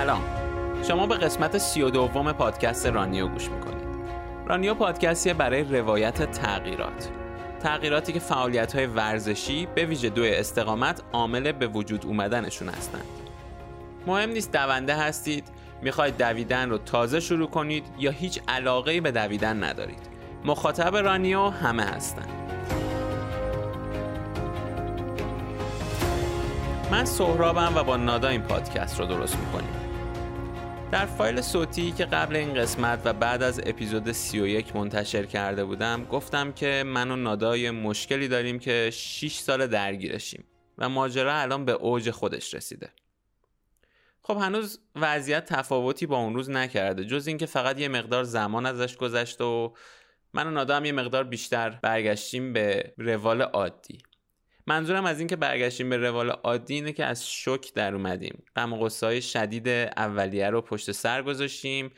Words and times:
سلام. 0.00 0.22
شما 0.88 1.06
به 1.06 1.14
قسمت 1.14 1.58
سی 1.58 1.82
و 1.82 1.90
دوم 1.90 2.32
پادکست 2.32 2.86
رانیو 2.86 3.28
گوش 3.28 3.48
می‌کنید. 3.50 3.88
رانیو 4.46 4.74
پادکستیه 4.74 5.34
برای 5.34 5.62
روایت 5.62 6.30
تغییرات. 6.30 7.08
تغییراتی 7.62 8.12
که 8.12 8.18
فعالیت 8.18 8.76
های 8.76 8.86
ورزشی 8.86 9.68
به 9.74 9.84
ویژه 9.84 10.08
دو 10.08 10.22
استقامت 10.24 11.02
عامل 11.12 11.52
به 11.52 11.66
وجود 11.66 12.06
اومدنشون 12.06 12.68
هستند 12.68 13.04
مهم 14.06 14.30
نیست 14.30 14.52
دونده 14.52 14.94
هستید 14.94 15.44
می‌خواید 15.82 16.18
دویدن 16.18 16.70
رو 16.70 16.78
تازه 16.78 17.20
شروع 17.20 17.48
کنید 17.50 17.84
یا 17.98 18.10
هیچ 18.10 18.40
علاقه 18.48 19.00
به 19.00 19.10
دویدن 19.10 19.64
ندارید. 19.64 20.08
مخاطب 20.44 20.96
رانیو 20.96 21.48
همه 21.48 21.84
هستند 21.84 22.28
من 26.90 27.04
سهرابم 27.04 27.72
و 27.76 27.82
با 27.82 27.96
نادا 27.96 28.28
این 28.28 28.42
پادکست 28.42 29.00
رو 29.00 29.06
درست 29.06 29.36
می‌کنیم. 29.36 29.79
در 30.92 31.06
فایل 31.06 31.40
صوتی 31.40 31.92
که 31.92 32.04
قبل 32.04 32.36
این 32.36 32.54
قسمت 32.54 33.00
و 33.04 33.12
بعد 33.12 33.42
از 33.42 33.60
اپیزود 33.66 34.12
31 34.12 34.76
منتشر 34.76 35.26
کرده 35.26 35.64
بودم 35.64 36.04
گفتم 36.04 36.52
که 36.52 36.82
من 36.86 37.10
و 37.10 37.16
نادا 37.16 37.56
یه 37.56 37.70
مشکلی 37.70 38.28
داریم 38.28 38.58
که 38.58 38.90
6 38.92 39.38
سال 39.38 39.66
درگیرشیم 39.66 40.44
و 40.78 40.88
ماجرا 40.88 41.34
الان 41.34 41.64
به 41.64 41.72
اوج 41.72 42.10
خودش 42.10 42.54
رسیده. 42.54 42.90
خب 44.22 44.36
هنوز 44.36 44.80
وضعیت 44.96 45.44
تفاوتی 45.44 46.06
با 46.06 46.16
اون 46.18 46.34
روز 46.34 46.50
نکرده 46.50 47.04
جز 47.04 47.26
اینکه 47.26 47.46
فقط 47.46 47.80
یه 47.80 47.88
مقدار 47.88 48.24
زمان 48.24 48.66
ازش 48.66 48.96
گذشته 48.96 49.44
و 49.44 49.70
من 50.34 50.46
و 50.46 50.50
نادا 50.50 50.76
هم 50.76 50.84
یه 50.84 50.92
مقدار 50.92 51.24
بیشتر 51.24 51.70
برگشتیم 51.70 52.52
به 52.52 52.94
روال 52.98 53.42
عادی. 53.42 53.98
منظورم 54.70 55.04
از 55.04 55.18
اینکه 55.18 55.36
برگشتیم 55.36 55.90
به 55.90 55.96
روال 55.96 56.30
عادی 56.30 56.74
اینه 56.74 56.92
که 56.92 57.04
از 57.04 57.30
شوک 57.30 57.74
در 57.74 57.94
اومدیم. 57.94 58.42
غم 58.56 58.72
و 58.72 58.88
شدید 59.20 59.68
اولیه 59.68 60.50
رو 60.50 60.62
پشت 60.62 60.92
سر 60.92 61.22
گذاشتیم 61.22 61.90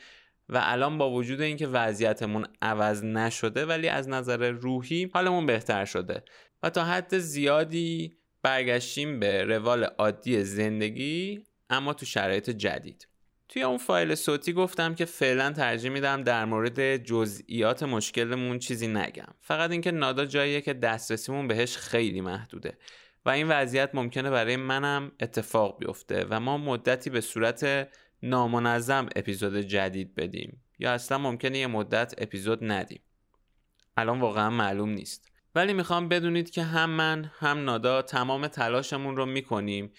و 0.48 0.61
الان 0.62 0.98
با 0.98 1.11
وجود 1.11 1.41
اینکه 1.41 1.67
وضعیتمون 1.67 2.47
عوض 2.62 3.05
نشده 3.05 3.67
ولی 3.67 3.89
از 3.89 4.09
نظر 4.09 4.50
روحی 4.50 5.11
حالمون 5.15 5.47
بهتر 5.47 5.84
شده. 5.84 6.25
و 6.62 6.70
تا 6.70 6.84
حد 6.84 7.19
زیادی 7.19 8.17
برگشتیم 8.43 9.20
به 9.20 9.45
روال 9.45 9.84
عادی 9.84 10.45
زندگی 10.45 11.45
اما 11.70 11.95
تو 11.95 12.06
شرایط 12.06 12.50
جدید. 12.50 13.09
توی 13.53 13.62
اون 13.62 13.78
فایل 13.78 14.14
صوتی 14.14 14.53
گفتم 14.53 14.95
که 14.95 15.05
فعلا 15.05 15.53
ترجیح 15.53 15.91
میدم 15.91 16.22
در 16.22 16.45
مورد 16.45 16.97
جزئیات 16.97 17.83
مشکلمون 17.83 18.59
چیزی 18.59 18.86
نگم. 18.86 19.34
فقط 19.41 19.70
اینکه 19.70 19.91
نادا 19.91 20.25
جاییه 20.25 20.61
که 20.61 20.72
دسترسیمون 20.72 21.48
بهش 21.48 21.77
خیلی 21.77 22.20
محدوده 22.20 22.78
و 23.27 23.31
این 23.31 23.48
وضعیت 23.48 23.94
ممکنه 23.94 24.31
برای 24.31 24.56
منم 24.56 25.12
اتفاق 25.20 25.78
بیفته 25.78 26.27
و 26.31 26.41
ما 26.41 26.59
مدتی 26.59 27.11
به 27.11 27.20
صورت 27.20 27.89
نامنظم 28.22 29.09
اپیزود 29.17 29.56
جدید 29.56 30.14
بدیم 30.14 30.62
یا 30.78 30.92
اصلا 30.92 31.19
ممکنه 31.19 31.59
یه 31.59 31.66
مدت 31.66 32.14
اپیزود 32.19 32.59
ندیم. 32.62 33.03
الان 33.97 34.20
واقعا 34.20 34.50
معلوم 34.50 34.91
نیست. 34.91 35.28
ولی 35.55 35.72
می‌خوام 35.72 36.09
بدونید 36.09 36.50
که 36.50 36.62
هم 36.62 36.91
من 36.91 37.31
هم 37.39 37.64
نادا 37.64 38.03
تمام 38.03 38.47
تلاشمون 38.47 39.16
رو 39.16 39.27
می‌کنیم 39.27 39.92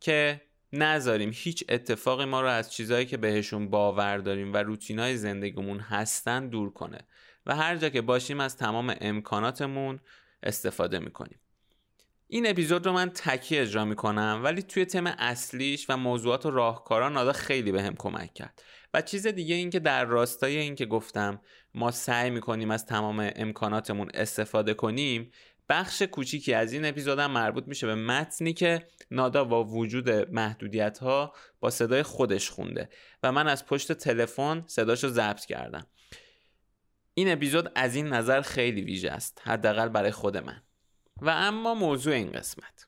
که 0.00 0.47
نذاریم. 0.72 1.30
هیچ 1.34 1.64
اتفاقی 1.68 2.24
ما 2.24 2.40
رو 2.40 2.48
از 2.48 2.72
چیزهایی 2.72 3.06
که 3.06 3.16
بهشون 3.16 3.70
باور 3.70 4.18
داریم 4.18 4.52
و 4.52 4.56
روتینای 4.56 5.16
زندگیمون 5.16 5.80
هستن 5.80 6.48
دور 6.48 6.72
کنه. 6.72 6.98
و 7.46 7.56
هر 7.56 7.76
جا 7.76 7.88
که 7.88 8.00
باشیم 8.00 8.40
از 8.40 8.56
تمام 8.56 8.94
امکاناتمون 9.00 10.00
استفاده 10.42 10.98
می‌کنیم. 10.98 11.40
این 12.26 12.50
اپیزود 12.50 12.86
رو 12.86 12.92
من 12.92 13.10
تکی 13.10 13.58
اجرا 13.58 13.84
می‌کنم 13.84 14.40
ولی 14.44 14.62
توی 14.62 14.84
تم 14.84 15.06
اصلیش 15.06 15.86
و 15.90 15.96
موضوعات 15.96 16.46
و 16.46 16.50
راهکاران 16.50 17.12
نادا 17.12 17.32
خیلی 17.32 17.72
بهم 17.72 17.90
به 17.90 17.96
کمک 17.98 18.34
کرد. 18.34 18.62
و 18.94 19.02
چیز 19.02 19.26
دیگه 19.26 19.54
این 19.54 19.70
که 19.70 19.78
در 19.78 20.04
راستای 20.04 20.56
این 20.56 20.74
که 20.74 20.86
گفتم 20.86 21.40
ما 21.74 21.90
سعی 21.90 22.30
می‌کنیم 22.30 22.70
از 22.70 22.86
تمام 22.86 23.30
امکاناتمون 23.36 24.10
استفاده 24.14 24.74
کنیم 24.74 25.30
بخش 25.68 26.02
کوچیکی 26.02 26.54
از 26.54 26.72
این 26.72 26.84
اپیزودم 26.84 27.30
مربوط 27.30 27.64
میشه 27.68 27.86
به 27.86 27.94
متنی 27.94 28.52
که 28.52 28.86
نادا 29.10 29.44
با 29.44 29.64
وجود 29.64 30.10
محدودیت 30.10 30.98
ها 30.98 31.34
با 31.60 31.70
صدای 31.70 32.02
خودش 32.02 32.50
خونده 32.50 32.88
و 33.22 33.32
من 33.32 33.48
از 33.48 33.66
پشت 33.66 33.92
تلفن 33.92 34.64
صداشو 34.66 35.08
ضبط 35.08 35.44
کردم. 35.44 35.86
این 37.14 37.32
اپیزود 37.32 37.72
از 37.74 37.94
این 37.94 38.08
نظر 38.08 38.40
خیلی 38.40 38.82
ویژه 38.82 39.10
است 39.10 39.42
حداقل 39.44 39.88
برای 39.88 40.10
خود 40.10 40.36
من. 40.36 40.62
و 41.22 41.30
اما 41.30 41.74
موضوع 41.74 42.14
این 42.14 42.32
قسمت. 42.32 42.86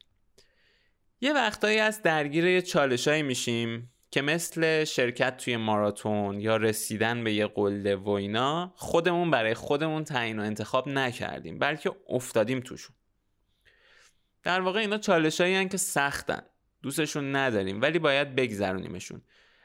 یه 1.21 1.33
وقتایی 1.33 1.79
از 1.79 2.03
درگیر 2.03 2.61
چالشایی 2.61 3.23
میشیم 3.23 3.90
که 4.11 4.23
مثل 4.23 4.85
شرکت 4.85 5.37
توی 5.37 5.57
ماراتون 5.57 6.41
یا 6.41 6.57
رسیدن 6.57 7.25
به 7.25 7.33
یه 7.33 7.47
قله 7.47 7.97
و 7.97 8.09
اینا 8.09 8.73
خودمون 8.77 9.31
برای 9.31 9.55
خودمون 9.55 10.05
تعیین 10.05 10.39
و 10.39 10.43
انتخاب 10.43 10.89
نکردیم 10.89 11.59
بلکه 11.59 11.91
افتادیم 12.09 12.61
توشون. 12.61 12.97
در 14.43 14.61
واقع 14.61 14.81
اینا 14.81 14.99
چالشایی 14.99 15.69
که 15.69 15.77
سختن 15.77 16.43
دوستشون 16.83 17.37
نداریم 17.37 17.81
ولی 17.81 17.99
باید 17.99 18.35
بگذرونیمشون. 18.35 19.23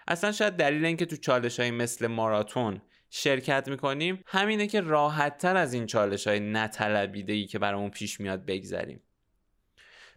اصلا 0.07 0.31
شاید 0.31 0.53
دلیل 0.53 0.85
اینکه 0.85 1.05
تو 1.05 1.16
چالش 1.16 1.59
های 1.59 1.72
مثل 1.72 2.07
ماراتون 2.07 2.81
شرکت 3.09 3.67
می‌کنیم 3.67 4.23
همینه 4.25 4.67
که 4.67 4.81
راحت 4.81 5.38
تر 5.38 5.57
از 5.57 5.73
این 5.73 5.85
چالش 5.85 6.28
های 6.28 6.39
نطلبیده 6.39 7.34
ای 7.34 7.45
که 7.45 7.59
برامون 7.59 7.89
پیش 7.89 8.19
میاد 8.19 8.45
بگذریم. 8.45 9.01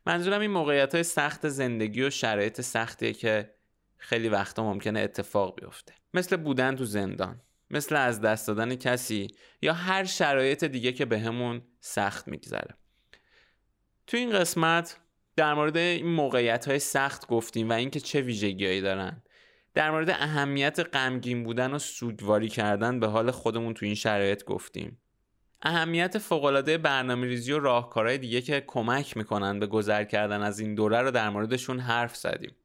منظورم 0.06 0.40
این 0.40 0.50
موقعیت 0.50 0.94
های 0.94 1.04
سخت 1.04 1.48
زندگی 1.48 2.02
و 2.02 2.10
شرایط 2.10 2.60
سختیه 2.60 3.12
که 3.12 3.57
خیلی 3.98 4.28
وقتا 4.28 4.62
ممکنه 4.62 5.00
اتفاق 5.00 5.60
بیفته. 5.60 5.94
مثل 6.14 6.36
بودن 6.36 6.76
تو 6.76 6.84
زندان 6.84 7.40
مثل 7.70 7.96
از 7.96 8.20
دست 8.20 8.46
دادن 8.46 8.74
کسی 8.74 9.28
یا 9.62 9.72
هر 9.72 10.04
شرایط 10.04 10.64
دیگه 10.64 10.92
که 10.92 11.04
بهمون 11.04 11.58
به 11.58 11.64
سخت 11.80 12.28
میگذره. 12.28 12.74
تو 14.06 14.16
این 14.16 14.32
قسمت 14.32 14.96
در 15.36 15.54
مورد 15.54 15.76
این 15.76 16.06
موقعیت 16.06 16.68
های 16.68 16.78
سخت 16.78 17.26
گفتیم 17.26 17.70
و 17.70 17.72
اینکه 17.72 18.00
چه 18.00 18.20
ویژگیهایی 18.20 18.80
دارن. 18.80 19.22
در 19.74 19.90
مورد 19.90 20.10
اهمیت 20.10 20.80
غمگین 20.92 21.44
بودن 21.44 21.74
و 21.74 21.78
سوگواری 21.78 22.48
کردن 22.48 23.00
به 23.00 23.06
حال 23.06 23.30
خودمون 23.30 23.74
تو 23.74 23.86
این 23.86 23.94
شرایط 23.94 24.44
گفتیم. 24.44 24.98
اهمیت 25.62 26.18
فوقالعاده 26.18 26.78
برنامه 26.78 27.26
ریزی 27.26 27.52
و 27.52 27.58
راهکارهای 27.58 28.18
دیگه 28.18 28.40
که 28.40 28.64
کمک 28.66 29.16
می‌کنن 29.16 29.58
به 29.60 29.66
گذر 29.66 30.04
کردن 30.04 30.42
از 30.42 30.60
این 30.60 30.74
دوره 30.74 31.02
رو 31.02 31.10
در 31.10 31.30
موردشون 31.30 31.80
حرف 31.80 32.16
زدیم. 32.16 32.56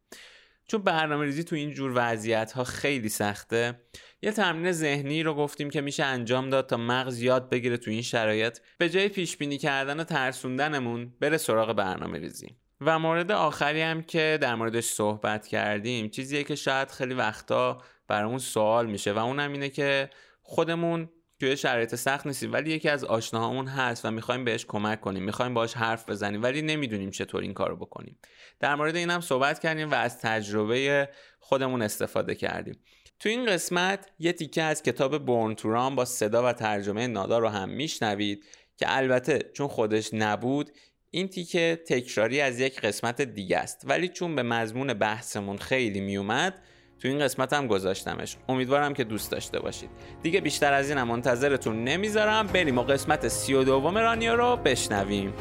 چون 0.74 0.82
برنامه 0.82 1.26
ریزی 1.26 1.44
تو 1.44 1.56
این 1.56 1.72
جور 1.72 1.92
وضعیت 1.96 2.52
ها 2.52 2.64
خیلی 2.64 3.10
سخته 3.10 3.82
یه 4.22 4.32
تمرین 4.32 4.72
ذهنی 4.72 5.24
رو 5.24 5.34
گفتیم 5.34 5.70
که 5.70 5.82
میشه 5.82 6.04
انجام 6.04 6.50
داد 6.50 6.70
تا 6.70 6.78
مغز 6.78 7.22
یاد 7.22 7.50
بگیره 7.50 7.78
تو 7.78 7.92
این 7.92 8.02
شرایط 8.02 8.60
به 8.78 8.90
جای 8.90 9.10
پیش 9.10 9.38
بینی 9.38 9.58
کردن 9.58 10.00
و 10.00 10.04
ترسوندنمون 10.04 11.14
بره 11.20 11.38
سراغ 11.38 11.74
برنامه 11.74 12.20
ریزی 12.20 12.48
و 12.82 13.00
مورد 13.00 13.32
آخری 13.32 13.82
هم 13.82 14.04
که 14.04 14.38
در 14.42 14.56
موردش 14.56 14.84
صحبت 14.86 15.48
کردیم 15.48 16.10
چیزیه 16.10 16.44
که 16.44 16.56
شاید 16.56 16.92
خیلی 16.92 17.14
وقتا 17.14 17.82
برامون 18.08 18.40
سوال 18.40 18.86
میشه 18.86 19.14
و 19.14 19.18
اونم 19.18 19.52
اینه 19.52 19.70
که 19.70 20.10
خودمون 20.42 21.10
توی 21.44 21.58
شرایط 21.58 21.96
سخت 21.96 22.28
نیستیم 22.28 22.54
ولی 22.54 22.72
یکی 22.72 22.90
از 22.90 23.04
آشناهامون 23.04 23.68
هست 23.68 24.06
و 24.06 24.12
می‌خوایم 24.12 24.46
بهش 24.46 24.66
کمک 24.66 25.02
کنیم 25.02 25.24
می‌خوایم 25.24 25.54
باش 25.54 25.74
حرف 25.74 26.10
بزنیم 26.10 26.44
ولی 26.44 26.62
نمی‌دونیم 26.62 27.12
چطور 27.12 27.42
این 27.42 27.54
کارو 27.54 27.76
بکنیم. 27.76 28.20
در 28.60 28.76
مورد 28.76 28.96
این 28.96 29.10
هم 29.10 29.22
صحبت 29.22 29.60
کردیم 29.60 29.92
و 29.92 29.96
از 29.96 30.18
تجربه 30.20 31.10
خودمون 31.40 31.82
استفاده 31.82 32.36
کردیم. 32.36 32.80
تو 33.20 33.30
این 33.30 33.46
قسمت 33.46 34.10
یه 34.20 34.34
تیکه 34.34 34.62
از 34.62 34.84
کتاب 34.84 35.26
بورن 35.26 35.56
توران 35.56 35.96
با 35.96 36.06
صدا 36.06 36.46
و 36.46 36.54
ترجمه 36.54 37.08
نادا 37.08 37.40
رو 37.40 37.48
هم 37.48 37.70
میشنوید 37.70 38.46
که 38.78 38.86
البته 38.90 39.40
چون 39.54 39.68
خودش 39.68 40.14
نبود 40.14 40.70
این 41.12 41.28
تیکه 41.28 41.80
تکراری 41.88 42.42
از 42.42 42.60
یک 42.60 42.82
قسمت 42.82 43.22
دیگه 43.22 43.58
است. 43.58 43.82
ولی 43.86 44.08
چون 44.08 44.36
به 44.36 44.44
مضمون 44.44 44.94
بحثمون 44.94 45.58
خیلی 45.58 46.02
میومد 46.02 46.64
تو 47.04 47.10
این 47.10 47.20
قسمت 47.20 47.54
هم 47.54 47.68
گذاشتمش. 47.68 48.38
امیدوارم 48.50 48.94
که 48.94 49.04
دوست 49.04 49.32
داشته 49.32 49.60
باشید. 49.60 49.90
دیگه 50.22 50.42
بیشتر 50.42 50.74
از 50.74 50.90
اینم 50.90 51.08
منتظرتون 51.08 51.84
نمی‌ذارم. 51.84 52.48
بریم 52.48 52.78
و 52.78 52.84
قسمت 52.84 53.28
سی 53.28 53.54
و 53.54 53.64
دوم 53.64 53.98
رانیو 53.98 54.36
رو 54.36 54.56
بشنویم. 54.56 55.34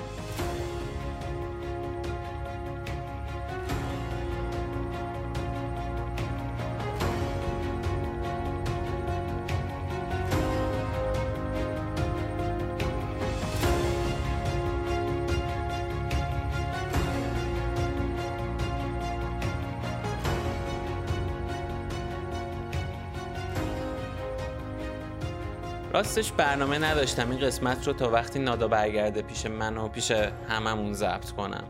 راستش 26.16 26.32
برنامه 26.32 26.78
نداشتم. 26.78 27.30
این 27.30 27.40
قسمت 27.40 27.86
رو 27.86 27.92
تا 27.92 28.10
وقتی 28.10 28.38
نادا 28.38 28.68
برگرده 28.68 29.22
پیش 29.22 29.46
من 29.46 29.76
و 29.76 29.88
پیش 29.88 30.10
هممون 30.48 30.92
ضبط 30.92 31.30
کنم. 31.30 31.64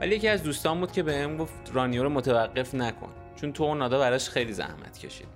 ولی 0.00 0.16
یکی 0.16 0.28
از 0.28 0.42
دوستان 0.42 0.80
بود 0.80 0.92
که 0.92 1.02
بهم 1.02 1.36
گفت 1.36 1.70
رانیو 1.74 2.02
رو 2.02 2.08
متوقف 2.08 2.74
نکن 2.74 3.12
چون 3.40 3.52
تو 3.52 3.64
و 3.64 3.74
نادا 3.74 3.98
براش 3.98 4.28
خیلی 4.28 4.52
زحمت 4.52 4.98
کشید. 4.98 5.26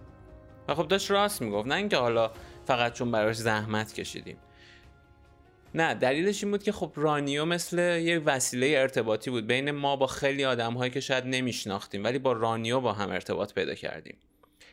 و 0.69 0.75
خب 0.75 0.88
داشت 0.88 1.11
راست 1.11 1.43
می‌گفت 1.43 1.69
نه 1.69 1.75
اینکه 1.75 1.97
حالا 1.97 2.31
فقط 2.65 2.93
چون 2.93 3.11
براش 3.11 3.37
زحمت 3.37 3.93
کشیدیم. 3.93 4.37
نه 5.75 5.94
دلیلش 5.94 6.43
این 6.43 6.53
بود 6.53 6.62
که 6.62 6.73
خب 6.73 6.93
رانیو 6.97 7.44
مثل 7.44 7.79
یه 7.79 8.19
وسیله 8.19 8.75
ارتباطی 8.79 9.31
بود. 9.31 9.47
بین 9.47 9.71
ما 9.71 9.97
با 9.97 10.06
خیلی 10.06 10.44
آدم 10.44 10.75
هایی 10.75 10.91
که 10.91 11.00
شاید 11.00 11.25
نمیشناختیم 11.27 12.05
ولی 12.05 12.19
با 12.19 12.33
رانیو 12.33 12.81
با 12.81 12.93
هم 12.93 13.11
ارتباط 13.11 13.55
پیدا 13.55 13.75
کردیم. 13.75 14.17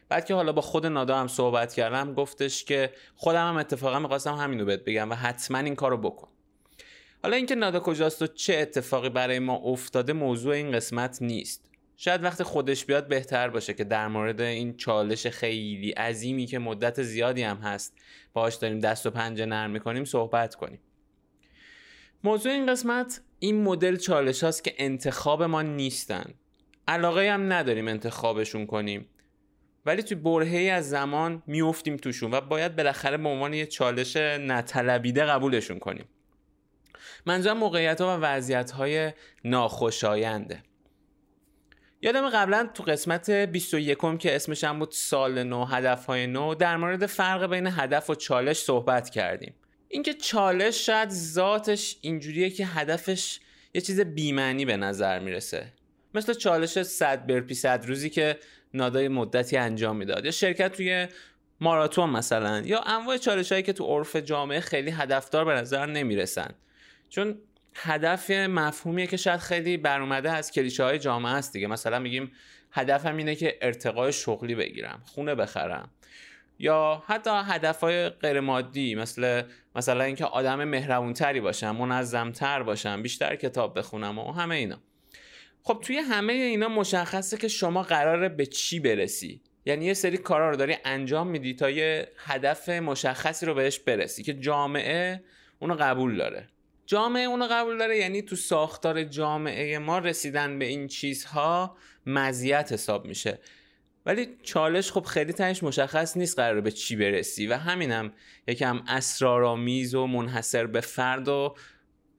بعد 0.09 0.25
که 0.25 0.33
حالا 0.33 0.51
با 0.51 0.61
خود 0.61 0.85
نادا 0.85 1.17
هم 1.17 1.27
صحبت 1.27 1.73
کردم 1.73 2.13
گفتش 2.13 2.63
که 2.63 2.93
خودم 3.15 3.47
هم 3.47 3.57
اتفاقا 3.57 3.99
می‌خواستم 3.99 4.33
همینو 4.35 4.65
بهت 4.65 4.83
بگم 4.83 5.11
و 5.11 5.15
حتما 5.15 5.57
این 5.57 5.75
کارو 5.75 5.97
بکن. 5.97 6.27
حالا 7.23 7.35
اینکه 7.35 7.55
نادا 7.55 7.79
کجاست 7.79 8.21
و 8.21 8.27
چه 8.27 8.57
اتفاقی 8.57 9.09
برای 9.09 9.39
ما 9.39 9.55
افتاده 9.55 10.13
موضوع 10.13 10.53
این 10.53 10.71
قسمت 10.71 11.21
نیست. 11.21 11.69
شاید 11.97 12.23
وقتی 12.23 12.43
خودش 12.43 12.85
بیاد 12.85 13.07
بهتر 13.07 13.49
باشه 13.49 13.73
که 13.73 13.83
در 13.83 14.07
مورد 14.07 14.41
این 14.41 14.77
چالش 14.77 15.27
خیلی 15.27 15.91
عظیمی 15.91 16.45
که 16.45 16.59
مدت 16.59 17.03
زیادی 17.03 17.43
هم 17.43 17.57
هست 17.57 17.93
باهاش 18.33 18.55
داریم 18.55 18.79
دست 18.79 19.05
و 19.05 19.11
پنجه 19.11 19.45
نرم 19.45 19.69
می‌کنیم 19.69 20.05
صحبت 20.05 20.55
کنیم. 20.55 20.79
موضوع 22.23 22.51
این 22.51 22.71
قسمت 22.71 23.21
این 23.39 23.63
مدل 23.63 23.95
چالش 23.95 24.43
هاست 24.43 24.63
که 24.63 24.73
انتخاب 24.77 25.43
ما 25.43 25.61
نیستن. 25.61 26.33
علاقه 26.87 27.31
هم 27.31 27.53
نداریم 27.53 27.87
انتخابشون 27.87 28.65
کنیم. 28.65 29.09
ولی 29.85 30.03
توی 30.03 30.17
برهی 30.17 30.69
از 30.69 30.89
زمان 30.89 31.43
میفتیم 31.47 31.97
توشون 31.97 32.33
و 32.33 32.41
باید 32.41 32.75
بالاخره 32.75 33.17
به 33.17 33.29
عنوان 33.29 33.53
یه 33.53 33.65
چالش 33.65 34.15
نطلبیده 34.15 35.25
قبولشون 35.25 35.79
کنیم. 35.79 36.05
منظورم 37.25 37.57
موقعیت 37.57 38.01
ها 38.01 38.17
و 38.17 38.21
وضعیت 38.21 38.71
های 38.71 39.11
ناخوشاینده. 39.43 40.63
یادم 42.01 42.29
قبلا 42.29 42.69
تو 42.73 42.83
قسمت 42.83 43.29
21 43.29 43.97
که 44.19 44.35
اسمش 44.35 44.63
هم 44.63 44.79
بود 44.79 44.91
سال 44.91 45.43
نو 45.43 45.65
هدف 45.65 46.05
های 46.05 46.27
نو 46.27 46.55
در 46.55 46.77
مورد 46.77 47.05
فرق 47.05 47.49
بین 47.49 47.67
هدف 47.67 48.09
و 48.09 48.15
چالش 48.15 48.57
صحبت 48.57 49.09
کردیم. 49.09 49.53
اینکه 49.87 50.13
چالش 50.13 50.85
شاید 50.85 51.09
ذاتش 51.09 51.97
اینجوریه 52.01 52.49
که 52.49 52.65
هدفش 52.65 53.39
یه 53.73 53.81
چیز 53.81 53.99
بیمعنی 53.99 54.65
به 54.65 54.77
نظر 54.77 55.19
می‌رسه. 55.19 55.73
مثل 56.13 56.33
چالش 56.33 56.83
صد 56.83 57.27
برپی 57.27 57.53
صد 57.53 57.85
روزی 57.85 58.09
که 58.09 58.37
نادای 58.73 59.07
مدتی 59.07 59.57
انجام 59.57 59.95
می‌داد. 59.95 60.25
یا 60.25 60.31
شرکت 60.31 60.71
توی 60.71 61.07
ماراتون 61.59 62.09
مثلا 62.09 62.61
یا 62.65 62.79
انواع 62.79 63.17
چالش 63.17 63.51
هایی 63.51 63.63
که 63.63 63.73
تو 63.73 63.97
عرف 63.97 64.15
جامعه 64.15 64.59
خیلی 64.59 64.91
هدفدار 64.91 65.45
به 65.45 65.53
نظر 65.53 65.85
نمی‌رسن. 65.85 66.49
چون 67.09 67.37
هدف 67.75 68.31
مفهومیه 68.31 69.07
که 69.07 69.17
شاید 69.17 69.39
خیلی 69.39 69.77
بر 69.77 70.27
از 70.27 70.51
کلیشه 70.51 70.83
های 70.83 70.99
جامعه 70.99 71.31
است 71.31 71.53
دیگه. 71.53 71.67
مثلا 71.67 71.99
میگیم 71.99 72.31
هدفم 72.71 73.17
اینه 73.17 73.35
که 73.35 73.57
ارتقای 73.61 74.13
شغلی 74.13 74.55
بگیرم 74.55 75.01
خونه 75.05 75.35
بخرم. 75.35 75.89
یا 76.59 77.03
حتی 77.07 77.29
هدف 77.45 77.79
های 77.79 78.09
غیر 78.09 78.39
مادی 78.39 78.95
مثل 78.95 79.43
مثلا 79.75 80.03
اینکه 80.03 80.25
آدم 80.25 80.63
مهربونتری 80.63 81.41
باشم 81.41 81.75
منظمتر 81.75 82.63
باشم 82.63 83.01
بیشتر 83.01 83.35
کتاب 83.35 83.77
بخونم 83.77 84.19
و 84.19 84.31
همه 84.31 84.55
اینا. 84.55 84.77
خب 85.65 85.79
توی 85.83 85.97
همه 85.97 86.33
اینا 86.33 86.67
مشخصه 86.67 87.37
که 87.37 87.47
شما 87.47 87.83
قراره 87.83 88.29
به 88.29 88.45
چی 88.45 88.79
برسی. 88.79 89.41
یعنی 89.65 89.85
یه 89.85 89.93
سری 89.93 90.17
کارا 90.17 90.49
رو 90.49 90.55
داری 90.55 90.75
انجام 90.85 91.27
میدی 91.27 91.53
تا 91.53 91.69
یه 91.69 92.07
هدف 92.17 92.69
مشخصی 92.69 93.45
رو 93.45 93.53
بهش 93.53 93.79
برسی 93.79 94.23
که 94.23 94.33
جامعه 94.33 95.23
اونو 95.59 95.75
قبول 95.79 96.17
داره. 96.17 96.49
جامعه 96.85 97.23
اونو 97.23 97.47
قبول 97.51 97.77
داره 97.77 97.97
یعنی 97.97 98.21
تو 98.21 98.35
ساختار 98.35 99.03
جامعه 99.03 99.79
ما 99.79 99.99
رسیدن 99.99 100.59
به 100.59 100.65
این 100.65 100.87
چیزها 100.87 101.77
مزیت 102.05 102.71
حساب 102.73 103.05
میشه. 103.05 103.39
ولی 104.05 104.27
چالش 104.43 104.91
خب 104.91 105.03
خیلی 105.03 105.33
تنش 105.33 105.63
مشخص 105.63 106.17
نیست 106.17 106.39
قرار 106.39 106.61
به 106.61 106.71
چی 106.71 106.95
برسی 106.95 107.47
و 107.47 107.57
همینم 107.57 108.13
یکم 108.47 108.83
اسرارآمیز 108.87 109.95
و 109.95 110.07
منحصر 110.07 110.65
به 110.65 110.81
فرد 110.81 111.27
و 111.27 111.55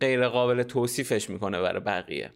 غیر 0.00 0.29
قابل 0.29 0.62
توصیفش 0.62 1.31
می‌کنه 1.31 1.61
برای 1.61 1.81
بقیه. 1.81 2.31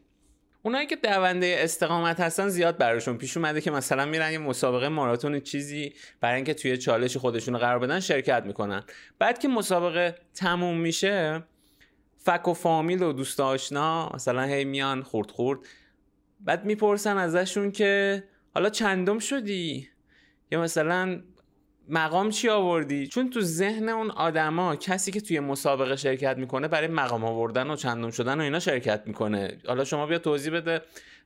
اونایی 0.69 0.87
که 0.87 0.97
دونده 0.97 1.57
استقامت 1.61 2.21
هستن 2.21 2.49
زیاد 2.49 2.79
براشون 2.79 3.19
پیش 3.19 3.37
اومده 3.37 3.61
که 3.61 3.71
مثلا 3.71 4.05
میرن 4.05 4.33
یه 4.33 4.39
مسابقه 4.39 4.89
ماراتون 4.89 5.41
چیزی 5.41 5.95
برای 6.21 6.37
اینکه 6.37 6.55
توی 6.55 6.77
چالش 6.77 7.17
خودشون 7.17 7.59
قرار 7.59 7.79
بدن 7.79 8.01
شرکت 8.01 8.43
می‌کنن. 8.47 8.83
بعد 9.19 9.39
که 9.39 9.49
مسابقه 9.49 10.15
تموم 10.35 10.81
میشه 10.81 11.43
فک 12.19 12.49
و 12.49 12.55
فامیل 12.55 13.03
و 13.03 13.13
دوست 13.13 13.41
آشنا 13.41 14.11
مثلا 14.15 14.43
هی 14.43 14.65
میان 14.65 15.03
خورد 15.03 15.31
خورد. 15.31 15.61
بعد 16.41 16.65
می‌پرسن 16.65 17.17
ازشون 17.17 17.73
که 17.73 18.25
حالا 18.55 18.71
چندم 18.71 19.19
شدی؟ 19.19 19.89
یا 20.51 20.61
مثلا 20.61 21.23
مقام 21.91 22.31
چی 22.31 22.49
آوردی؟ 22.49 23.07
چون 23.07 23.31
تو 23.31 23.41
ذهن 23.41 23.89
اون 23.89 24.11
آدما 24.11 24.77
کسی 24.77 25.13
که 25.13 25.21
توی 25.21 25.41
مسابقه 25.41 25.97
شرکت 25.97 26.37
می‌کنه 26.37 26.69
برای 26.69 26.89
مقام 26.89 27.25
آوردن 27.25 27.71
و 27.71 27.77
چندم 27.77 28.11
شدن 28.11 28.41
و 28.41 28.43
اینا 28.43 28.59
شرکت 28.59 29.03
می‌کنه. 29.07 29.59
حالا 29.67 29.85
شما 29.85 30.07
بیا 30.07 30.19
توضیح 30.19 30.53
بده. 30.53 30.83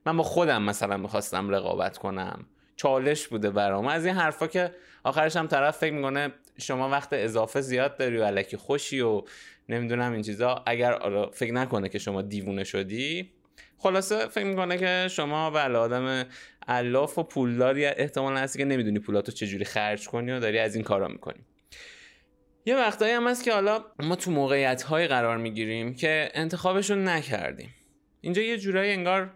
من 0.07 0.17
با 0.17 0.23
خودم 0.23 0.63
مثلا 0.63 0.97
می‌خواستم 0.97 1.51
رقابت 1.51 1.99
کنم. 1.99 2.47
چالش 2.77 3.29
بوده 3.29 3.51
برام. 3.51 3.87
از 3.87 4.07
این 4.07 4.15
حرفا 4.15 4.47
که 4.47 4.75
آخرش 5.05 5.37
هم 5.37 5.47
طرف 5.47 5.79
فکر 5.79 5.93
می‌کنه 5.93 6.33
شما 6.59 6.89
وقت 6.89 7.09
اضافه 7.13 7.61
زیاد 7.61 7.97
داری 7.97 8.17
و 8.17 8.25
علکی 8.25 8.57
خوشی 8.57 9.01
و 9.01 9.23
نمی‌دونم 9.69 10.13
این 10.13 10.23
چیزا. 10.23 10.63
اگر 10.67 10.99
فکر 11.33 11.53
نکنه 11.53 11.89
که 11.89 11.99
شما 11.99 12.23
دیوونه 12.23 12.65
شدی 12.65 13.31
خلاصه 13.83 14.29
فکر 14.29 14.45
می‌کنه 14.45 14.79
که 14.79 15.09
شما 15.11 15.51
بله 15.51 15.79
آدم 15.79 16.27
علاف 16.69 17.19
و 17.19 17.23
پولداری 17.23 17.87
احتمال 17.87 18.37
هستی 18.37 18.59
که 18.59 18.65
نمی‌دونی 18.65 18.99
پولاتو 18.99 19.33
چجوری 19.33 19.65
خرج 19.65 20.09
کنی 20.09 20.33
و 20.33 20.41
داری 20.41 20.59
از 20.59 20.75
این 20.75 20.85
کارا 20.85 21.09
می‌کنی. 21.09 21.45
یه 22.67 22.77
وقتایی 22.77 23.13
هم 23.13 23.29
هست 23.29 23.45
که 23.45 23.53
حالا 23.53 23.85
ما 23.99 24.17
تو 24.17 24.31
موقعیت 24.31 24.83
های 24.83 25.07
قرار 25.07 25.37
می‌گیریم 25.37 25.95
که 25.95 26.31
انتخابشون 26.35 27.09
نکردیم. 27.09 27.75
اینجا 28.21 28.43
یه 28.43 28.59
جورایی 28.59 28.93
انگار 28.93 29.31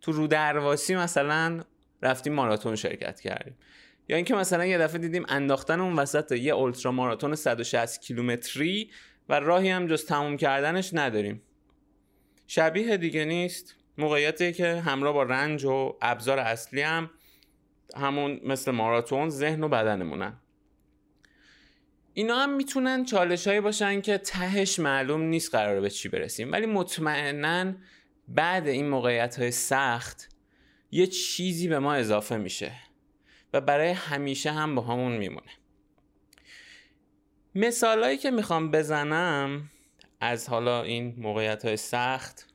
تو 0.00 0.12
رو 0.12 0.26
درواسی 0.26 0.96
مثلا 0.96 1.60
رفتیم 2.02 2.32
ماراتون 2.32 2.76
شرکت 2.76 3.20
کردیم. 3.20 3.56
یا 4.08 4.16
اینکه 4.16 4.34
مثلا 4.34 4.66
یه 4.66 4.78
دفعه 4.78 4.98
دیدیم 4.98 5.24
انداختن 5.28 5.80
اون 5.80 5.96
وسط 5.96 6.32
یه 6.32 6.52
اولترا 6.52 6.92
ماراتون 6.92 7.34
160 7.34 8.00
کیلومتری 8.00 8.90
و 9.28 9.40
راهی 9.40 9.70
هم 9.70 9.86
جز 9.86 10.06
تموم 10.06 10.36
کردنش 10.36 10.90
نداریم. 10.92 11.42
شبیه 12.46 12.96
دیگه 12.96 13.24
نیست. 13.24 13.77
موقعیتی 13.98 14.52
که 14.52 14.80
همراه 14.80 15.12
با 15.12 15.22
رنج 15.22 15.64
و 15.64 15.96
ابزار 16.02 16.38
اصلی 16.38 16.82
هم 16.82 17.10
همون 17.96 18.40
مثل 18.44 18.70
ماراتون 18.70 19.28
ذهن 19.28 19.64
و 19.64 19.68
بدنمونن. 19.68 20.40
اینا 22.14 22.36
هم 22.36 22.56
می‌تونن 22.56 23.04
چالش 23.04 23.46
هایی 23.46 23.60
باشن 23.60 24.00
که 24.00 24.18
تهش 24.18 24.78
معلوم 24.78 25.22
نیست 25.22 25.54
قراره 25.54 25.80
به 25.80 25.90
چی 25.90 26.08
برسیم. 26.08 26.52
ولی 26.52 26.66
مطمئنا 26.66 27.74
بعد 28.28 28.66
این 28.66 28.88
موقعیت 28.88 29.38
های 29.38 29.50
سخت 29.50 30.28
یه 30.90 31.06
چیزی 31.06 31.68
به 31.68 31.78
ما 31.78 31.94
اضافه 31.94 32.36
میشه 32.36 32.72
و 33.52 33.60
برای 33.60 33.90
همیشه 33.90 34.52
هم 34.52 34.74
با 34.74 34.82
همون 34.82 35.16
میمونه. 35.16 35.50
مثالایی 37.54 38.16
که 38.16 38.30
می‌خوام 38.30 38.70
بزنم 38.70 39.70
از 40.20 40.48
حالا 40.48 40.82
این 40.82 41.14
موقعیت 41.18 41.64
های 41.64 41.76
سخت 41.76 42.47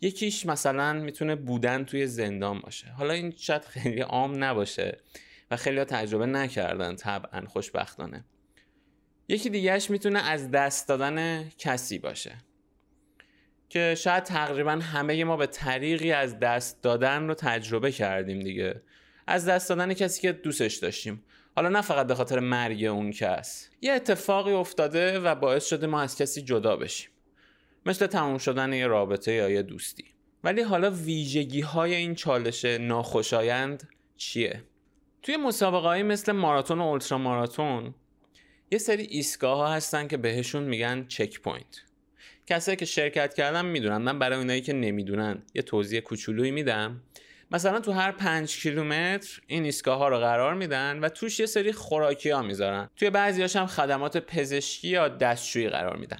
یکیش 0.00 0.46
مثلا 0.46 0.92
می‌تونه 0.92 1.36
بودن 1.36 1.84
توی 1.84 2.06
زندان 2.06 2.58
باشه. 2.58 2.88
حالا 2.88 3.12
این 3.14 3.34
شاید 3.36 3.64
خیلی 3.64 4.00
عام 4.00 4.44
نباشه 4.44 4.98
و 5.50 5.56
خیلی 5.56 5.78
ها 5.78 5.84
تجربه 5.84 6.26
نکردن 6.26 6.96
طبعا 6.96 7.46
خوشبختانه. 7.46 8.24
یکی 9.28 9.50
دیگهش 9.50 9.90
می‌تونه 9.90 10.28
از 10.28 10.50
دست 10.50 10.88
دادن 10.88 11.48
کسی 11.58 11.98
باشه. 11.98 12.34
که 13.68 13.94
شاید 13.94 14.24
تقریبا 14.24 14.72
همه 14.72 15.24
ما 15.24 15.36
به 15.36 15.46
طریقی 15.46 16.12
از 16.12 16.38
دست 16.38 16.82
دادن 16.82 17.28
رو 17.28 17.34
تجربه 17.34 17.92
کردیم 17.92 18.40
دیگه. 18.40 18.82
از 19.26 19.48
دست 19.48 19.68
دادن 19.68 19.94
کسی 19.94 20.20
که 20.20 20.32
دوستش 20.32 20.74
داشتیم. 20.74 21.24
حالا 21.56 21.68
نه 21.68 21.80
فقط 21.80 22.06
به 22.06 22.14
خاطر 22.14 22.38
مرگ 22.38 22.84
اون 22.84 23.10
کس. 23.10 23.70
یه 23.80 23.92
اتفاقی 23.92 24.52
افتاده 24.52 25.18
و 25.18 25.34
باعث 25.34 25.66
شده 25.66 25.86
ما 25.86 26.00
از 26.00 26.16
کسی 26.16 26.42
جدا 26.42 26.76
بشیم. 26.76 27.10
مثل 27.86 28.06
تموم 28.06 28.38
شدن 28.38 28.72
یه 28.72 28.86
رابطه 28.86 29.32
یا 29.32 29.50
یه 29.50 29.62
دوستی. 29.62 30.04
ولی 30.44 30.62
حالا 30.62 30.90
ویژگی 30.90 31.60
های 31.60 31.94
این 31.94 32.14
چالش 32.14 32.64
ناخوشایند 32.64 33.88
چیه؟ 34.16 34.62
توی 35.22 35.36
مسابقه 35.36 35.86
های 35.86 36.02
مثل 36.02 36.32
ماراتون 36.32 36.78
و 36.78 36.82
ultra 36.82 37.18
ماراتون 37.18 37.94
یه 38.70 38.78
سری 38.78 39.02
ایستگاه 39.02 39.56
ها 39.56 39.74
هستن 39.74 40.08
که 40.08 40.16
بهشون 40.16 40.62
میگن 40.62 41.06
checkpoint 41.08 41.82
کسایی 42.46 42.76
که 42.76 42.84
شرکت 42.84 43.34
کردن 43.34 43.66
می‌دونن. 43.66 43.96
من 43.96 44.18
برای 44.18 44.38
اونایی 44.38 44.60
که 44.60 44.72
نمی‌دونن 44.72 45.42
یه 45.54 45.62
توضیح 45.62 46.00
کوچولویی 46.00 46.50
میدم. 46.50 47.02
مثلا 47.50 47.80
تو 47.80 47.92
هر 47.92 48.12
پنج 48.12 48.56
کیلومتر 48.56 49.40
این 49.46 49.64
ایستگاه 49.64 49.98
ها 49.98 50.08
رو 50.08 50.18
قرار 50.18 50.54
میدن 50.54 50.98
و 50.98 51.08
توش 51.08 51.40
یه 51.40 51.46
سری 51.46 51.72
خوراکی 51.72 52.30
ها 52.30 52.42
می‌ذارن. 52.42 52.90
توی 52.96 53.10
بعضیاش 53.10 53.56
هم 53.56 53.66
خدمات 53.66 54.16
پزشکی 54.16 54.88
یا 54.88 55.08
دستشویی 55.08 55.68
قرار 55.68 55.96
میدن. 55.96 56.18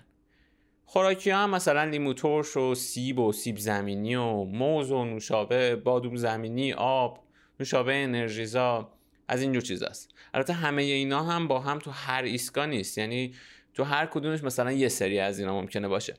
خوراکی 0.91 1.31
هم 1.31 1.51
مثلا 1.51 1.85
لیمو 1.85 2.15
ترش 2.15 2.57
و 2.57 2.75
سیب 2.75 3.19
و 3.19 3.33
سیب 3.33 3.57
زمینی 3.59 4.15
و 4.15 4.45
موز 4.45 4.91
و 4.91 5.05
نوشابه 5.05 5.77
بادوم 5.77 6.17
زمینی 6.17 6.73
آب 6.73 7.25
نوشابه 7.61 7.95
انرژیزا 7.95 8.89
از 9.29 9.43
اینجور 9.43 9.63
چیزاست 9.63 10.15
البته 10.35 10.53
همه 10.53 10.83
اینا 10.83 11.23
هم 11.23 11.49
با 11.49 11.61
هم 11.61 11.79
تو 11.79 11.91
هر 11.91 12.23
ایستگاه 12.23 12.67
نیست. 12.67 12.99
یعنی 12.99 13.35
تو 13.75 13.85
هر 13.85 14.07
کدومش 14.07 14.45
مثلا 14.45 14.73
یه 14.73 14.89
سری 14.89 15.19
از 15.19 15.39
اینا 15.39 15.61
ممکنه 15.61 15.89
باشه. 15.89 16.15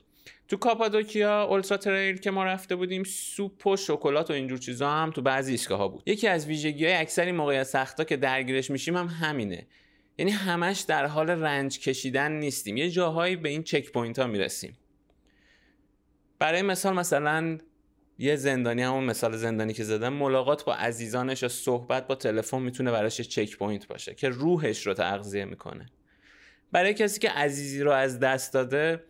تو 0.48 0.58
کاپادوکیا 0.58 1.44
Ultra 1.44 1.77
Trail 1.77 2.18
که 2.18 2.32
ما 2.32 2.44
رفته 2.44 2.76
بودیم 2.76 3.04
سوپ 3.04 3.68
و 3.68 3.78
شکلات 3.78 4.30
و 4.30 4.34
اینجور 4.34 4.58
چیزا 4.58 4.92
هم 4.92 5.12
تو 5.12 5.22
بعضی 5.22 5.52
ایستگاه 5.52 5.78
ها 5.78 5.88
بود. 5.88 6.04
یکی 6.06 6.28
از 6.28 6.48
ویژگی 6.48 6.86
های 6.86 6.94
اکثری 6.94 7.32
موقعیت 7.32 7.64
سختا 7.64 8.04
که 8.04 8.18
درگیرش 8.18 8.72
میشیم 8.72 8.98
هم 8.98 9.08
همینه. 9.08 9.68
یعنی 10.20 10.32
همش 10.32 10.80
در 10.80 11.06
حال 11.06 11.30
رنج 11.30 11.80
کشیدن 11.80 12.32
نیستیم. 12.32 12.78
یه 12.78 12.90
جاهایی 12.90 13.36
به 13.36 13.50
این 13.50 13.64
checkpoint 13.63 14.20
ها 14.20 14.28
می‌رسیم. 14.28 14.78
برای 16.40 16.62
مثال 16.62 16.96
مثلا 16.96 17.58
یه 18.18 18.36
زندانی 18.36 18.82
همون 18.82 19.04
مثال 19.04 19.38
زندانی 19.38 19.74
که 19.74 19.84
زدم 19.84 20.14
ملاقات 20.14 20.66
با 20.66 20.76
عزیزانش 20.76 21.44
یا 21.44 21.50
صحبت 21.50 22.08
با 22.08 22.16
تلفن 22.16 22.62
می‌تونه 22.62 22.92
براش 22.92 23.22
checkpoint 23.22 23.88
باشه 23.88 24.16
که 24.16 24.30
روحش 24.30 24.88
رو 24.88 24.94
تغذیه 24.94 25.46
می‌کنه. 25.46 25.86
برای 26.72 26.94
کسی 26.94 27.20
که 27.20 27.30
عزیزی 27.30 27.84
رو 27.84 27.92
از 27.92 28.20
دست 28.20 28.54
داده 28.54 29.04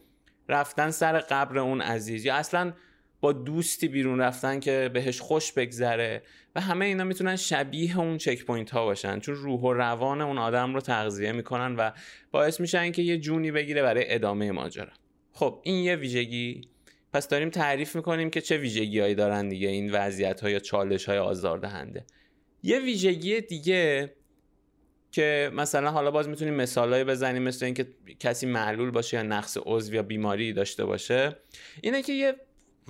رفتن 0.49 0.91
سر 0.91 1.19
قبر 1.19 1.59
اون 1.59 1.81
عزیز 1.81 2.25
یا 2.25 2.35
اصلا 2.35 2.73
با 3.21 3.33
دوستی 3.33 3.87
بیرون 3.87 4.19
رفتن 4.19 4.59
که 4.59 4.89
بهش 4.93 5.19
خوش 5.19 5.51
بگذره 5.51 6.21
و 6.55 6.61
همه 6.61 6.85
اینا 6.85 7.03
می‌تونن 7.03 7.35
شبیه 7.35 7.99
اون 7.99 8.17
checkpoint 8.17 8.69
ها 8.69 8.85
باشن. 8.85 9.19
چون 9.19 9.35
روح 9.35 9.61
و 9.61 9.73
روان 9.73 10.21
اون 10.21 10.37
آدم 10.37 10.73
رو 10.73 10.81
تغذیه 10.81 11.31
می‌کنن 11.31 11.75
و 11.75 11.91
باعث 12.31 12.59
میشن 12.59 12.91
که 12.91 13.01
یه 13.01 13.17
جونی 13.17 13.51
بگیره 13.51 13.81
برای 13.81 14.13
ادامه 14.13 14.51
ماجرا. 14.51 14.91
خب 15.33 15.61
این 15.63 15.83
یه 15.83 15.95
ویژگی. 15.95 16.61
پس 17.13 17.27
داریم 17.27 17.49
تعریف 17.49 17.95
می‌کنیم 17.95 18.29
که 18.29 18.41
چه 18.41 18.57
ویژگی 18.57 18.99
هایی 18.99 19.15
دارن 19.15 19.49
دیگه 19.49 19.67
این 19.67 19.91
وضعیت 19.91 20.41
های 20.41 20.51
یا 20.51 20.59
چالش 20.59 21.05
های 21.05 21.17
آزاردهنده. 21.17 22.05
یه 22.63 22.79
ویژگی 22.79 23.41
دیگه 23.41 24.13
که 25.11 25.51
مثلا 25.53 25.91
حالا 25.91 26.11
باز 26.11 26.29
می‌تونیم 26.29 26.53
مثالایی 26.53 27.03
بزنیم 27.03 27.43
مثل 27.43 27.65
اینکه 27.65 27.87
کسی 28.19 28.45
معلول 28.45 28.91
باشه 28.91 29.17
یا 29.17 29.23
نقص 29.23 29.57
عضو 29.65 29.93
یا 29.93 30.03
بیماری 30.03 30.53
داشته 30.53 30.85
باشه 30.85 31.35
اینه 31.81 32.01
که 32.01 32.13
یه 32.13 32.35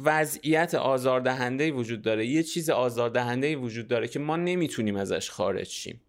وضعیت 0.04 0.76
آزاردهنده 0.76 1.72
وجود 1.72 2.02
داره. 2.02 2.26
یه 2.26 2.44
چیز 2.44 2.70
آزاردهنده 2.70 3.56
وجود 3.56 3.88
داره 3.88 4.08
که 4.08 4.20
ما 4.20 4.36
نمی‌تونیم 4.36 4.96
ازش 4.96 5.30
خارج 5.30 5.68
شیم. 5.68 6.02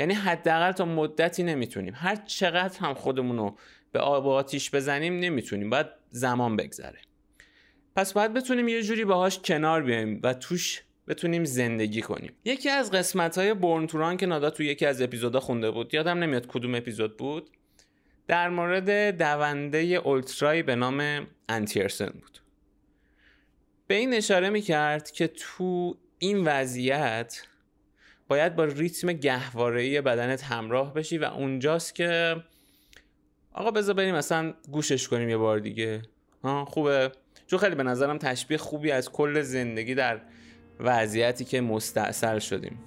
یعنی 0.00 0.14
حداقل 0.14 0.72
تا 0.72 0.84
مدتی 0.84 1.42
نمی‌تونیم. 1.42 1.94
هر 1.96 2.16
چقدر 2.16 2.78
هم 2.78 2.94
خودمون 2.94 3.36
رو 3.36 3.58
به 3.92 4.00
آب 4.00 4.26
و 4.26 4.28
آتیش 4.28 4.74
بزنیم 4.74 5.18
نمی‌تونیم. 5.18 5.70
باید 5.70 5.86
زمان 6.10 6.56
بگذره. 6.56 6.98
پس 7.96 8.12
باید 8.12 8.32
بتونیم 8.32 8.68
یه 8.68 8.82
جوری 8.82 9.04
باهاش 9.04 9.38
کنار 9.38 9.82
بیایم 9.82 10.20
و 10.22 10.34
توش 10.34 10.82
بتونیم 11.08 11.44
زندگی 11.44 12.02
کنیم. 12.02 12.32
یکی 12.44 12.70
از 12.70 12.90
قسمت 12.90 13.38
های 13.38 13.54
بورن 13.54 14.16
که 14.16 14.26
تو 14.26 14.62
یکی 14.62 14.86
از 14.86 15.02
اپیزودا 15.02 15.40
خونده 15.40 15.70
بود. 15.70 15.94
یادم 15.94 16.18
نمیاد 16.18 16.46
کدوم 16.46 16.74
اپیزود 16.74 17.16
بود. 17.16 17.50
در 18.26 18.48
مورد 18.48 19.18
دونده 19.18 19.78
اولترای 19.78 20.62
به 20.62 20.74
نام 20.74 21.26
انتیرسن 21.48 22.06
بود. 22.06 22.37
به 23.88 23.94
این 23.94 24.14
اشاره 24.14 24.50
می‌کرد 24.50 25.10
که 25.10 25.26
تو 25.26 25.96
این 26.18 26.44
وضعیت 26.44 27.42
باید 28.28 28.56
با 28.56 28.64
ریتم 28.64 29.12
گهوارهی 29.12 30.00
بدنت 30.00 30.44
همراه 30.44 30.94
بشی 30.94 31.18
و 31.18 31.24
اونجاست 31.24 31.94
که 31.94 32.36
آقا 33.52 33.70
بذار 33.70 33.94
بریم 33.94 34.14
مثلا 34.14 34.54
گوشش 34.70 35.08
کنیم 35.08 35.28
یه 35.28 35.36
بار 35.36 35.58
دیگه. 35.58 36.02
ها 36.44 36.64
خوبه. 36.64 37.12
چون 37.46 37.58
خیلی 37.58 37.74
به 37.74 37.82
نظرم 37.82 38.18
تشبیه 38.18 38.58
خوبی 38.58 38.90
از 38.90 39.12
کل 39.12 39.42
زندگی 39.42 39.94
در 39.94 40.20
وضعیتی 40.80 41.44
که 41.44 41.60
مستاصل 41.60 42.38
شدیم. 42.38 42.78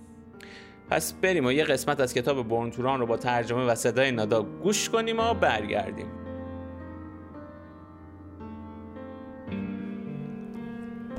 پس 0.90 1.14
بریم 1.14 1.46
و 1.46 1.52
یه 1.52 1.64
قسمت 1.64 2.00
از 2.00 2.14
کتاب 2.14 2.48
بورنتوران 2.48 3.00
رو 3.00 3.06
با 3.06 3.18
ترجمه 3.18 3.66
و 3.66 3.76
صدای 3.76 4.12
نادا 4.12 4.44
گوش 4.44 4.90
کنیم 4.90 5.20
و 5.20 5.34
برگردیم. 5.34 6.21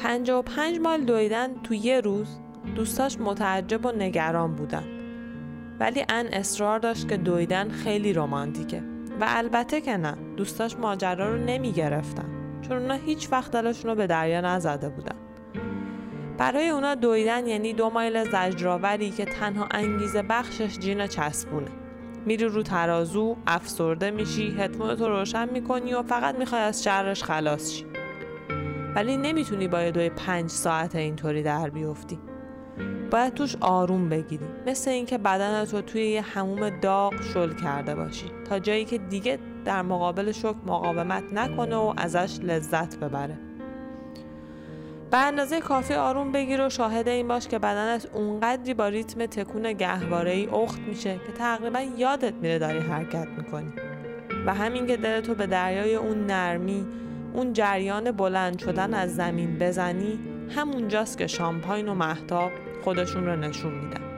پنجا 0.03 0.39
و 0.39 0.43
پنج 0.43 0.79
مال 0.79 1.05
دویدن 1.05 1.63
تو 1.63 1.75
یه 1.75 2.01
روز 2.01 2.29
دوستاش 2.75 3.19
متعجب 3.21 3.87
و 3.87 3.93
نگران 3.93 4.55
بودن. 4.55 4.85
ولی 5.81 6.05
ان 6.09 6.27
اصرار 6.27 6.79
داشت 6.79 7.09
که 7.09 7.17
دویدن 7.17 7.69
خیلی 7.69 8.13
رومانتیکه 8.13 8.83
و 9.21 9.25
البته 9.29 9.81
که 9.81 9.97
نه 9.97 10.17
دوستاش 10.37 10.77
ماجرا 10.77 11.35
رو 11.35 11.37
نمی 11.37 11.73
گرفتن 11.73 12.25
چون 12.63 12.77
اونا 12.77 12.95
هیچ 12.95 13.29
وقت 13.33 13.51
دلشون 13.51 13.91
رو 13.91 13.97
به 13.97 14.07
دریا 14.07 14.41
نزده 14.41 14.89
بودن. 14.89 15.17
برای 16.39 16.69
اونا 16.69 16.95
دویدن 16.95 17.47
یعنی 17.47 17.73
دو 17.73 17.91
مایل 17.91 18.31
زجرآوری 18.31 19.11
که 19.11 19.25
تنها 19.25 19.69
انگیزه 19.71 20.23
بخشش 20.23 20.79
جین 20.79 21.07
چسبونه. 21.07 21.71
میری 22.27 22.45
رو 22.45 22.63
ترازو 22.63 23.37
افسرده 23.47 24.11
میشی 24.11 24.51
هتمونتو 24.59 25.09
روشن 25.09 25.49
می‌کنی 25.49 25.95
و 25.95 26.03
فقط 26.03 26.35
می‌خوای 26.35 26.63
از 26.63 26.85
شرش 26.85 27.23
خلاص 27.23 27.71
شی. 27.71 27.92
ولی 28.95 29.17
نمی‌تونی 29.17 29.69
با 29.69 29.91
دوی 29.91 30.09
پنج 30.09 30.51
ساعت 30.51 30.97
اینطوری 30.97 31.43
در 31.43 31.71
بیفتی. 31.71 32.19
باید 33.11 33.35
توش 33.35 33.57
آروم 33.61 34.09
بگیری. 34.09 34.45
مثل 34.67 34.91
اینکه 34.91 35.19
بدنت 35.19 35.75
رو 35.75 35.81
توی 35.81 36.07
یه 36.07 36.21
هموم 36.21 36.81
داغ 36.81 37.23
شل 37.35 37.53
کرده 37.53 37.95
باشی. 37.95 38.27
تا 38.49 38.59
جایی 38.59 38.85
که 38.85 38.99
دیگه 38.99 39.39
در 39.65 39.83
مقابل 39.83 40.33
شک 40.33 40.55
مقاومت 40.67 41.33
نکنه 41.33 41.77
و 41.77 41.95
ازش 41.97 42.39
لذت 42.43 42.99
ببره. 42.99 43.39
به 45.11 45.19
اندازه 45.19 45.61
کافی 45.61 45.95
آروم 45.95 46.33
بگیر 46.33 46.67
و 46.67 46.69
شاهد 46.69 47.09
این 47.09 47.29
باش 47.29 47.49
که 47.49 47.59
بدنت 47.59 48.07
اونقدری 48.15 48.75
با 48.75 48.89
ریتم 48.89 49.27
تکون 49.27 49.73
گهواره 49.73 50.31
ای 50.31 50.47
اخت 50.47 50.81
میشه 50.81 51.21
که 51.27 51.33
تقریبا 51.33 51.81
یادت 51.81 52.35
میره 52.35 52.59
داری 52.59 52.79
حرکت 52.79 53.29
می‌کنی. 53.37 53.73
و 54.47 54.55
همین 54.55 54.87
که 54.87 54.97
دلتو 54.97 55.35
به 55.35 55.47
دریای 55.47 55.95
اون 55.95 56.27
نرمی 56.27 56.87
اون 57.35 57.53
جریان 57.53 58.13
بلند 58.13 58.59
شدن 58.59 58.95
از 58.95 59.17
زمین 59.17 59.59
بزنی 59.59 60.19
همونجاست 60.57 61.19
که 61.19 61.27
شامپاین 61.27 61.89
و 61.89 61.95
محتاب 61.95 62.51
خودشون 62.85 63.27
رو 63.27 63.37
نشون 63.37 63.75
میدن. 63.75 64.13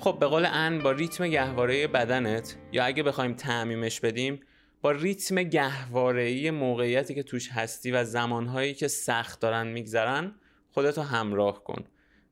خب 0.00 0.18
به 0.18 0.26
قول 0.26 0.46
ان 0.52 0.78
با 0.78 0.90
ریتم 0.90 1.28
گهواره 1.28 1.86
بدنت 1.86 2.56
یا 2.72 2.84
اگه 2.84 3.02
بخوایم 3.02 3.32
تعمیمش 3.32 4.00
بدیم 4.00 4.40
با 4.86 4.92
ریتم 4.92 5.42
گهواره‌ای 5.42 6.50
موقعیتی 6.50 7.14
که 7.14 7.22
توش 7.22 7.48
هستی 7.52 7.90
و 7.90 8.04
زمانهایی 8.04 8.74
که 8.74 8.88
سخت 8.88 9.40
دارن 9.40 9.66
میگذرن 9.66 10.34
خودتو 10.70 11.02
همراه 11.02 11.64
کن. 11.64 11.84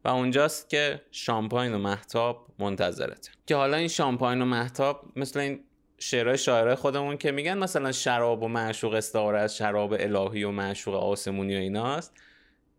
و 0.04 0.08
اونجاست 0.08 0.68
که 0.68 1.00
شامپاین 1.10 1.74
و 1.74 1.78
محتاب 1.78 2.46
منتظرته 2.58 3.30
که 3.46 3.56
حالا 3.56 3.76
این 3.76 3.88
شامپاین 3.88 4.42
و 4.42 4.44
محتاب 4.44 5.12
مثل 5.16 5.40
این 5.40 5.60
شعرهای 5.98 6.38
شاعرای 6.38 6.74
خودمون 6.74 7.16
که 7.16 7.32
میگن 7.32 7.58
مثلا 7.58 7.92
شراب 7.92 8.42
و 8.42 8.48
معشوق 8.48 8.94
استعاره 8.94 9.38
از 9.38 9.56
شراب 9.56 9.92
الهی 9.92 10.44
و 10.44 10.50
معشوق 10.50 10.94
آسمونی 10.94 11.56
و 11.56 11.58
ایناست. 11.58 12.12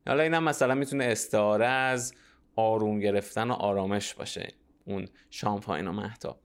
حالا 0.08 0.24
اینم 0.24 0.44
مثلا 0.44 0.75
می‌تونه 0.75 1.03
استعاره 1.03 1.65
از 1.65 2.13
آروم 2.55 3.00
گرفتن 3.00 3.51
و 3.51 3.53
آرامش 3.53 4.13
باشه 4.13 4.53
اون 4.86 5.08
شامپاین 5.29 5.88
و 5.88 5.91
مهتاب 5.91 6.45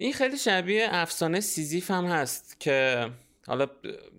این 0.00 0.12
خیلی 0.12 0.36
شبیه 0.36 0.88
افسانه 0.90 1.40
سیزیف 1.40 1.90
هم 1.90 2.04
هست 2.04 2.60
که 2.60 3.06
حالا 3.46 3.66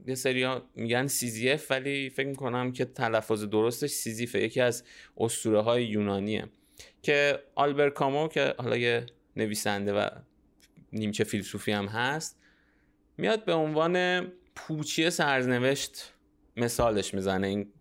یه 0.08 0.16
سری 0.16 0.48
میگن 0.76 1.08
سیزیف 1.08 1.72
ولی 1.72 2.10
فکر 2.10 2.28
می‌کنم 2.28 2.72
که 2.72 2.86
تلفظ 2.86 3.44
درستش 3.44 3.90
سیزیفه. 3.90 4.40
یکی 4.40 4.62
از 4.62 4.84
اسطوره 5.18 5.62
های 5.62 5.86
یونانیه 5.86 6.46
که 7.02 7.40
آلبر 7.56 7.90
کامو 7.90 8.28
که 8.28 8.56
حالا 8.58 8.78
یه 8.78 9.06
نویسنده 9.36 9.94
و 9.94 10.10
نیمچه 10.94 11.24
فیلسوفی 11.24 11.72
هم 11.72 11.86
هست 11.86 12.40
میاد 13.18 13.46
به 13.46 13.54
عنوان 13.54 14.22
پوچی 14.56 15.10
سرنوشت 15.10 16.14
مثالش 16.58 17.14
می‌زنه 17.14 17.48
این 17.48 17.74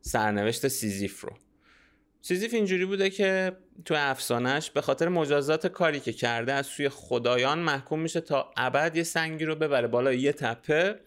سرنوشت 0.00 0.68
سیزیف 0.68 1.20
رو. 1.20 1.32
سیزیف 2.26 2.54
اینجوری 2.54 2.84
بوده 2.84 3.10
که 3.10 3.56
تو 3.84 3.94
افسانه‌ش 3.98 4.70
به 4.70 4.80
خاطر 4.80 5.08
مجازات 5.08 5.66
کاری 5.66 6.00
که 6.00 6.12
کرده 6.12 6.52
از 6.52 6.66
سوی 6.66 6.88
خدایان 6.88 7.58
محکوم 7.58 8.00
میشه 8.00 8.20
تا 8.20 8.52
ابد 8.56 8.96
یه 8.96 9.02
سنگی 9.02 9.44
رو 9.44 9.54
ببره 9.54 9.88
بالا 9.88 10.12
یه 10.12 10.32
تپه 10.32 11.00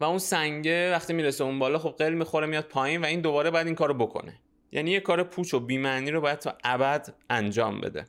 و 0.00 0.04
اون 0.04 0.18
سنگه 0.18 0.92
وقتی 0.92 1.12
می‌رسه 1.12 1.44
اون 1.44 1.58
بالا 1.58 1.78
خب 1.78 1.94
قل 1.98 2.12
می‌خوره 2.12 2.46
میاد 2.46 2.64
پایین 2.64 3.00
و 3.00 3.04
این 3.04 3.20
دوباره 3.20 3.50
باید 3.50 3.66
این 3.66 3.76
کارو 3.76 3.94
بکنه. 3.94 4.40
یعنی 4.72 4.90
یه 4.90 5.00
کار 5.00 5.22
پوچ 5.22 5.54
و 5.54 5.60
بیمعنی 5.60 6.10
رو 6.10 6.20
باید 6.20 6.38
تا 6.38 6.58
ابد 6.64 7.14
انجام 7.30 7.80
بده. 7.80 8.06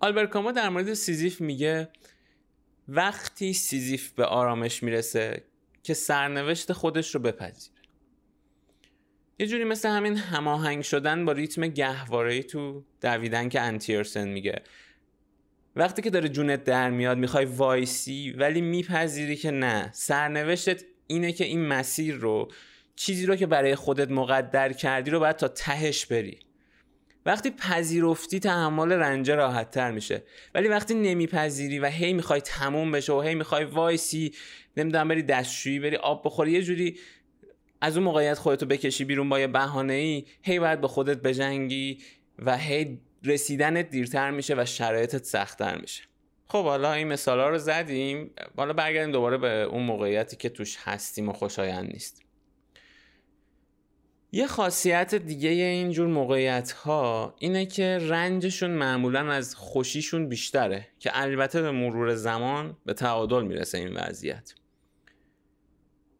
آلبر 0.00 0.26
کامو 0.26 0.52
در 0.52 0.68
مورد 0.68 0.94
سیزیف 0.94 1.40
میگه 1.40 1.88
وقتی 2.88 3.52
سیزیف 3.52 4.12
به 4.12 4.24
آرامش 4.24 4.82
می‌رسه 4.82 5.44
که 5.82 5.94
سرنوشت 5.94 6.72
خودش 6.72 7.14
رو 7.14 7.20
بپذیره. 7.20 7.81
یه 9.38 9.46
جوری 9.46 9.64
مثل 9.64 9.88
همین 9.88 10.16
هماهنگ 10.16 10.82
شدن 10.82 11.24
با 11.24 11.32
ریتم 11.32 11.66
گهواره‌ای 11.66 12.42
تو 12.42 12.84
دویدن 13.00 13.48
که 13.48 13.60
انتیرسن 13.60 14.28
میگه. 14.28 14.62
وقتی 15.76 16.02
که 16.02 16.10
داره 16.10 16.28
جونت 16.28 16.64
در 16.64 16.90
میاد 16.90 17.18
می‌خوای 17.18 17.44
وایسی 17.44 18.30
ولی 18.30 18.60
میپذیری 18.60 19.36
که 19.36 19.50
نه. 19.50 19.90
سرنوشتت 19.92 20.84
اینه 21.06 21.32
که 21.32 21.44
این 21.44 21.66
مسیر 21.66 22.14
رو 22.14 22.50
چیزی 22.96 23.26
رو 23.26 23.36
که 23.36 23.46
برای 23.46 23.74
خودت 23.74 24.10
مقدر 24.10 24.72
کردی 24.72 25.10
رو 25.10 25.20
باید 25.20 25.36
تا 25.36 25.48
تهش 25.48 26.06
بری. 26.06 26.38
وقتی 27.26 27.50
پذیرفتی 27.50 28.40
تحمل 28.40 28.92
رنجه 28.92 29.34
راحت 29.34 29.70
تر 29.70 29.90
میشه. 29.90 30.22
ولی 30.54 30.68
وقتی 30.68 30.94
نمیپذیری 30.94 31.78
و 31.78 31.86
هی 31.86 32.12
می‌خوای 32.12 32.40
تموم 32.40 32.90
بشه 32.90 33.12
و 33.12 33.20
هی 33.20 33.34
می‌خوای 33.34 33.64
وایسی 33.64 34.32
نمی‌دونم 34.76 35.08
بری 35.08 35.22
دستشویی 35.22 35.80
بری 35.80 35.96
آب 35.96 36.22
بخوری 36.24 36.52
یه 36.52 36.62
جوری 36.62 36.98
از 37.82 37.96
اون 37.96 38.04
موقعیت 38.04 38.38
خودتو 38.38 38.66
بکشی 38.66 39.04
بیرون 39.04 39.28
با 39.28 39.40
یه 39.40 39.46
بهانه 39.46 39.92
ای 39.92 40.24
هی 40.42 40.58
باید 40.58 40.80
به 40.80 40.88
خودت 40.88 41.22
بجنگی 41.22 41.98
و 42.38 42.56
هی 42.56 42.98
رسیدنت 43.24 43.90
دیرتر 43.90 44.30
میشه 44.30 44.54
و 44.58 44.64
شرایطت 44.64 45.24
سختتر 45.24 45.80
میشه. 45.80 46.02
خب 46.48 46.64
حالا 46.64 46.92
این 46.92 47.08
مثالا 47.08 47.48
رو 47.48 47.58
زدیم. 47.58 48.30
حالا 48.56 48.72
برگردیم 48.72 49.12
دوباره 49.12 49.38
به 49.38 49.48
اون 49.48 49.82
موقعیتی 49.82 50.36
که 50.36 50.48
توش 50.48 50.76
هستیم 50.80 51.28
و 51.28 51.32
خوشایند 51.32 51.92
نیست. 51.92 52.22
یه 54.32 54.46
خاصیت 54.46 55.14
دیگه 55.14 55.48
اینجور 55.48 56.06
موقعیت 56.06 56.72
ها 56.72 57.34
اینه 57.38 57.66
که 57.66 57.98
رنجشون 57.98 58.70
معمولا 58.70 59.32
از 59.32 59.54
خوشیشون 59.54 60.28
بیشتره 60.28 60.88
که 60.98 61.10
البته 61.14 61.62
به 61.62 61.70
مرور 61.70 62.14
زمان 62.14 62.76
به 62.86 62.94
تعادل 62.94 63.42
می‌رسه 63.42 63.78
این 63.78 63.96
وضعیت. 63.96 64.54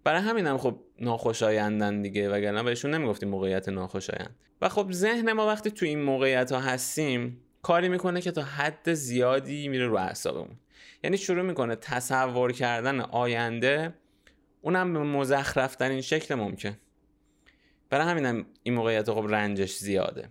برای 0.04 0.20
همین 0.20 0.46
هم 0.46 0.58
خب 0.58 0.80
ناخوشایندن 1.02 2.02
دیگه 2.02 2.30
وگرنه 2.30 2.62
بهشون 2.62 2.94
نمی‌گفتیم 2.94 3.28
موقعیت 3.28 3.68
ناخوشایند. 3.68 4.36
و 4.60 4.68
خب 4.68 4.92
ذهن 4.92 5.32
ما 5.32 5.46
وقتی 5.46 5.70
تو 5.70 5.86
این 5.86 6.02
موقعیت 6.02 6.52
ها 6.52 6.60
هستیم 6.60 7.40
کاری 7.62 7.88
می‌کنه 7.88 8.20
که 8.20 8.30
تا 8.30 8.42
حد 8.42 8.92
زیادی 8.92 9.68
میره 9.68 9.86
رو 9.86 9.96
اعصابمون. 9.96 10.56
یعنی 11.04 11.16
شروع 11.16 11.42
می‌کنه 11.42 11.76
تصور 11.76 12.52
کردن 12.52 13.00
آینده 13.00 13.94
اونم 14.60 14.92
به 14.92 14.98
مزخرفترین 14.98 16.00
شکل 16.00 16.34
ممکن. 16.34 16.76
برای 17.90 18.06
همینم 18.06 18.46
این 18.62 18.74
موقعیت 18.74 19.10
خب 19.10 19.26
رنجش 19.28 19.76
زیاده. 19.76 20.28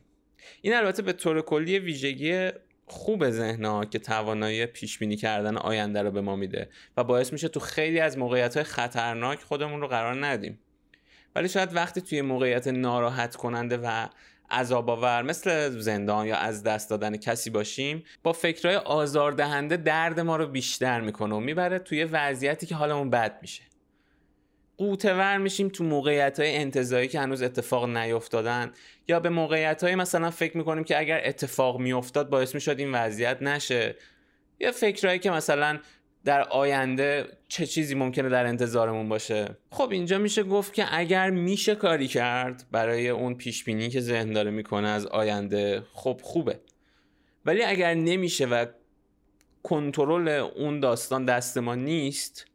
این 0.61 0.73
البته 0.73 1.01
به 1.03 1.13
طور 1.13 1.41
کلی 1.41 1.79
ویژگی 1.79 2.49
خوب 2.91 3.29
ذهن 3.29 3.89
که 3.89 3.99
توانایی 3.99 4.65
پیش 4.65 4.97
بینی 4.99 5.15
کردن 5.15 5.57
آینده 5.57 6.01
رو 6.01 6.11
به 6.11 6.21
ما 6.21 6.35
میده 6.35 6.69
و 6.97 7.03
باعث 7.03 7.33
میشه 7.33 7.47
تو 7.47 7.59
خیلی 7.59 7.99
از 7.99 8.17
موقعیت 8.17 8.55
های 8.55 8.63
خطرناک 8.63 9.39
خودمون 9.39 9.81
رو 9.81 9.87
قرار 9.87 10.25
ندیم. 10.25 10.59
ولی 11.35 11.49
شاید 11.49 11.75
وقتی 11.75 12.01
توی 12.01 12.21
موقعیت 12.21 12.67
ناراحت 12.67 13.35
کننده 13.35 13.77
و 13.77 14.07
عذاب 14.51 14.89
آور 14.89 15.21
مثل 15.21 15.69
زندان 15.69 16.27
یا 16.27 16.35
از 16.35 16.63
دست 16.63 16.89
دادن 16.89 17.17
کسی 17.17 17.49
باشیم 17.49 18.03
با 18.23 18.33
فکرهای 18.33 18.75
آزاردهنده 18.75 19.77
درد 19.77 20.19
ما 20.19 20.35
رو 20.35 20.47
بیشتر 20.47 21.01
می‌کنه 21.01 21.35
و 21.35 21.39
می‌بره 21.39 21.79
توی 21.79 22.03
وضعیتی 22.03 22.65
که 22.65 22.75
حالمون 22.75 23.09
بد 23.09 23.37
میشه. 23.41 23.70
قوتور 24.81 25.37
میشیم 25.37 25.69
تو 25.69 25.83
موقعیت 25.83 26.39
های 26.39 26.55
انتظایی 26.55 27.07
که 27.07 27.19
هنوز 27.19 27.41
اتفاق 27.41 27.89
نیفتادن. 27.89 28.71
یا 29.07 29.19
به 29.19 29.29
موقعیت 29.29 29.83
های 29.83 29.95
مثلا 29.95 30.31
فکر 30.31 30.57
می‌کنیم 30.57 30.83
که 30.83 30.99
اگر 30.99 31.21
اتفاق 31.25 31.79
میافتاد 31.79 32.29
باعث 32.29 32.55
می‌شد 32.55 32.79
این 32.79 32.91
وضعیت 32.91 33.41
نشه. 33.41 33.95
یا 34.59 34.71
فکرهایی 34.71 35.19
که 35.19 35.31
مثلا 35.31 35.79
در 36.25 36.41
آینده 36.41 37.27
چه 37.47 37.65
چیزی 37.65 37.95
ممکنه 37.95 38.29
در 38.29 38.45
انتظارمون 38.45 39.09
باشه. 39.09 39.57
خب 39.71 39.89
اینجا 39.91 40.17
میشه 40.17 40.43
گفت 40.43 40.73
که 40.73 40.85
اگر 40.91 41.29
میشه 41.29 41.75
کاری 41.75 42.07
کرد 42.07 42.65
برای 42.71 43.09
اون 43.09 43.35
پیش 43.35 43.63
بینی 43.63 43.89
که 43.89 44.01
ذهن 44.01 44.33
داره 44.33 44.51
می‌کنه 44.51 44.87
از 44.87 45.05
آینده 45.05 45.83
خب 45.93 46.19
خوبه. 46.23 46.59
ولی 47.45 47.63
اگر 47.63 47.93
نمیشه 47.93 48.45
و 48.45 48.65
کنترل 49.63 50.27
اون 50.27 50.79
داستان 50.79 51.25
دست 51.25 51.57
ما 51.57 51.75
نیست 51.75 52.50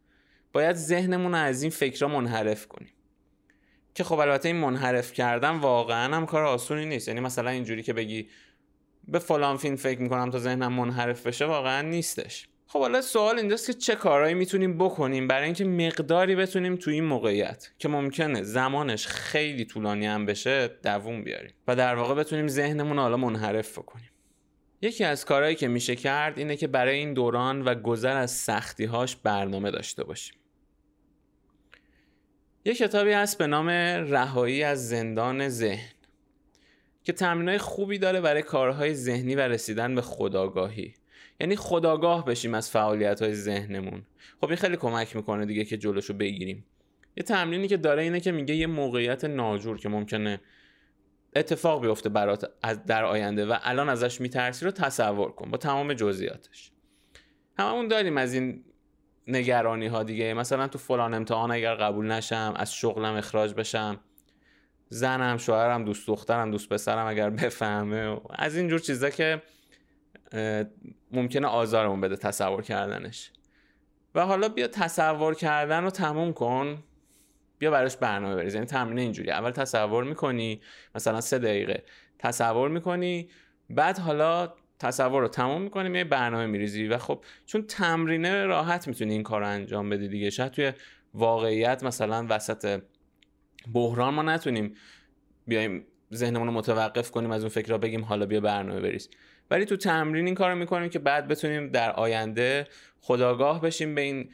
باید 0.57 0.77
ذهنمون 0.77 1.33
رو 1.33 1.39
از 1.39 1.63
این 1.63 1.71
فکرها 1.71 2.09
منحرف 2.09 2.67
کنیم. 2.67 2.93
که 3.95 4.05
خب 4.05 4.19
البته 4.19 4.49
این 4.49 4.57
منحرف 4.57 5.13
کردن 5.13 5.51
واقعا 5.51 6.17
هم 6.17 6.27
کار 6.27 6.45
آسونی 6.45 6.87
نیست. 6.87 7.09
یعنی 7.09 7.21
مثلا 7.21 7.51
اینجوری 7.51 7.83
که 7.83 7.93
بگی 7.93 8.29
به 9.09 9.19
فلان 9.19 9.57
فیلم 9.57 9.77
فکر 9.77 10.01
می‌کنم 10.01 10.31
تا 10.31 10.39
ذهنم 10.39 10.73
منحرف 10.73 11.27
بشه 11.27 11.45
واقعا 11.45 11.83
نیستش. 11.83 12.49
خب 12.67 12.79
حالا 12.79 13.03
سوال 13.03 13.39
اینجاست 13.39 13.67
که 13.67 13.73
چه 13.73 13.95
کارهایی 13.95 14.35
می‌تونیم 14.35 14.79
بکنیم 14.79 15.29
برای 15.29 15.45
اینکه 15.45 15.65
مقداری 15.65 16.37
بتونیم 16.37 16.77
تو 16.77 16.91
این 16.91 17.05
موقعیت 17.05 17.71
که 17.79 17.89
ممکنه 17.89 18.43
زمانش 18.43 19.07
خیلی 19.07 19.65
طولانی 19.65 20.07
هم 20.07 20.27
بشه 20.27 20.69
دووم 20.83 21.25
بیاریم 21.25 21.53
و 21.69 21.77
در 21.77 21.95
واقع 21.95 22.15
بتونیم 22.15 22.49
ذهنمون 22.49 22.99
حالا 22.99 23.17
منحرف 23.17 23.79
بکنیم. 23.79 24.11
یکی 24.83 25.05
از 25.05 25.25
کارهایی 25.25 25.55
که 25.55 25.69
میشه 25.69 25.97
کرد 25.97 26.39
اینه 26.39 26.57
که 26.57 26.67
برای 26.67 26.99
این 26.99 27.15
دوران 27.15 27.63
و 27.63 27.75
گذر 27.75 28.17
از 28.17 28.31
سختیهاش 28.31 29.17
برنامه 29.17 29.71
داشته 29.71 30.05
باشیم. 30.05 30.35
یه 32.67 32.75
کتابی 32.75 33.13
هست 33.13 33.39
به 33.39 33.47
نام 33.47 33.69
رهایی 33.69 34.63
از 34.63 34.89
زندان 34.89 35.49
ذهن 35.49 35.93
که 37.05 37.13
تمرینای 37.13 37.59
خوبی 37.59 37.99
داره 37.99 38.21
برای 38.21 38.43
کارهای 38.43 38.95
ذهنی 38.95 39.35
و 39.35 39.41
رسیدن 39.41 39.95
به 39.95 40.01
خداگاهی. 40.01 40.95
یعنی 41.41 41.57
خداگاه 41.57 42.25
بشیم 42.25 42.55
از 42.55 42.71
فعالیت 42.71 43.23
های 43.23 43.35
ذهنمون. 43.35 44.03
خب 44.41 44.47
این 44.47 44.57
خیلی 44.57 44.77
کمک 44.77 45.17
می‌کنه 45.17 45.47
دیگه 45.47 45.65
که 45.65 45.77
جلوشو 45.77 46.15
بگیریم. 46.15 46.65
یه 47.17 47.23
تمرینی 47.23 47.69
که 47.69 47.77
داره 47.77 48.03
اینه 48.03 48.21
که 48.21 48.33
میگه 48.33 48.55
یه 48.55 48.67
موقعیت 48.67 49.25
ناجور 49.25 49.79
که 49.79 49.89
ممکنه 49.89 50.41
اتفاق 51.37 51.83
بیفته 51.83 52.09
برات 52.09 52.51
در 52.87 53.05
آینده 53.05 53.47
و 53.47 53.57
الان 53.63 53.89
ازش 53.89 54.21
میترسی 54.21 54.65
رو 54.65 54.71
تصور 54.71 55.33
کن 55.33 55.51
با 55.51 55.59
تمام 55.59 55.95
جزئیاتش. 55.95 56.73
هممون 57.59 57.89
داریم 57.89 58.17
از 58.17 58.35
این 58.35 58.65
نگرانی 59.27 59.87
ها 59.87 60.03
دیگه. 60.03 60.35
مثلا 60.35 60.69
تو 60.69 60.79
فلان 60.79 61.15
امتحان 61.15 61.51
اگر 61.51 61.75
قبول 61.75 62.13
نشم 62.13 62.55
از 62.57 62.75
شغلم 62.75 63.15
اخراج 63.15 63.55
بشم. 63.55 64.01
زنم 64.89 65.37
شوهرم 65.37 65.85
دوست 65.85 66.09
دخترم 66.09 66.51
دوست 66.51 66.69
پسرم 66.69 67.07
اگر 67.07 67.31
بفهمه. 67.31 68.21
از 68.31 68.57
اینجور 68.57 68.79
چیزا 68.79 69.11
که 69.11 69.43
ممکنه 71.11 71.47
آزارمون 71.47 72.01
بده 72.01 72.17
تصور 72.17 72.63
کردنش. 72.63 73.31
و 74.15 74.27
حالا 74.27 74.49
بیا 74.49 74.67
تصور 74.67 75.35
کردن 75.35 75.85
رو 75.85 75.91
تموم 75.91 76.33
کن. 76.33 76.83
بیا 77.59 77.71
براش 77.71 77.97
برنامه 77.97 78.35
بریز. 78.35 78.55
یعنی 78.55 78.67
تمرین 78.67 78.99
اینجوری. 78.99 79.31
اول 79.31 79.51
تصور 79.51 80.05
می‌کنی 80.05 80.61
مثلا 80.95 81.21
سه 81.21 81.39
دقیقه. 81.39 81.83
تصور 82.19 82.69
می‌کنی 82.69 83.29
بعد 83.71 83.99
حالا 83.99 84.55
تصور 84.79 85.23
رو 85.23 85.29
تمام 85.29 85.63
می‌کنیم 85.63 85.95
یه 85.95 86.05
برنامه 86.05 86.47
میریزی 86.47 86.87
و 86.87 86.99
خب 86.99 87.25
چون 87.47 87.63
تمرینه 87.63 88.45
راحت 88.45 88.89
می‌تونی 88.89 89.13
این 89.13 89.23
کار 89.23 89.41
رو 89.41 89.47
انجام 89.47 89.91
بدی 89.91 90.09
دیگه. 90.09 90.31
شاید 90.31 90.53
توی 90.53 90.73
واقعیت 91.15 91.85
مثلا 91.85 92.27
وسط 92.31 92.83
بحران 93.75 94.15
ما 94.15 94.23
نتونیم 94.23 94.75
بیایم 95.47 95.87
ذهنمون 96.15 96.47
رو 96.47 96.53
متوقف 96.53 97.11
کنیم 97.11 97.31
از 97.31 97.41
اون 97.43 97.49
فکر 97.49 97.69
را 97.69 97.79
بگیم 97.79 98.05
حالا 98.05 98.27
بیا 98.27 98.41
برنامه 98.41 98.81
بریز. 98.81 99.11
ولی 99.51 99.65
تو 99.65 99.77
تمرین 99.77 100.27
این 100.27 100.35
کار 100.35 100.51
رو 100.51 100.59
می‌کنیم 100.59 100.89
که 100.89 100.99
بعد 100.99 101.29
بتونیم 101.29 101.69
در 101.69 101.93
آینده 101.93 102.67
خداگاه 103.01 103.61
بشیم 103.61 103.95
به 103.95 104.01
این 104.01 104.31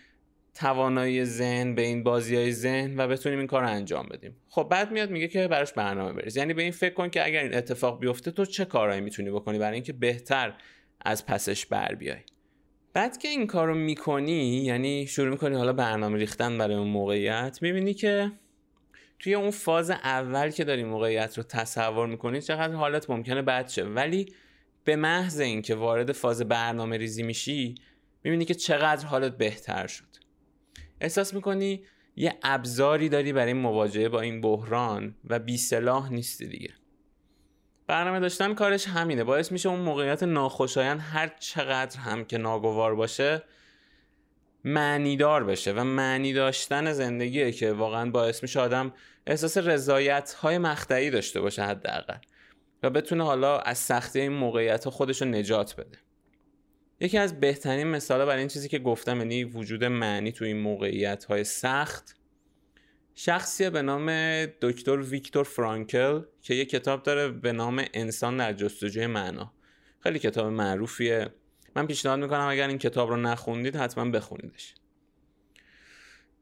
توانایی 0.54 1.24
ذهن 1.24 1.74
به 1.74 1.82
این 1.82 2.02
بازی 2.02 2.36
های 2.36 2.52
ذهن 2.52 3.00
و 3.00 3.08
بتونیم 3.08 3.38
این 3.38 3.48
کار 3.48 3.62
رو 3.62 3.68
انجام 3.68 4.06
بدیم. 4.06 4.36
خب 4.48 4.66
بعد 4.70 4.92
میاد 4.92 5.10
میگه 5.10 5.28
که 5.28 5.48
براش 5.48 5.72
برنامه 5.72 6.12
بریز. 6.12 6.36
یعنی 6.36 6.54
به 6.54 6.62
این 6.62 6.72
فکر 6.72 6.94
کن 6.94 7.10
که 7.10 7.26
اگر 7.26 7.42
این 7.42 7.54
اتفاق 7.54 8.00
بیفته 8.00 8.30
تو 8.30 8.44
چه 8.44 8.64
کارهایی 8.64 9.00
می‌تونی 9.00 9.30
بکنی 9.30 9.58
برای 9.58 9.74
اینکه 9.74 9.92
بهتر 9.92 10.54
از 11.00 11.26
پسش 11.26 11.66
بر 11.66 11.94
بیای؟ 11.94 12.18
بعد 12.92 13.18
که 13.18 13.28
این 13.28 13.46
کار 13.46 13.68
رو 13.68 13.74
می‌کنی 13.74 14.64
یعنی 14.64 15.06
شروع 15.06 15.30
می‌کنی 15.30 15.56
حالا 15.56 15.72
برنامه 15.72 16.18
ریختن 16.18 16.58
برای 16.58 16.74
اون 16.74 16.88
موقعیت 16.88 17.58
می‌بینی 17.62 17.94
که 17.94 18.32
توی 19.18 19.34
اون 19.34 19.50
فاز 19.50 19.90
اول 19.90 20.50
که 20.50 20.64
داری 20.64 20.84
موقعیت 20.84 21.36
رو 21.38 21.42
تصور 21.42 22.06
می‌کنی 22.06 22.40
چقدر 22.40 22.74
حالت 22.74 23.10
ممکنه 23.10 23.42
بد 23.42 23.68
شه. 23.68 23.84
ولی 23.84 24.34
به 24.84 24.96
محض 24.96 25.40
اینکه 25.40 25.74
وارد 25.74 26.12
فاز 26.12 26.42
برنامه 26.42 26.96
ریزی 26.96 27.22
میشی 27.22 27.74
می‌بینی 28.24 28.44
که 28.44 28.54
چقدر 28.54 29.06
حالت 29.06 29.36
بهتر 29.36 29.86
شد. 29.86 30.11
احساس 31.02 31.34
می‌کنی 31.34 31.84
یه 32.16 32.38
ابزاری 32.42 33.08
داری 33.08 33.32
برای 33.32 33.52
مواجهه 33.52 34.08
با 34.08 34.20
این 34.20 34.40
بحران 34.40 35.14
و 35.24 35.38
بی 35.38 35.56
سلاح 35.56 36.12
نیستی 36.12 36.46
دیگه. 36.46 36.74
برنامه 37.86 38.20
داشتن 38.20 38.54
کارش 38.54 38.88
همینه. 38.88 39.24
باعث 39.24 39.52
میشه 39.52 39.68
اون 39.68 39.80
موقعیت 39.80 40.22
ناخوشایند 40.22 41.00
هر 41.00 41.28
چقدر 41.40 41.98
هم 41.98 42.24
که 42.24 42.38
ناگوار 42.38 42.94
باشه 42.94 43.42
معنیدار 44.64 45.44
بشه 45.44 45.72
و 45.72 45.84
معنی 45.84 46.32
داشتن 46.32 46.92
زندگیه 46.92 47.52
که 47.52 47.72
واقعا 47.72 48.10
باعث 48.10 48.42
میشه 48.42 48.60
آدم 48.60 48.92
احساس 49.26 49.58
رضایت 49.58 50.32
های 50.32 50.58
مقطعی 50.58 51.10
داشته 51.10 51.40
باشه 51.40 51.62
حداقل 51.62 52.16
و 52.82 52.90
بتونه 52.90 53.24
حالا 53.24 53.58
از 53.58 53.78
سختی 53.78 54.20
این 54.20 54.32
موقعیت 54.32 54.88
خودش 54.88 55.22
رو 55.22 55.28
نجات 55.28 55.76
بده. 55.76 55.98
یکی 57.02 57.18
از 57.18 57.40
بهترین 57.40 57.86
مثالا 57.86 58.26
برای 58.26 58.38
این 58.38 58.48
چیزی 58.48 58.68
که 58.68 58.78
گفتم 58.78 59.18
یعنی 59.18 59.44
وجود 59.44 59.84
معنی 59.84 60.32
تو 60.32 60.44
این 60.44 60.56
موقعیت 60.56 61.24
های 61.24 61.44
سخت 61.44 62.16
شخصی 63.14 63.70
به 63.70 63.82
نام 63.82 64.06
دکتر 64.46 64.96
ویکتور 64.96 65.44
فرانکل 65.44 66.20
که 66.42 66.54
یه 66.54 66.64
کتاب 66.64 67.02
داره 67.02 67.28
به 67.28 67.52
نام 67.52 67.84
انسان 67.94 68.36
در 68.36 68.52
جستجوی 68.52 69.06
معنا. 69.06 69.52
خیلی 70.00 70.18
کتاب 70.18 70.46
معروفیه. 70.46 71.28
من 71.76 71.86
پیشنهاد 71.86 72.18
می‌کنم 72.18 72.48
اگر 72.48 72.68
این 72.68 72.78
کتاب 72.78 73.10
رو 73.10 73.16
نخوندید 73.16 73.76
حتما 73.76 74.10
بخونیدش. 74.10 74.74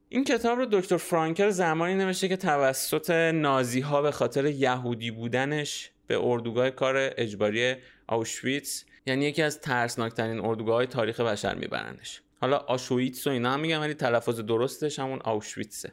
این 0.08 0.24
کتاب 0.24 0.58
رو 0.58 0.66
دکتر 0.66 0.96
فرانکل 0.96 1.50
زمانی 1.50 1.94
نوشته 1.94 2.28
که 2.28 2.36
توسط 2.36 3.10
نازی 3.34 3.80
ها 3.80 4.02
به 4.02 4.10
خاطر 4.10 4.46
یهودی 4.46 5.10
بودنش 5.10 5.90
به 6.06 6.18
اردوگاه 6.24 6.70
کار 6.70 6.94
اجباری 7.16 7.76
آوشویتس 8.06 8.84
یعنی 9.10 9.24
یکی 9.24 9.42
از 9.42 9.60
ترسناکترین 9.60 10.40
اردوگاه 10.40 10.74
های 10.74 10.86
تاریخ 10.86 11.20
بشر 11.20 11.54
میبرنش 11.54 12.22
حالا 12.40 12.56
آشویتس 12.56 13.26
و 13.26 13.30
اینا 13.30 13.52
هم 13.52 13.60
میگم 13.60 13.80
ولی 13.80 13.94
تلفظ 13.94 14.40
درستش 14.40 14.98
همون 14.98 15.18
آوشویتسه 15.24 15.90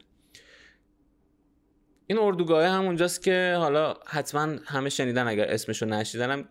این 2.06 2.18
اردوگاه 2.18 2.66
همونجاست 2.66 3.22
که 3.22 3.54
حالا 3.58 3.94
حتما 4.06 4.56
همه 4.64 4.88
شنیدن 4.88 5.28
اگر 5.28 5.44
اسمشو 5.44 5.86
نشیدنم 5.86 6.48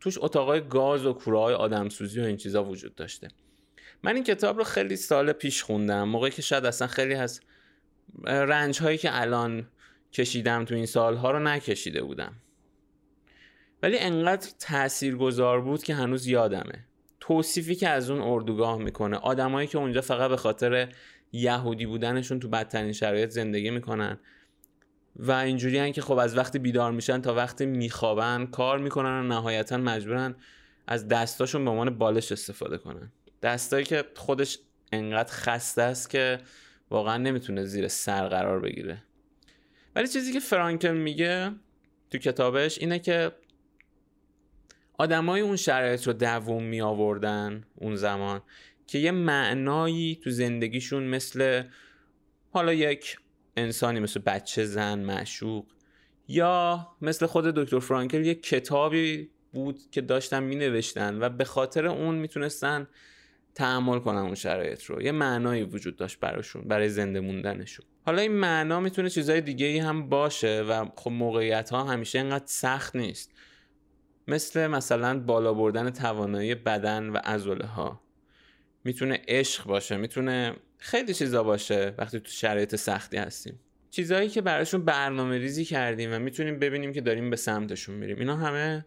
توش 0.00 0.18
اتاقای 0.20 0.60
گاز 0.68 1.06
و 1.06 1.12
کوره 1.12 1.38
های 1.38 1.54
آدمسوزی 1.54 2.20
و 2.20 2.24
این 2.24 2.36
چیزا 2.36 2.64
وجود 2.64 2.94
داشته. 2.94 3.28
من 4.02 4.14
این 4.14 4.24
کتاب 4.24 4.58
رو 4.58 4.64
خیلی 4.64 4.96
سال 4.96 5.32
پیش 5.32 5.62
خوندم. 5.62 6.08
موقعی 6.08 6.30
که 6.30 6.42
شاید 6.42 6.64
اصلا 6.64 6.88
خیلی 6.88 7.14
از 7.14 7.40
رنج 8.24 8.82
هایی 8.82 8.98
که 8.98 9.20
الان 9.20 9.68
کشیدم 10.12 10.64
تو 10.64 10.74
این 10.74 10.86
سالها 10.86 11.30
رو 11.30 11.38
نکشیده 11.38 12.02
بودم. 12.02 12.32
ولی 13.82 13.98
انقدر 13.98 14.50
تأثیر 14.58 15.16
گذار 15.16 15.60
بود 15.60 15.82
که 15.82 15.94
هنوز 15.94 16.26
یادمه. 16.26 16.86
توصیفی 17.20 17.74
که 17.74 17.88
از 17.88 18.10
اون 18.10 18.20
اردوگاه 18.20 18.78
می‌کنه. 18.78 19.16
آدمایی 19.16 19.68
که 19.68 19.78
اونجا 19.78 20.00
فقط 20.00 20.30
به 20.30 20.36
خاطر 20.36 20.88
یهودی 21.32 21.86
بودنشون 21.86 22.40
تو 22.40 22.48
بدترین 22.48 22.92
شرایط 22.92 23.30
زندگی 23.30 23.70
می‌کنن 23.70 24.18
و 25.16 25.32
اینجوری 25.32 25.92
که 25.92 26.02
خب 26.02 26.18
از 26.18 26.36
وقتی 26.36 26.58
بیدار 26.58 26.92
میشن 26.92 27.20
تا 27.20 27.34
وقتی 27.34 27.66
میخوابن 27.66 28.46
کار 28.46 28.78
می‌کنن 28.78 29.20
و 29.20 29.22
نهایتا 29.22 29.76
مجبورن 29.76 30.34
از 30.86 31.08
دستاشون 31.08 31.64
به 31.64 31.70
عنوان 31.70 31.90
بالش 31.90 32.32
استفاده 32.32 32.78
کنن. 32.78 33.12
دستایی 33.42 33.84
که 33.84 34.04
خودش 34.16 34.58
انقدر 34.92 35.32
خسته 35.32 35.82
است 35.82 36.10
که 36.10 36.38
واقعا 36.90 37.16
نمی‌تونه 37.16 37.64
زیر 37.64 37.88
سر 37.88 38.28
قرار 38.28 38.60
بگیره. 38.60 39.02
ولی 39.96 40.08
چیزی 40.08 40.32
که 40.32 40.40
فرانکل 40.40 40.96
میگه 40.96 41.50
تو 42.10 42.18
کتابش 42.18 42.78
اینه 42.78 42.98
که 42.98 43.32
آدمای 45.02 45.40
اون 45.40 45.56
شرایط 45.56 46.06
رو 46.06 46.12
دووم 46.12 46.62
می 46.62 46.80
آوردن 46.80 47.64
اون 47.74 47.96
زمان 47.96 48.42
که 48.86 48.98
یه 48.98 49.10
معنایی 49.10 50.20
تو 50.24 50.30
زندگیشون 50.30 51.02
مثل 51.02 51.62
حالا 52.50 52.72
یک 52.72 53.16
انسانی 53.56 54.00
مثل 54.00 54.20
بچه 54.20 54.64
زن 54.64 54.98
معشوق 54.98 55.66
یا 56.28 56.88
مثل 57.00 57.26
خود 57.26 57.44
دکتر 57.44 57.78
فرانکل 57.78 58.26
یه 58.26 58.34
کتابی 58.34 59.30
بود 59.52 59.80
که 59.90 60.00
داشتن 60.00 60.42
می 60.42 60.56
نوشتن 60.56 61.22
و 61.22 61.28
به 61.28 61.44
خاطر 61.44 61.86
اون 61.86 62.14
می‌تونستن 62.14 62.88
تحمل 63.54 63.98
کنن 63.98 64.18
اون 64.18 64.34
شرایط 64.34 64.84
رو. 64.84 65.02
یه 65.02 65.12
معنایی 65.12 65.62
وجود 65.62 65.96
داشت 65.96 66.20
براشون 66.20 66.62
برای 66.62 66.88
زنده 66.88 67.20
موندنشون. 67.20 67.86
حالا 68.06 68.22
این 68.22 68.32
معنا 68.32 68.80
می‌تونه 68.80 69.10
چیزای 69.10 69.40
دیگه 69.40 69.66
ای 69.66 69.78
هم 69.78 70.08
باشه 70.08 70.62
و 70.62 70.86
خب 70.96 71.10
موقعیت 71.10 71.70
ها 71.70 71.84
همیشه 71.84 72.18
اینقدر 72.18 72.46
سخت 72.46 72.96
نیست. 72.96 73.32
مثل 74.28 74.66
مثلا 74.66 75.20
بالا 75.20 75.54
بردن 75.54 75.90
توانایی 75.90 76.54
بدن 76.54 77.08
و 77.08 77.16
عضله 77.16 77.66
ها 77.66 78.00
می‌تونه 78.84 79.20
عشق 79.28 79.64
باشه 79.64 79.96
می‌تونه 79.96 80.56
خیلی 80.78 81.14
چیزا 81.14 81.42
باشه 81.42 81.94
وقتی 81.98 82.20
تو 82.20 82.30
شرایط 82.30 82.76
سختی 82.76 83.16
هستیم. 83.16 83.60
چیزهایی 83.90 84.28
که 84.28 84.40
براشون 84.40 84.84
برنامه 84.84 85.38
ریزی 85.38 85.64
کردیم 85.64 86.12
و 86.12 86.18
می‌تونیم 86.18 86.58
ببینیم 86.58 86.92
که 86.92 87.00
داریم 87.00 87.30
به 87.30 87.36
سمتشون 87.36 87.94
میریم. 87.94 88.18
اینا 88.18 88.36
همه 88.36 88.86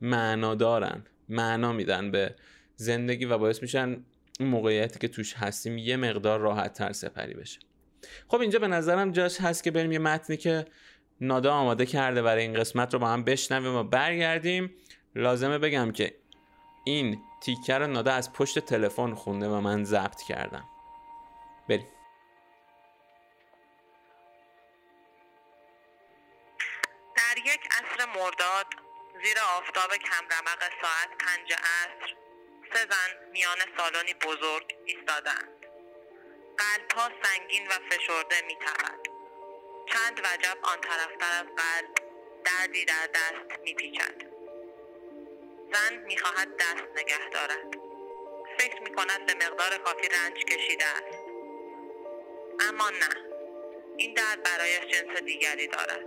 معنا 0.00 0.54
دارن 0.54 1.04
معنا 1.28 1.72
میدن 1.72 2.10
به 2.10 2.34
زندگی 2.76 3.24
و 3.24 3.38
باعث 3.38 3.62
میشن 3.62 4.04
اون 4.40 4.48
موقعیتی 4.48 4.98
که 4.98 5.08
توش 5.08 5.34
هستیم 5.34 5.78
یه 5.78 5.96
مقدار 5.96 6.40
راحت 6.40 6.72
تر 6.72 6.92
سپری 6.92 7.34
بشه. 7.34 7.58
خب 8.28 8.40
اینجا 8.40 8.58
به 8.58 8.68
نظرم 8.68 9.12
جاش 9.12 9.40
هست 9.40 9.64
که 9.64 9.70
بریم 9.70 9.92
یه 9.92 9.98
متنی 9.98 10.36
که 10.36 10.64
نادا 11.20 11.54
آماده 11.54 11.86
کرده 11.86 12.22
برای 12.22 12.42
این 12.42 12.54
قسمت 12.54 12.92
رو 12.92 12.98
با 13.00 13.08
هم 13.08 13.24
بشنویم 13.24 13.74
و 13.74 13.82
برگردیم. 13.82 14.74
لازمه 15.14 15.58
بگم 15.58 15.92
که 15.92 16.14
این 16.84 17.22
تیکر 17.40 17.86
نادا 17.86 18.12
از 18.12 18.32
پشت 18.32 18.58
تلفن 18.58 19.14
خونده 19.14 19.48
و 19.48 19.60
من 19.60 19.84
ضبط 19.84 20.22
کردم. 20.22 20.64
بریم. 21.68 21.88
در 27.16 27.38
یک 27.38 27.60
عصر 27.70 28.06
مرداد 28.06 28.66
زیر 29.24 29.36
آفتاب 29.58 29.90
کمرمق 29.96 30.60
ساعت 30.82 31.08
پنج 31.18 31.52
عصر 31.52 32.14
سه 32.72 32.78
زن 32.78 33.30
میان 33.32 33.58
سالانی 33.78 34.14
بزرگ 34.14 34.76
ایستادند. 34.86 35.48
قلبها 36.58 37.08
سنگین 37.22 37.66
و 37.66 37.70
فشرده 37.70 38.46
میتپد 38.46 39.11
چند 39.86 40.18
وجب 40.18 40.58
آن 40.62 40.80
طرفتر 40.80 41.32
از 41.40 41.46
قلب 41.46 41.94
دردی 42.44 42.84
در 42.84 43.08
دست 43.14 43.60
میپیچد. 43.64 44.14
زن 45.72 45.96
می‌خواهد 46.06 46.48
دست 46.56 46.88
نگه 46.96 47.28
دارد. 47.32 47.74
فکر 48.58 48.82
می‌کند 48.82 49.26
به 49.26 49.34
مقدار 49.34 49.78
کافی 49.84 50.08
رنج 50.08 50.44
کشیده 50.44 50.84
است. 50.84 51.18
اما 52.68 52.90
نه. 52.90 53.32
این 53.96 54.14
درد 54.14 54.42
برایش 54.42 54.80
جنس 54.80 55.22
دیگری 55.22 55.66
دارد. 55.66 56.06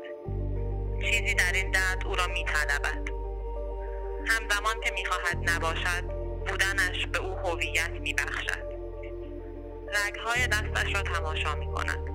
چیزی 1.01 1.33
در 1.33 1.51
این 1.53 1.71
درد 1.71 2.07
او 2.07 2.15
را 2.15 2.27
میطلبد. 2.27 3.09
همزمان 4.27 4.81
که 4.81 4.91
می‌خواهد 4.91 5.49
نباشد 5.49 6.03
بودنش 6.47 7.07
به 7.11 7.19
او 7.19 7.35
هویت 7.35 7.89
میبخشد. 7.89 8.65
رگهای 10.05 10.47
دستش 10.47 10.95
را 10.95 11.01
تماشا 11.01 11.55
می‌کند. 11.55 12.05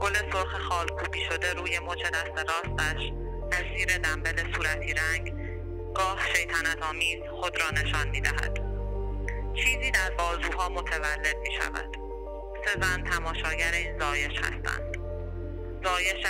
گل 0.00 0.14
سرخ 0.32 0.58
خالکوبی 0.68 1.20
شده 1.30 1.52
روی 1.52 1.78
مچ 1.78 2.02
دست 2.02 2.50
راستش 2.50 3.12
از 3.52 3.64
زیر 3.76 3.98
دنبل 3.98 4.52
صورتی 4.54 4.94
رنگ 4.94 5.34
گاه 5.94 6.18
شیطنت 6.34 6.82
آمیز 6.82 7.18
خود 7.40 7.60
را 7.60 7.70
نشان 7.70 8.08
می‌دهد. 8.08 8.58
چیزی 9.54 9.90
در 9.90 10.10
بازوها 10.10 10.68
متولد 10.68 11.36
می 11.36 11.52
شود 11.60 11.96
سه 12.64 12.80
زن 12.80 13.04
تماشاگر 13.04 13.72
این 13.72 13.98
زایش 13.98 14.38
هستند. 14.38 14.96
زایش 15.84 16.26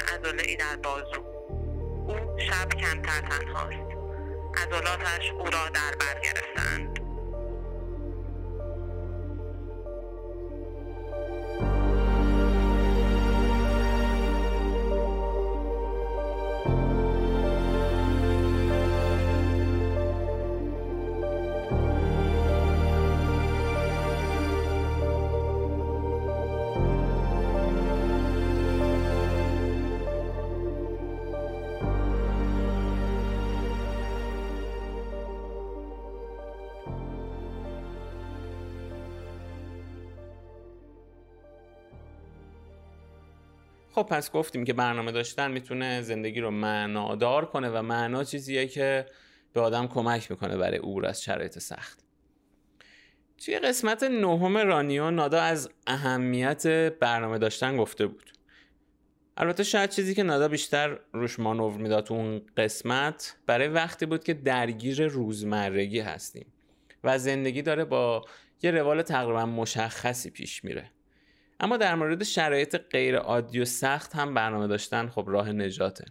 ای 0.46 0.56
در 0.56 0.76
بازو. 0.76 1.24
او 2.08 2.38
شب 2.38 2.68
کمتر 2.68 3.20
تنهاست. 3.20 3.88
عضلاتش 4.56 5.30
او 5.30 5.44
را 5.44 5.68
در 5.68 5.96
بر 6.00 6.20
گرفتند. 6.20 6.97
خب 43.98 44.06
پس 44.10 44.32
گفتیم 44.32 44.64
که 44.64 44.72
برنامه 44.72 45.12
داشتن 45.12 45.50
می‌تونه 45.50 46.02
زندگی 46.02 46.40
رو 46.40 46.50
معنادار 46.50 47.46
کنه 47.46 47.68
و 47.68 47.82
معنا 47.82 48.24
چیزیه 48.24 48.66
که 48.66 49.06
به 49.52 49.60
آدم 49.60 49.86
کمک 49.86 50.30
می‌کنه 50.30 50.56
برای 50.56 50.78
عبور 50.78 51.06
از 51.06 51.22
شرایط 51.22 51.58
سخت. 51.58 52.04
توی 53.44 53.58
قسمت 53.58 54.02
نهم 54.02 54.56
رانیو 54.56 55.10
نادا 55.10 55.40
از 55.40 55.70
اهمیت 55.86 56.66
برنامه 57.00 57.38
داشتن 57.38 57.76
گفته 57.76 58.06
بود. 58.06 58.32
البته 59.36 59.64
شاید 59.64 59.90
چیزی 59.90 60.14
که 60.14 60.22
نادا 60.22 60.48
بیشتر 60.48 60.98
روش 61.12 61.38
مانور 61.38 61.72
می‌داد 61.72 62.04
تو 62.04 62.14
اون 62.14 62.42
قسمت 62.56 63.36
برای 63.46 63.68
وقتی 63.68 64.06
بود 64.06 64.24
که 64.24 64.34
درگیر 64.34 65.06
روزمرگی 65.06 66.00
هستیم 66.00 66.46
و 67.04 67.18
زندگی 67.18 67.62
داره 67.62 67.84
با 67.84 68.24
یه 68.62 68.70
روال 68.70 69.02
تقریبا 69.02 69.46
مشخصی 69.46 70.30
پیش 70.30 70.64
میره. 70.64 70.90
اما 71.60 71.76
در 71.76 71.94
مورد 71.94 72.24
شرایط 72.24 72.76
غیر 72.76 73.16
عادی 73.16 73.60
و 73.60 73.64
سخت 73.64 74.16
هم 74.16 74.34
برنامه 74.34 74.66
داشتن 74.66 75.08
خب 75.08 75.24
راه 75.26 75.52
نجاته. 75.52 76.04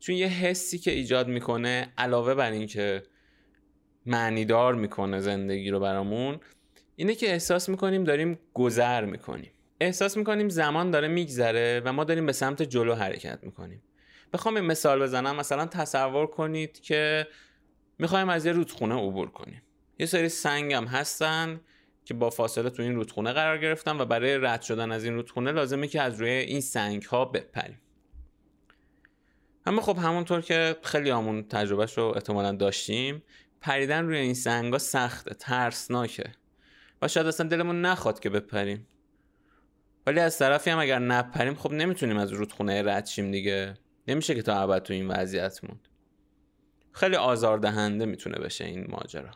چون 0.00 0.14
یه 0.14 0.26
حسی 0.26 0.78
که 0.78 0.90
ایجاد 0.90 1.28
می‌کنه 1.28 1.92
علاوه 1.98 2.34
بر 2.34 2.50
اینکه 2.50 3.02
معنیدار 4.06 4.74
می‌کنه 4.74 5.20
زندگی 5.20 5.70
رو 5.70 5.80
برامون 5.80 6.40
اینه 6.96 7.14
که 7.14 7.32
احساس 7.32 7.68
می‌کنیم 7.68 8.04
داریم 8.04 8.38
گذر 8.54 9.04
می‌کنیم. 9.04 9.50
احساس 9.80 10.16
می‌کنیم 10.16 10.48
زمان 10.48 10.90
داره 10.90 11.08
میگذره 11.08 11.82
و 11.84 11.92
ما 11.92 12.04
داریم 12.04 12.26
به 12.26 12.32
سمت 12.32 12.62
جلو 12.62 12.94
حرکت 12.94 13.38
می‌کنیم. 13.42 13.82
بخوام 14.32 14.56
این 14.56 14.64
مثال 14.64 15.02
بزنم. 15.02 15.36
مثلا 15.36 15.66
تصور 15.66 16.26
کنید 16.26 16.80
که 16.80 17.26
می‌خوایم 17.98 18.28
از 18.28 18.46
یه 18.46 18.52
رودخونه 18.52 18.94
عبور 18.94 19.30
کنیم. 19.30 19.62
یه 19.98 20.06
سری 20.06 20.28
سنگ 20.28 20.72
هم 20.72 20.84
هستن 20.84 21.60
که 22.04 22.14
با 22.14 22.30
فاصله 22.30 22.70
تو 22.70 22.82
این 22.82 22.94
رودخونه 22.94 23.32
قرار 23.32 23.58
گرفتن 23.58 24.00
و 24.00 24.04
برای 24.04 24.38
رد 24.38 24.62
شدن 24.62 24.92
از 24.92 25.04
این 25.04 25.14
رودخونه 25.14 25.52
لازمه 25.52 25.88
که 25.88 26.00
از 26.00 26.20
روی 26.20 26.30
این 26.30 26.60
سنگ 26.60 27.02
ها 27.02 27.24
بپریم. 27.24 27.80
اما 29.66 29.82
خب 29.82 29.98
همونطور 29.98 30.40
که 30.40 30.76
خیلی 30.82 31.10
همون 31.10 31.42
تجربهش 31.48 31.98
رو 31.98 32.04
احتمالا 32.04 32.52
داشتیم 32.52 33.22
پریدن 33.60 34.06
روی 34.06 34.18
این 34.18 34.34
سنگ 34.34 34.72
ها 34.72 34.78
سخته 34.78 35.34
ترسناکه 35.34 36.32
و 37.02 37.08
شاید 37.08 37.26
اصلا 37.26 37.48
دلمون 37.48 37.80
نخواد 37.80 38.20
که 38.20 38.30
بپریم. 38.30 38.86
ولی 40.06 40.20
از 40.20 40.38
طرفی 40.38 40.70
هم 40.70 40.78
اگر 40.78 40.98
نپریم 40.98 41.54
خب 41.54 41.72
نمی‌تونیم 41.72 42.16
از 42.16 42.32
رودخونه 42.32 42.82
رد 42.82 43.06
شیم 43.06 43.30
دیگه. 43.30 43.74
نمیشه 44.08 44.34
که 44.34 44.42
تا 44.42 44.60
ابد 44.60 44.82
تو 44.82 44.92
این 44.92 45.08
وضعیت 45.08 45.64
موند. 45.64 45.88
خیلی 46.92 47.16
آزاردهنده 47.16 48.06
می‌تونه 48.06 48.38
بشه 48.38 48.64
این 48.64 48.86
ماجرا. 48.88 49.30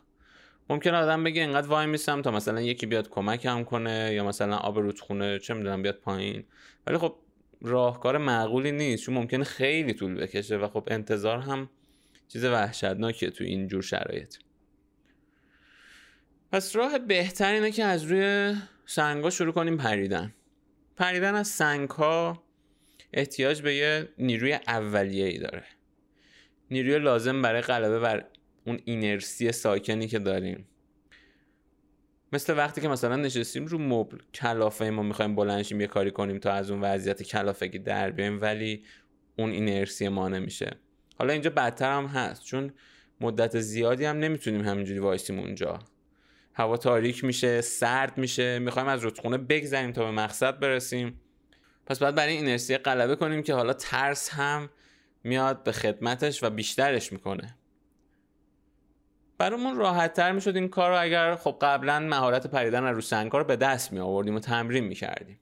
ممکن 0.68 0.94
آدم 0.94 1.24
بگه 1.24 1.42
اینقدر 1.42 1.66
وای 1.66 1.86
میسم 1.86 2.22
تا 2.22 2.30
مثلا 2.30 2.60
یکی 2.60 2.86
بیاد 2.86 3.08
کمکم 3.08 3.64
کنه 3.64 4.10
یا 4.14 4.24
مثلا 4.24 4.56
آب 4.56 4.78
رودخونه 4.78 5.38
چه 5.38 5.54
می‌دونم 5.54 5.82
بیاد 5.82 5.96
پایین. 5.96 6.44
ولی 6.86 6.98
خب 6.98 7.16
راهکار 7.62 8.18
معقولی 8.18 8.72
نیست 8.72 9.02
چون 9.04 9.14
ممکنه 9.14 9.44
خیلی 9.44 9.94
طول 9.94 10.14
بکشه 10.14 10.56
و 10.56 10.68
خب 10.68 10.88
انتظار 10.90 11.38
هم 11.38 11.70
چیز 12.28 12.44
وحشتناکیه 12.44 13.30
تو 13.30 13.44
این 13.44 13.68
جور 13.68 13.82
شرایط. 13.82 14.36
پس 16.52 16.76
راه 16.76 16.98
بهتر 16.98 17.52
اینه 17.52 17.70
که 17.70 17.84
از 17.84 18.04
روی 18.04 18.54
سنگا 18.86 19.30
شروع 19.30 19.52
کنیم 19.52 19.76
پریدن. 19.76 20.34
پریدن 20.96 21.34
از 21.34 21.48
سنگ 21.48 21.90
ها 21.90 22.42
احتیاج 23.12 23.62
به 23.62 23.74
یه 23.74 24.08
نیروی 24.18 24.52
اولیه 24.52 25.26
ای 25.26 25.38
داره. 25.38 25.64
نیروی 26.70 26.98
لازم 26.98 27.42
برای 27.42 27.60
غلبه 27.60 27.98
بر 27.98 28.24
اون 28.66 28.80
اینرسی 28.84 29.52
ساکنی 29.52 30.06
که 30.06 30.18
داریم. 30.18 30.68
مثل 32.32 32.56
وقتی 32.56 32.80
که 32.80 32.88
مثلا 32.88 33.16
نشستیم 33.16 33.66
رو 33.66 33.78
مبل 33.78 34.18
کلافه 34.34 34.90
ما 34.90 35.02
می‌خوایم 35.02 35.34
بلنشیم 35.34 35.80
یه 35.80 35.86
کاری 35.86 36.10
کنیم 36.10 36.38
تا 36.38 36.52
از 36.52 36.70
اون 36.70 36.80
وضعیت 36.80 37.22
کلافگی 37.22 37.78
در 37.78 38.10
بیایم 38.10 38.40
ولی 38.40 38.84
اون 39.38 39.50
اینرسی 39.50 40.08
ما 40.08 40.28
نمیشه. 40.28 40.70
حالا 41.18 41.32
اینجا 41.32 41.50
بدتر 41.50 41.92
هم 41.92 42.06
هست 42.06 42.44
چون 42.44 42.72
مدت 43.20 43.60
زیادی 43.60 44.04
هم 44.04 44.18
نمی‌تونیم 44.18 44.60
همینجوری 44.60 44.98
وایسیم 44.98 45.38
اونجا. 45.38 45.78
هوا 46.54 46.76
تاریک 46.76 47.24
میشه 47.24 47.60
سرد 47.60 48.18
میشه 48.18 48.58
می‌خوایم 48.58 48.88
از 48.88 49.04
رودخونه 49.04 49.38
بگذریم 49.38 49.92
تا 49.92 50.04
به 50.04 50.10
مقصد 50.10 50.58
برسیم. 50.58 51.20
پس 51.86 51.98
باید 51.98 52.14
برای 52.14 52.32
اینرسی 52.32 52.76
غلبه 52.76 53.16
کنیم 53.16 53.42
که 53.42 53.54
حالا 53.54 53.72
ترس 53.72 54.30
هم 54.30 54.70
میاد 55.24 55.62
به 55.62 55.72
خدمتش 55.72 56.42
و 56.42 56.50
بیشترش 56.50 57.12
می‌کنه. 57.12 57.57
برامون 59.38 59.76
راحت 59.76 60.12
تر 60.12 60.50
این 60.54 60.68
کار 60.68 60.90
رو 60.90 61.02
اگر 61.02 61.36
خب 61.36 61.58
قبلا 61.60 62.00
مهارت 62.00 62.46
پریدن 62.46 62.84
رو 62.84 63.00
سنگا 63.00 63.38
رو 63.38 63.44
به 63.44 63.56
دست 63.56 63.92
می 63.92 63.98
آوردیم 63.98 64.34
و 64.34 64.40
تمرین 64.40 64.84
می‌کردیم. 64.84 65.40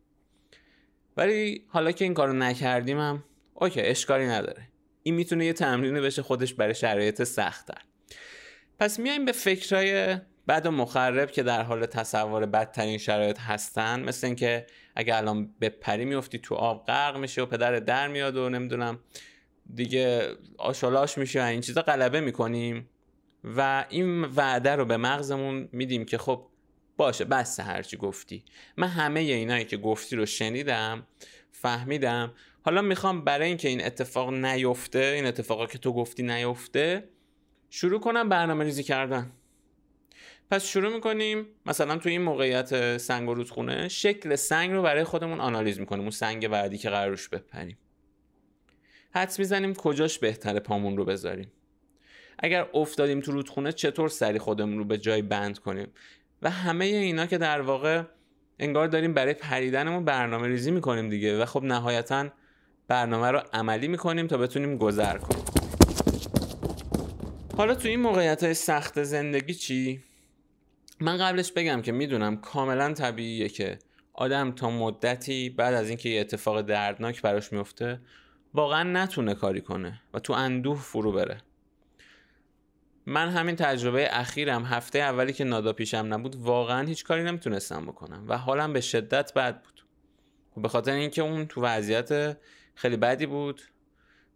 ولی 1.16 1.64
حالا 1.68 1.92
که 1.92 2.04
این 2.04 2.14
کار 2.14 2.28
رو 2.28 2.34
نکردیم 2.34 2.98
هم 2.98 3.24
اوکی 3.54 3.80
اشکالی 3.80 4.26
نداره. 4.26 4.68
این 5.02 5.14
می‌تونه 5.14 5.46
یه 5.46 5.52
تمرینی 5.52 6.00
بشه 6.00 6.22
خودش 6.22 6.54
برای 6.54 6.74
شرایط 6.74 7.22
سختتر. 7.22 7.80
پس 8.78 8.98
میایم 8.98 9.24
به 9.24 9.32
فکرهای 9.32 10.16
بد 10.48 10.66
و 10.66 10.70
مخرب 10.70 11.30
که 11.30 11.42
در 11.42 11.62
حال 11.62 11.86
تصور 11.86 12.46
بدترین 12.46 12.98
شرایط 12.98 13.40
هستن. 13.40 14.00
مثل 14.00 14.26
اینکه 14.26 14.66
اگه 14.96 15.16
الان 15.16 15.54
به 15.58 15.68
پری 15.68 16.04
میفتی 16.04 16.38
تو 16.38 16.54
آب 16.54 16.86
غرق 16.86 17.16
میشه 17.16 17.42
و 17.42 17.46
پدر 17.46 17.78
در 17.78 18.08
میاد 18.08 18.36
و 18.36 18.48
نمی‌دونم 18.48 18.98
دیگه 19.74 20.28
آشالاش 20.58 21.18
میشه 21.18 21.42
و 21.42 21.46
این 21.46 21.60
چیزا 21.60 21.82
غلبه 21.82 22.20
می‌کنیم. 22.20 22.88
و 23.56 23.84
این 23.88 24.24
وعده 24.24 24.76
رو 24.76 24.84
به 24.84 24.96
مغزمون 24.96 25.68
میدیم 25.72 26.04
که 26.04 26.18
خب 26.18 26.46
باشه 26.96 27.24
بس 27.24 27.60
هرچی 27.60 27.96
گفتی. 27.96 28.44
من 28.76 28.88
همه 28.88 29.20
اینایی 29.20 29.64
که 29.64 29.76
گفتی 29.76 30.16
رو 30.16 30.26
شنیدم 30.26 31.06
فهمیدم. 31.50 32.34
حالا 32.62 32.82
می‌خوام 32.82 33.24
برای 33.24 33.48
اینکه 33.48 33.68
این 33.68 33.84
اتفاق 33.84 34.32
نیفته 34.32 34.98
این 34.98 35.26
اتفاقا 35.26 35.66
که 35.66 35.78
تو 35.78 35.92
گفتی 35.92 36.22
نیفته 36.22 37.08
شروع 37.70 38.00
کنم 38.00 38.28
برنامه 38.28 38.64
ریزی 38.64 38.82
کردن. 38.82 39.32
پس 40.50 40.66
شروع 40.66 40.94
می‌کنیم. 40.94 41.46
مثلا 41.66 41.98
تو 41.98 42.08
این 42.08 42.22
موقعیت 42.22 42.98
سنگ 42.98 43.28
و 43.28 43.34
رودخونه 43.34 43.88
شکل 43.88 44.36
سنگ 44.36 44.72
رو 44.72 44.82
برای 44.82 45.04
خودمون 45.04 45.40
آنالیز 45.40 45.80
می‌کنیم 45.80 46.02
اون 46.02 46.10
سنگ 46.10 46.48
بعدی 46.48 46.78
که 46.78 46.90
قرار 46.90 47.10
روش 47.10 47.28
بپریم. 47.28 47.78
حدس 49.10 49.38
می‌زنیم 49.38 49.74
کجاش 49.74 50.18
بهتره 50.18 50.60
پامون 50.60 50.96
رو 50.96 51.04
بذاریم. 51.04 51.52
اگر 52.38 52.66
افتادیم 52.74 53.20
تو 53.20 53.32
رودخونه 53.32 53.72
چطور 53.72 54.08
سری 54.08 54.38
خودمون 54.38 54.78
رو 54.78 54.84
به 54.84 54.98
جای 54.98 55.22
بند 55.22 55.58
کنیم؟ 55.58 55.88
و 56.42 56.50
همه 56.50 56.84
اینا 56.84 57.26
که 57.26 57.38
در 57.38 57.60
واقع 57.60 58.02
انگار 58.58 58.88
داریم 58.88 59.14
برای 59.14 59.34
پریدنمون 59.34 60.04
برنامه 60.04 60.48
ریزی 60.48 60.70
می‌کنیم 60.70 61.08
دیگه 61.08 61.42
و 61.42 61.44
خب 61.44 61.62
نهایتا 61.62 62.28
برنامه 62.88 63.30
رو 63.30 63.42
عملی 63.52 63.88
می‌کنیم 63.88 64.26
تا 64.26 64.38
بتونیم 64.38 64.78
گذر 64.78 65.18
کنیم. 65.18 65.44
حالا 67.56 67.74
تو 67.74 67.88
این 67.88 68.00
موقعیت 68.00 68.42
های 68.44 68.54
سخت 68.54 69.02
زندگی 69.02 69.54
چی؟ 69.54 70.02
من 71.00 71.16
قبلش 71.16 71.52
بگم 71.52 71.82
که 71.82 71.92
می‌دونم 71.92 72.36
کاملا 72.36 72.92
طبیعیه 72.92 73.48
که 73.48 73.78
آدم 74.12 74.52
تا 74.52 74.70
مدتی 74.70 75.50
بعد 75.50 75.74
از 75.74 75.88
اینکه 75.88 76.08
یه 76.08 76.20
اتفاق 76.20 76.60
دردناک 76.60 77.22
براش 77.22 77.52
میفته 77.52 78.00
واقعا 78.54 78.82
نتونه 78.82 79.34
کاری 79.34 79.60
کنه 79.60 80.00
و 80.14 80.18
تو 80.18 80.32
اندوه 80.32 80.78
فرو 80.78 81.12
بره. 81.12 81.38
من 83.06 83.28
همین 83.28 83.56
تجربه 83.56 84.08
اخیرم 84.10 84.64
هفته 84.64 84.98
اولی 84.98 85.32
که 85.32 85.44
نادا 85.44 85.72
پیشم 85.72 86.06
نبود 86.10 86.36
واقعا 86.36 86.86
هیچ 86.86 87.04
کاری 87.04 87.22
نمی‌تونستم 87.22 87.86
بکنم 87.86 88.24
و 88.28 88.38
حالم 88.38 88.72
به 88.72 88.80
شدت 88.80 89.34
بد 89.34 89.62
بود. 89.62 89.84
به 90.62 90.68
خاطر 90.68 90.92
اینکه 90.92 91.22
اون 91.22 91.46
تو 91.46 91.62
وضعیت 91.62 92.36
خیلی 92.74 92.96
بدی 92.96 93.26
بود. 93.26 93.60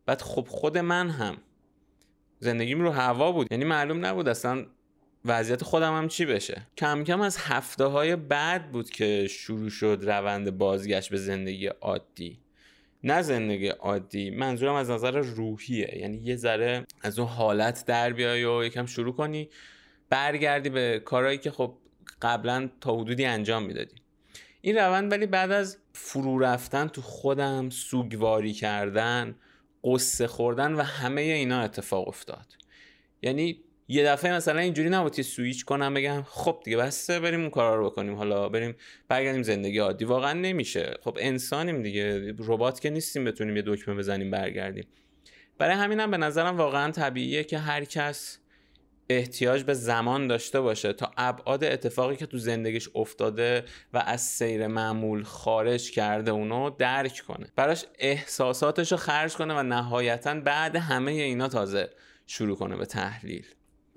بعد 0.07 0.23
خب 0.23 0.47
خود 0.49 0.79
من 0.79 1.11
هم 1.11 1.37
زندگیم 2.39 2.81
رو 2.81 2.91
هوا 2.91 3.33
بود. 3.33 3.47
یعنی 3.51 3.65
معلوم 3.65 4.07
نبود 4.07 4.29
اصلا 4.29 4.67
وضعیت 5.25 5.65
خودم 5.65 5.97
هم 5.97 6.09
چی 6.09 6.27
بشه. 6.27 6.67
کم 6.77 7.05
کم 7.05 7.21
از 7.21 7.37
هفته 7.37 7.85
های 7.85 8.17
بعد 8.17 8.73
بود 8.73 8.91
که 8.91 9.27
شروع 9.27 9.71
شد 9.71 9.99
روند 10.03 10.59
بازگشت 10.59 11.11
به 11.11 11.17
زندگی 11.17 11.67
عادی. 11.67 12.39
نه 13.05 13.23
زندگی 13.23 13.69
عادی 13.69 14.31
منظورم 14.31 14.75
از 14.75 14.91
نظر 14.91 15.11
روحیه. 15.11 15.99
یعنی 15.99 16.19
یه 16.19 16.37
ذره 16.37 16.87
از 17.03 17.19
اون 17.19 17.29
حالت 17.29 17.85
در 17.87 18.13
بیای 18.13 18.45
و 18.45 18.65
یکم 18.65 18.87
شروع 18.87 19.15
کنی 19.15 19.49
برگردی 20.09 20.71
به 20.71 21.03
کارهایی 21.05 21.39
که 21.39 21.51
خب 21.51 21.75
قبلا 22.23 22.71
تا 22.81 22.97
حدودی 22.97 23.25
انجام 23.25 23.63
می‌دادی. 23.63 23.97
این 24.61 24.77
روند 24.77 25.13
ولی 25.13 25.27
بعد 25.27 25.51
از 25.51 25.79
فرو 25.93 26.39
رفتن 26.39 26.89
تو 26.89 27.03
خودم 27.03 27.71
سوگواری 27.71 28.53
کردن 28.53 29.35
قصه 29.85 30.27
خوردن 30.27 30.73
و 30.73 30.83
همه 30.83 31.21
اینا 31.21 31.61
اتفاق 31.61 32.09
افتاد. 32.09 32.47
یعنی 33.23 33.61
یه 33.92 34.05
دفعه 34.05 34.33
مثلا 34.33 34.59
اینجوری 34.61 34.88
نبود 34.88 35.14
که 35.14 35.22
سویچ 35.22 35.64
کنم 35.64 35.94
بگم 35.94 36.22
خب 36.22 36.61
دیگه 36.64 36.76
بسته 36.76 37.20
بریم 37.20 37.40
اون 37.40 37.50
کارا 37.50 37.76
رو 37.76 37.90
بکنیم. 37.90 38.14
حالا 38.14 38.48
بریم 38.48 38.74
برگردیم 39.09 39.42
زندگی 39.42 39.79
عادی. 39.79 40.05
واقعا 40.05 40.33
نمیشه. 40.33 40.94
خب 41.05 41.16
انسانیم 41.20 41.83
دیگه. 41.83 42.35
ربات 42.38 42.81
که 42.81 42.90
نیستیم 42.90 43.24
بتونیم 43.24 43.57
یه 43.57 43.62
دکمه 43.66 43.94
بزنیم 43.94 44.31
برگردیم. 44.31 44.87
برای 45.59 45.76
همینم 45.76 46.11
به 46.11 46.16
نظرم 46.16 46.57
واقعا 46.57 46.90
طبیعیه 46.90 47.44
که 47.44 47.59
هر 47.59 47.85
کس 47.85 48.38
احتیاج 49.09 49.62
به 49.62 49.74
زمان 49.74 50.26
داشته 50.26 50.61
باشه 50.61 50.92
تا 50.92 51.11
ابعاد 51.16 51.64
اتفاقی 51.64 52.16
که 52.16 52.26
تو 52.26 52.38
زندگیش 52.38 52.88
افتاده 52.94 53.64
و 53.92 54.03
از 54.07 54.20
سیر 54.20 54.66
معمول 54.66 55.22
خارج 55.22 55.90
کرده 55.90 56.31
اونو 56.31 56.70
درک 56.70 57.22
کنه. 57.29 57.46
براش 57.57 57.85
احساساتش 57.98 58.92
رو 58.92 58.98
خرج 58.98 59.35
کنه 59.35 59.55
و 59.55 59.62
نهایتا 59.62 60.35
بعد 60.35 60.76
همه 60.76 61.12
اینا 61.12 61.48
تازه 61.48 61.90
شروع 62.26 62.57
کنه 62.57 62.76
به 62.76 62.87
تحلیل. 62.87 63.46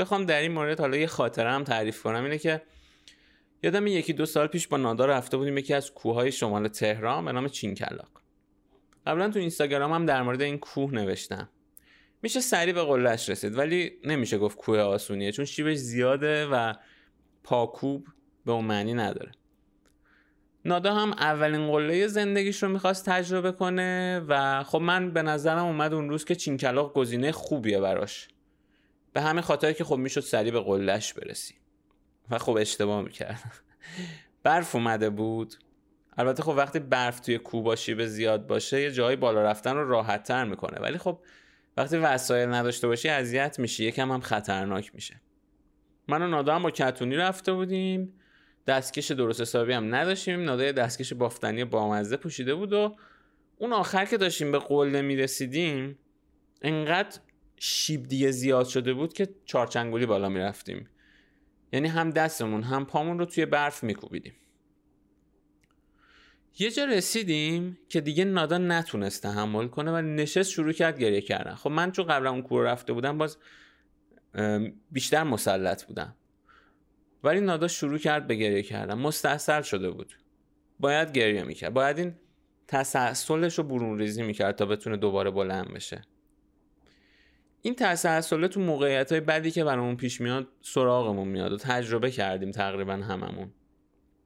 بخوام 0.04 0.26
در 0.26 0.42
این 0.42 0.52
مورد 0.52 0.80
حالا 0.80 0.98
یه 0.98 1.08
خاطره 1.08 1.52
هم 1.52 1.64
تعریف 1.64 2.04
کنم. 2.04 2.24
اینه 2.24 2.38
که 2.38 2.62
یادم 3.64 3.88
یکی 3.88 4.14
دو 4.14 4.26
سال 4.26 4.48
پیش 4.48 4.68
با 4.68 4.78
نادا 4.78 5.06
رفته 5.06 5.38
بودیم 5.38 5.58
یکی 5.58 5.74
از 5.74 5.92
کوههای 5.92 6.32
شمال 6.32 6.68
تهران 6.68 7.26
به 7.26 7.32
نام 7.32 7.48
چینکلاق. 7.48 8.10
قبلا 9.08 9.30
تو 9.30 9.40
اینستاگرام 9.40 9.92
هم 9.92 10.06
در 10.06 10.22
مورد 10.22 10.42
این 10.42 10.58
کوه 10.58 10.92
نوشتم. 10.92 11.50
میشه 12.22 12.40
سریع 12.40 12.74
به 12.74 12.84
قلهش 12.84 13.30
رسید 13.30 13.58
ولی 13.58 13.92
نمیشه 14.06 14.38
گفت 14.38 14.58
کوه 14.58 14.80
آسونیه 14.80 15.32
چون 15.32 15.46
شیبش 15.46 15.78
زیاده 15.78 16.46
و 16.46 16.74
پاکوب 17.44 18.08
به 18.46 18.52
اون 18.52 18.66
معنی 18.66 18.94
نداره. 18.94 19.32
نادا 20.66 20.94
هم 20.94 21.12
اولین 21.12 21.72
قله 21.72 22.08
زندگیش 22.08 22.64
رو 22.64 22.70
می‌خواست 22.70 23.06
تجربه 23.06 23.52
کنه 23.52 24.22
و 24.28 24.64
خب 24.64 24.82
من 24.82 25.12
به 25.12 25.22
نظرم 25.22 25.66
اومد 25.66 25.94
اون 25.94 26.10
روز 26.10 26.26
که 26.26 26.36
چینکلاق 26.36 26.94
گزینه 26.94 27.32
خوبیه 27.32 27.80
براش. 27.80 28.28
به 29.14 29.22
همین 29.22 29.42
خاطر 29.42 29.74
که 29.74 29.84
خب 29.84 29.96
می‌شد 29.96 30.22
سریع 30.22 30.52
به 30.52 30.60
قلهش 30.60 31.14
برسی. 31.14 31.56
و 32.30 32.38
خب 32.38 32.58
اشتباه 32.60 33.02
می‌کرد. 33.02 33.44
برف 34.44 34.76
اومده 34.76 35.10
بود. 35.10 35.56
البته 36.18 36.44
خب 36.44 36.54
وقتی 36.58 36.80
برف 36.80 37.20
توی 37.20 37.38
کوه 37.38 37.64
باشی 37.64 37.94
به 37.94 38.08
زیاد 38.08 38.48
باشه 38.48 38.82
یه 38.82 38.92
جایی 38.92 39.16
بالا 39.16 39.44
رفتن 39.44 39.76
رو 39.76 39.90
راحت 39.90 40.24
تر 40.24 40.44
می‌کنه. 40.44 40.80
ولی 40.80 40.98
خب 40.98 41.20
وقتی 41.78 41.98
وسایل 41.98 42.50
نداشته 42.50 42.88
باشی 42.88 43.10
اذیت 43.10 43.60
میشی. 43.60 43.86
یکم 43.86 44.12
هم 44.12 44.22
خطرناک 44.22 44.96
میشه. 44.96 45.22
من 46.08 46.22
و 46.22 46.28
نادا 46.28 46.56
هم 46.56 46.64
با 46.64 46.72
کتونی 46.72 47.16
رفته 47.16 47.54
بودیم. 47.54 48.14
دستکش 48.68 49.12
درست 49.12 49.42
حسابی 49.42 49.74
هم 49.74 49.96
نداشتیم. 49.96 50.44
نادا 50.44 50.72
دستکش 50.72 51.14
بافتنی 51.14 51.64
بامزه 51.64 52.18
پوشیده 52.18 52.56
بود 52.56 52.74
و 52.74 52.96
اون 53.58 53.74
آخر 53.74 54.06
که 54.06 54.18
داشتیم 54.18 54.52
به 54.52 54.60
قله 54.60 55.02
می‌رسیدیم 55.02 56.00
انقدر 56.62 57.20
شیب 57.66 58.04
دیگه 58.04 58.32
زیاد 58.32 58.66
شده 58.66 58.94
بود 58.94 59.14
که 59.14 59.30
چارچنگولی 59.46 60.06
بالا 60.06 60.30
می‌رفتیم. 60.30 60.90
یعنی 61.74 61.88
هم 61.88 62.10
دستمون 62.10 62.64
هم 62.64 62.86
پامون 62.86 63.20
رو 63.20 63.26
توی 63.26 63.46
برف 63.46 63.84
میکوبیدیم. 63.84 64.34
یه 66.60 66.72
جا 66.72 66.86
رسیدیم 66.86 67.78
که 67.90 68.02
دیگه 68.02 68.26
نادا 68.26 68.58
نتونست 68.58 69.24
تحمل 69.24 69.68
کنه 69.68 69.92
و 69.92 70.02
نشست 70.02 70.52
شروع 70.52 70.72
کرد 70.72 71.00
گریه 71.00 71.22
کردن. 71.22 71.56
خب 71.56 71.70
من 71.70 71.92
چون 71.92 72.06
قبلا 72.06 72.32
اون 72.32 72.42
کور 72.42 72.64
رفته 72.64 72.94
بودم 72.94 73.18
باز 73.18 73.38
بیشتر 74.92 75.24
مسلط 75.24 75.86
بودم. 75.86 76.16
ولی 77.24 77.42
نادا 77.42 77.68
شروع 77.68 77.98
کرد 77.98 78.28
به 78.28 78.36
گریه 78.36 78.64
کردن. 78.64 78.94
مستحصل 78.94 79.62
شده 79.62 79.92
بود. 79.92 80.14
باید 80.80 81.12
گریه 81.12 81.44
می‌کرد. 81.44 81.74
باید 81.74 81.98
این 81.98 82.16
تسلسلش 82.68 83.58
رو 83.58 83.64
برون 83.64 84.00
ریزی 84.00 84.24
می‌کرد 84.24 84.56
تا 84.56 84.66
بتونه 84.66 84.98
دوباره 84.98 85.32
بلند 85.32 85.74
بشه. 85.74 86.02
این 87.66 87.76
تسلسله 87.76 88.48
تو 88.48 88.60
موقعیت 88.60 89.12
های 89.12 89.22
بدی 89.22 89.52
که 89.52 89.64
برامون 89.64 89.96
پیش 89.96 90.22
میاد 90.22 90.48
سراغمون 90.62 91.28
میاد 91.28 91.52
و 91.52 91.58
تجربه 91.58 92.12
کردیم 92.12 92.52
تقریبا 92.52 92.94
هممون. 92.94 93.52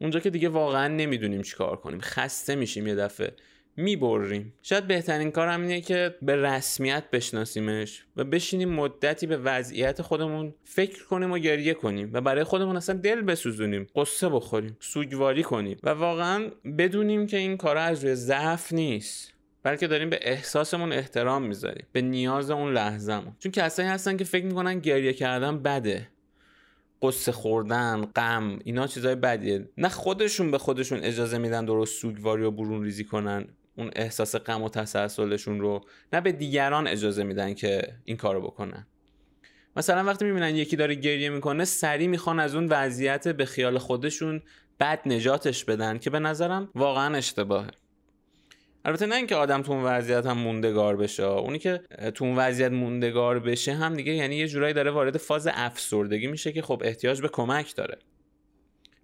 اونجا 0.01 0.19
که 0.19 0.29
دیگه 0.29 0.49
واقعا 0.49 0.87
نمی‌دونیم 0.87 1.41
چیکار 1.41 1.75
کنیم. 1.75 1.99
خسته 2.01 2.55
میشیم 2.55 2.87
یه 2.87 2.95
دفعه. 2.95 3.33
می‌بریم. 3.77 4.53
شاید 4.61 4.87
بهترین 4.87 5.31
کار 5.31 5.47
هم 5.47 5.61
اینه 5.61 5.81
که 5.81 6.15
به 6.21 6.35
رسمیت 6.35 7.03
بشناسیمش 7.11 8.05
و 8.15 8.23
بشینیم 8.23 8.69
مدتی 8.69 9.27
به 9.27 9.37
وضعیت 9.37 10.01
خودمون 10.01 10.53
فکر 10.63 11.05
کنیم 11.05 11.31
و 11.31 11.37
گریه 11.37 11.73
کنیم 11.73 12.09
و 12.13 12.21
برای 12.21 12.43
خودمون 12.43 12.77
اصلا 12.77 12.95
دل 12.95 13.21
بسوزونیم 13.21 13.87
قصه 13.95 14.29
بخوریم 14.29 14.77
سوگواری 14.79 15.43
کنیم 15.43 15.77
و 15.83 15.89
واقعا 15.89 16.51
بدونیم 16.77 17.27
که 17.27 17.37
این 17.37 17.57
کارا 17.57 17.81
از 17.81 18.03
روی 18.03 18.15
ضعف 18.15 18.73
نیست. 18.73 19.36
بلکه 19.67 19.87
داریم 19.87 20.09
به 20.09 20.19
احساسمون 20.21 20.93
احترام 20.93 21.43
می‌ذاریم. 21.43 21.85
به 21.91 22.01
نیاز 22.01 22.51
اون 22.51 22.73
لحظهمون. 22.73 23.35
چون 23.39 23.51
کسایی 23.51 23.89
هستن 23.89 24.17
که 24.17 24.23
فکر 24.23 24.45
می‌کنن 24.45 24.79
گریه 24.79 25.13
کردن 25.13 25.59
بده. 25.59 26.07
قصه 27.01 27.31
خوردن 27.31 28.05
غم 28.05 28.59
اینا 28.63 28.87
چیزای 28.87 29.15
بدیه. 29.15 29.69
نه 29.77 29.89
خودشون 29.89 30.51
به 30.51 30.57
خودشون 30.57 30.99
اجازه 30.99 31.37
میدن 31.37 31.65
درست 31.65 32.01
سوگواری 32.01 32.43
و 32.43 32.51
برون 32.51 32.83
ریزی 32.83 33.03
کنن 33.03 33.47
اون 33.77 33.91
احساس 33.95 34.35
غم 34.35 34.63
و 34.63 34.69
تسلسلشون 34.69 35.59
رو. 35.59 35.81
نه 36.13 36.21
به 36.21 36.31
دیگران 36.31 36.87
اجازه 36.87 37.23
میدن 37.23 37.53
که 37.53 37.81
این 38.05 38.17
کارو 38.17 38.41
بکنن. 38.41 38.87
مثلا 39.75 40.03
وقتی 40.03 40.25
می‌بینن 40.25 40.55
یکی 40.55 40.75
داره 40.75 40.95
گریه 40.95 41.29
می‌کنه 41.29 41.65
سری 41.65 42.07
می‌خوان 42.07 42.39
از 42.39 42.55
اون 42.55 42.67
وضعیت 42.69 43.27
به 43.27 43.45
خیال 43.45 43.77
خودشون 43.77 44.41
بد 44.79 44.99
نجاتش 45.05 45.65
بدن 45.65 45.97
که 45.97 46.09
به 46.09 46.19
نظرم 46.19 46.69
واقعا 46.75 47.17
اشتباهه. 47.17 47.71
البته 48.87 49.05
نه 49.05 49.15
اینکه 49.15 49.35
آدم 49.35 49.61
تو 49.61 49.71
اون 49.71 49.83
وضعیت 49.83 50.25
هم 50.25 50.37
موندگار 50.37 50.95
بشه 50.95 51.23
اونی 51.23 51.59
که 51.59 51.81
تو 52.15 52.25
اون 52.25 52.35
وضعیت 52.35 52.71
موندگار 52.71 53.39
بشه 53.39 53.73
هم 53.73 53.93
دیگه 53.93 54.13
یعنی 54.13 54.35
یه 54.35 54.47
جورایی 54.47 54.73
داره 54.73 54.91
وارد 54.91 55.17
فاز 55.17 55.47
افسردگی 55.53 56.27
میشه 56.27 56.51
که 56.51 56.61
خب 56.61 56.81
احتیاج 56.85 57.21
به 57.21 57.27
کمک 57.27 57.75
داره. 57.75 57.97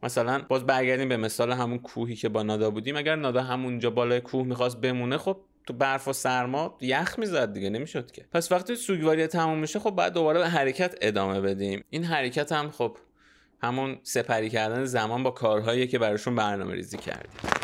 مثلا 0.04 0.42
باز 0.50 0.66
برگردیم 0.66 1.10
به 1.10 1.18
مثال 1.18 1.52
همون 1.52 1.80
کوهی 1.80 2.16
که 2.16 2.30
با 2.30 2.44
نادا 2.44 2.70
بودیم 2.70 2.96
اگر 2.96 3.16
نادا 3.16 3.42
همونجا 3.42 3.90
بالای 3.90 4.22
کوه 4.22 4.48
می‌خواست 4.48 4.82
بمونه 4.82 5.18
خب 5.18 5.38
تو 5.68 5.74
برف 5.74 6.08
و 6.08 6.14
سرما 6.14 6.78
یخ 6.82 7.20
می‌زد 7.20 7.54
دیگه 7.54 7.70
نمی‌شد 7.70 8.12
که. 8.12 8.26
پس 8.32 8.52
وقتی 8.52 8.76
سوگواری 8.76 9.28
تموم 9.28 9.60
میشه 9.60 9.80
خب 9.80 9.92
بعد 9.92 10.14
دوباره 10.14 10.40
به 10.40 10.50
حرکت 10.50 10.96
ادامه 11.02 11.42
بدیم. 11.42 11.84
این 11.90 12.04
حرکت 12.04 12.52
هم 12.52 12.72
خب 12.72 12.98
همون 13.64 14.00
سپری 14.04 14.50
کردن 14.50 14.86
زمان 14.86 15.24
با 15.24 15.32
کارهایی 15.32 15.88
که 15.88 16.00
براشون 16.00 16.36
برنامه 16.36 16.74
ریزی 16.74 16.98
کردیم. 16.98 17.63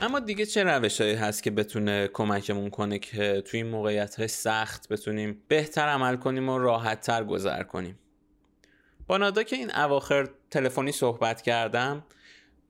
اما 0.00 0.18
دیگه 0.20 0.46
چه 0.46 0.64
روشهایی 0.64 1.14
هست 1.14 1.42
که 1.42 1.50
بتونه 1.50 2.08
کمکمون 2.08 2.70
کنه 2.70 2.98
که 2.98 3.42
توی 3.46 3.62
این 3.62 3.70
موقعیت 3.70 4.14
های 4.14 4.28
سخت 4.28 4.88
بتونیم 4.88 5.42
بهتر 5.48 5.88
عمل 5.88 6.16
کنیم 6.16 6.48
و 6.48 6.58
راحت 6.58 7.00
تر 7.00 7.24
گذر 7.24 7.62
کنیم؟ 7.62 7.98
با 9.06 9.16
نادا 9.16 9.42
که 9.42 9.56
این 9.56 9.74
اواخر 9.74 10.28
تلفنی 10.50 10.92
صحبت 10.92 11.42
کردم 11.42 12.04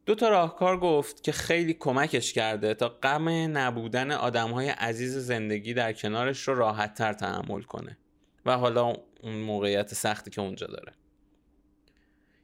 دو 0.06 0.14
تا 0.14 0.28
راهکار 0.28 0.80
گفت 0.80 1.22
که 1.22 1.32
خیلی 1.32 1.74
کمکش 1.74 2.32
کرده 2.32 2.74
تا 2.74 2.88
غم 2.88 3.28
نبودن 3.58 4.10
آدم 4.10 4.50
های 4.50 4.68
عزیز 4.68 5.16
زندگی 5.16 5.74
در 5.74 5.92
کنارش 5.92 6.48
رو 6.48 6.54
راحت 6.54 6.94
تر 6.94 7.12
تحمل 7.12 7.62
کنه 7.62 7.98
و 8.46 8.56
حالا 8.56 8.92
اون 9.22 9.34
موقعیت 9.34 9.94
سختی 9.94 10.30
که 10.30 10.40
اونجا 10.40 10.66
داره. 10.66 10.92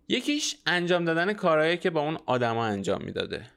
یکیش 0.09 0.57
انجام 0.67 1.05
دادن 1.05 1.33
کارهایی 1.33 1.77
که 1.77 1.91
با 1.91 2.01
اون 2.01 2.19
آدما 2.27 2.65
انجام 2.65 3.03
می‌داده. 3.03 3.54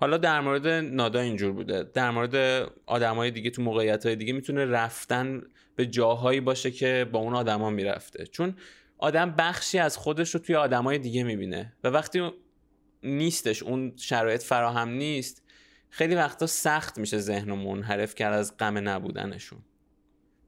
حالا 0.00 0.16
در 0.16 0.40
مورد 0.40 0.66
نادا 0.68 1.20
اینجور 1.20 1.52
بوده. 1.52 1.82
در 1.82 2.10
مورد 2.10 2.68
آدمای 2.86 3.30
دیگه 3.30 3.50
تو 3.50 3.62
موقعیت 3.62 4.06
های 4.06 4.16
دیگه 4.16 4.32
می‌تونه 4.32 4.64
رفتن 4.64 5.42
به 5.76 5.86
جاهایی 5.86 6.40
باشه 6.40 6.70
که 6.70 7.06
با 7.12 7.18
اون 7.18 7.34
آدما 7.34 7.70
می‌رفته. 7.70 8.26
چون 8.26 8.54
آدم 8.98 9.34
بخشی 9.38 9.78
از 9.78 9.96
خودش 9.96 10.34
رو 10.34 10.40
توی 10.40 10.56
آدمای 10.56 10.98
دیگه 10.98 11.24
می‌بینه 11.24 11.72
و 11.84 11.88
وقتی 11.88 12.30
نیستش 13.02 13.62
اون 13.62 13.92
شرایط 13.96 14.42
فراهم 14.42 14.88
نیست 14.88 15.42
خیلی 15.90 16.14
وقتا 16.14 16.46
سخت 16.46 16.98
میشه 16.98 17.18
ذهن 17.18 17.50
و 17.50 17.56
منحرف 17.56 18.14
کرد 18.14 18.34
از 18.34 18.56
غم 18.56 18.88
نبودنشون. 18.88 19.58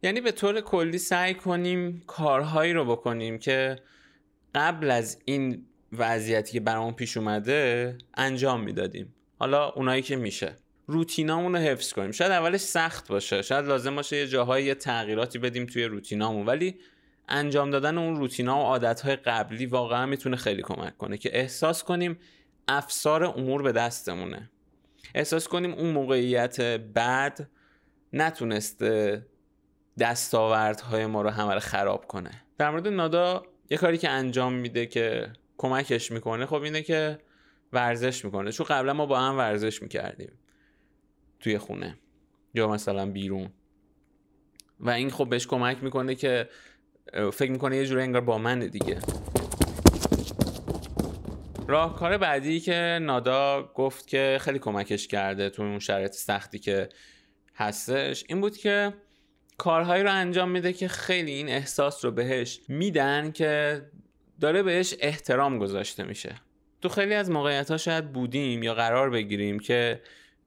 یعنی 0.02 0.20
به 0.20 0.32
طور 0.32 0.60
کلی 0.60 0.98
سعی 0.98 1.34
کنیم 1.34 2.02
کارهایی 2.06 2.72
رو 2.72 2.84
بکنیم 2.84 3.38
که 3.38 3.76
قبل 4.54 4.90
از 4.90 5.22
این 5.24 5.66
وضعیتی 5.92 6.52
که 6.52 6.60
برامون 6.60 6.92
پیش 6.92 7.16
اومده 7.16 7.98
انجام 8.14 8.60
می‌دادیم. 8.60 9.14
حالا 9.40 9.68
اونایی 9.68 10.03
که 10.03 10.16
میشه. 10.16 10.57
روتینامون 10.87 11.53
رو 11.53 11.59
حفظ 11.59 11.92
کنیم. 11.92 12.11
شاید 12.11 12.33
اولش 12.33 12.61
سخت 12.61 13.09
باشه. 13.09 13.42
شاید 13.42 13.64
لازم 13.64 13.96
باشه 13.96 14.16
یه 14.16 14.26
جاهایی 14.26 14.66
یه 14.66 14.74
تغییراتی 14.74 15.38
بدیم 15.38 15.66
توی 15.66 15.85
روتینامون. 15.85 16.46
ولی 16.46 16.79
انجام 17.29 17.70
دادن 17.70 17.98
اون 17.98 18.16
روتینا 18.16 18.57
و 18.59 18.62
عادتهای 18.62 19.16
قبلی 19.16 19.66
واقعا 19.66 20.07
می‌تونه 20.07 20.37
خیلی 20.37 20.62
کمک 20.62 20.96
کنه 20.96 21.18
که 21.18 21.38
احساس 21.38 21.85
کنیم 21.85 22.18
افسار 22.68 23.24
امور 23.24 23.62
به 23.62 23.72
دستمونه. 23.72 24.50
احساس 25.14 25.48
کنیم 25.48 25.72
اون 25.72 25.90
موقعیت 25.90 26.61
بعد 26.76 27.50
نتونسته 28.12 29.26
دستاوردهای 29.98 31.07
ما 31.07 31.22
رو 31.22 31.31
همه 31.31 31.55
رو 31.55 31.61
خراب 31.61 32.07
کنه. 32.07 32.31
در 32.59 32.70
مورد 32.70 32.88
نادا 32.88 33.42
یه 33.70 33.76
کاری 33.76 33.98
که 33.98 34.09
انجام 34.09 34.53
میده 34.53 34.87
که 34.87 35.33
کمکش 35.59 36.11
می‌کنه 36.11 36.46
خب 36.46 36.62
اینه 36.62 36.83
که 36.83 37.18
ورزش 37.72 38.24
می‌کنه. 38.24 38.52
چون 38.52 38.66
قبلا 38.66 38.92
ما 38.92 39.06
با 39.06 39.20
هم 39.20 39.38
ورزش 39.38 39.83
می‌کردیم 39.83 40.33
توی 41.40 41.59
خونه 41.59 41.98
یا 42.54 42.68
مثلا 42.68 43.06
بیرون. 43.06 43.50
و 44.80 44.90
این 44.90 45.11
خب 45.11 45.28
بهش 45.28 45.46
کمک 45.46 45.83
می‌کنه 45.83 46.14
که 46.14 46.48
فکر 47.33 47.50
می‌کنه 47.50 47.76
یه 47.76 47.87
جوری 47.87 48.02
انگار 48.02 48.20
با 48.20 48.38
من 48.38 48.59
دیگه. 48.59 48.98
راهکار 51.68 52.16
بعدی 52.16 52.61
که 52.61 52.98
نادا 53.02 53.72
گفت 53.74 54.07
که 54.07 54.38
خیلی 54.40 54.59
کمکش 54.59 55.09
کرده 55.09 55.51
توی 55.51 55.66
اون 55.66 55.78
شرایط 55.78 56.12
سختی 56.12 56.59
که 56.59 56.88
هستش 57.55 58.24
این 58.28 58.40
بود 58.40 58.57
که 58.57 58.95
کارهایی 59.59 60.03
رو 60.03 60.12
انجام 60.12 60.51
میده 60.51 60.72
که 60.72 60.88
خیلی 60.88 61.32
این 61.32 61.49
احساس 61.49 62.05
رو 62.05 62.11
بهش 62.11 62.61
میدن 62.68 63.32
که 63.32 63.82
داره 64.40 64.62
بهش 64.62 64.95
احترام 65.01 65.59
گذاشته 65.59 66.05
میشه. 66.05 66.40
تو 66.83 66.89
خیلی 66.89 67.14
از 67.14 67.31
موقعیت 67.31 67.70
ها 67.70 67.76
شاید 67.76 68.12
بودیم 68.12 68.62
یا 68.62 68.74
قرار 68.74 69.11
بگیریم 69.11 69.59
که 69.59 70.01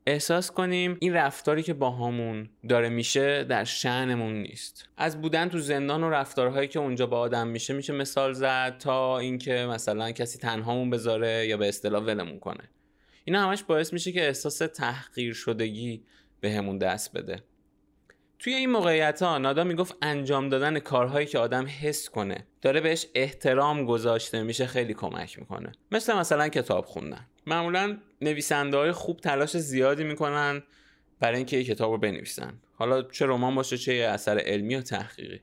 احساس 0.07 0.51
کنیم 0.51 0.97
این 0.99 1.13
رفتاری 1.13 1.63
که 1.63 1.73
با 1.73 1.91
همون 1.91 2.49
داره 2.69 2.89
میشه 2.89 3.43
در 3.43 3.63
شعنمون 3.63 4.41
نیست. 4.41 4.89
از 4.97 5.21
بودن 5.21 5.49
تو 5.49 5.59
زندان 5.59 6.03
و 6.03 6.09
رفتارهایی 6.09 6.67
که 6.67 6.79
اونجا 6.79 7.05
با 7.05 7.19
آدم 7.19 7.47
میشه 7.47 7.73
میشه 7.73 7.93
مثال 7.93 8.33
زد 8.33 8.77
تا 8.77 9.19
اینکه 9.19 9.67
مثلا 9.69 10.11
کسی 10.11 10.39
تنهامون 10.39 10.89
بذاره 10.89 11.47
یا 11.47 11.57
به 11.57 11.67
اصطلاح 11.67 12.03
ولمون 12.03 12.39
کنه. 12.39 12.69
اینا 13.25 13.41
همش 13.41 13.63
باعث 13.63 13.93
میشه 13.93 14.11
که 14.11 14.27
احساس 14.27 14.57
تحقیر 14.57 15.33
شدگی 15.33 16.03
بهمون 16.41 16.79
به 16.79 16.85
دست 16.85 17.13
بده. 17.13 17.43
توی 18.43 18.53
این 18.53 18.71
موقعیت 18.71 19.21
ها 19.21 19.37
نادا 19.37 19.63
می‌گفت 19.63 19.95
انجام 20.01 20.49
دادن 20.49 20.79
کارهایی 20.79 21.27
که 21.27 21.39
آدم 21.39 21.65
حس 21.81 22.09
کنه 22.09 22.47
داره 22.61 22.81
بهش 22.81 23.07
احترام 23.15 23.85
گذاشته 23.85 24.43
میشه 24.43 24.65
خیلی 24.65 24.93
کمک 24.93 25.39
می‌کنه. 25.39 25.71
مثل 25.91 26.17
مثلا 26.17 26.49
کتاب 26.49 26.85
خوندن. 26.85 27.27
معمولا 27.47 27.97
نویسنده 28.21 28.77
های 28.77 28.91
خوب 28.91 29.19
تلاش 29.19 29.57
زیادی 29.57 30.03
می‌کنن 30.03 30.63
برای 31.19 31.37
اینکه 31.37 31.57
یه 31.57 31.63
کتاب 31.63 31.91
رو 31.91 31.97
بنویسن. 31.97 32.53
حالا 32.73 33.01
چه 33.01 33.25
رمان 33.25 33.55
باشه 33.55 33.77
چه 33.77 33.93
اثر 33.93 34.37
علمی 34.37 34.75
و 34.75 34.81
تحقیقی. 34.81 35.41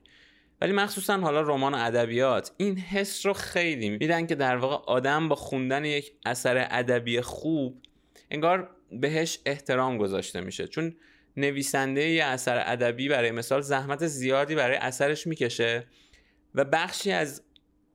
ولی 0.61 0.71
مخصوصا 0.71 1.17
حالا 1.17 1.41
رمان 1.41 1.73
ادبیات 1.73 2.51
این 2.57 2.77
حس 2.77 3.25
رو 3.25 3.33
خیلی 3.33 3.89
میدن 3.89 4.27
که 4.27 4.35
در 4.35 4.57
واقع 4.57 4.75
آدم 4.85 5.29
با 5.29 5.35
خوندن 5.35 5.85
یک 5.85 6.13
اثر 6.25 6.67
ادبی 6.71 7.21
خوب 7.21 7.81
انگار 8.31 8.69
بهش 8.91 9.39
احترام 9.45 9.97
گذاشته 9.97 10.41
میشه. 10.41 10.67
چون 10.67 10.95
نویسنده 11.37 12.09
یه 12.09 12.23
اثر 12.23 12.63
ادبی 12.65 13.09
برای 13.09 13.31
مثال 13.31 13.61
زحمت 13.61 14.07
زیادی 14.07 14.55
برای 14.55 14.77
اثرش 14.77 15.27
می‌کشه 15.27 15.87
و 16.55 16.65
بخشی 16.65 17.11
از 17.11 17.43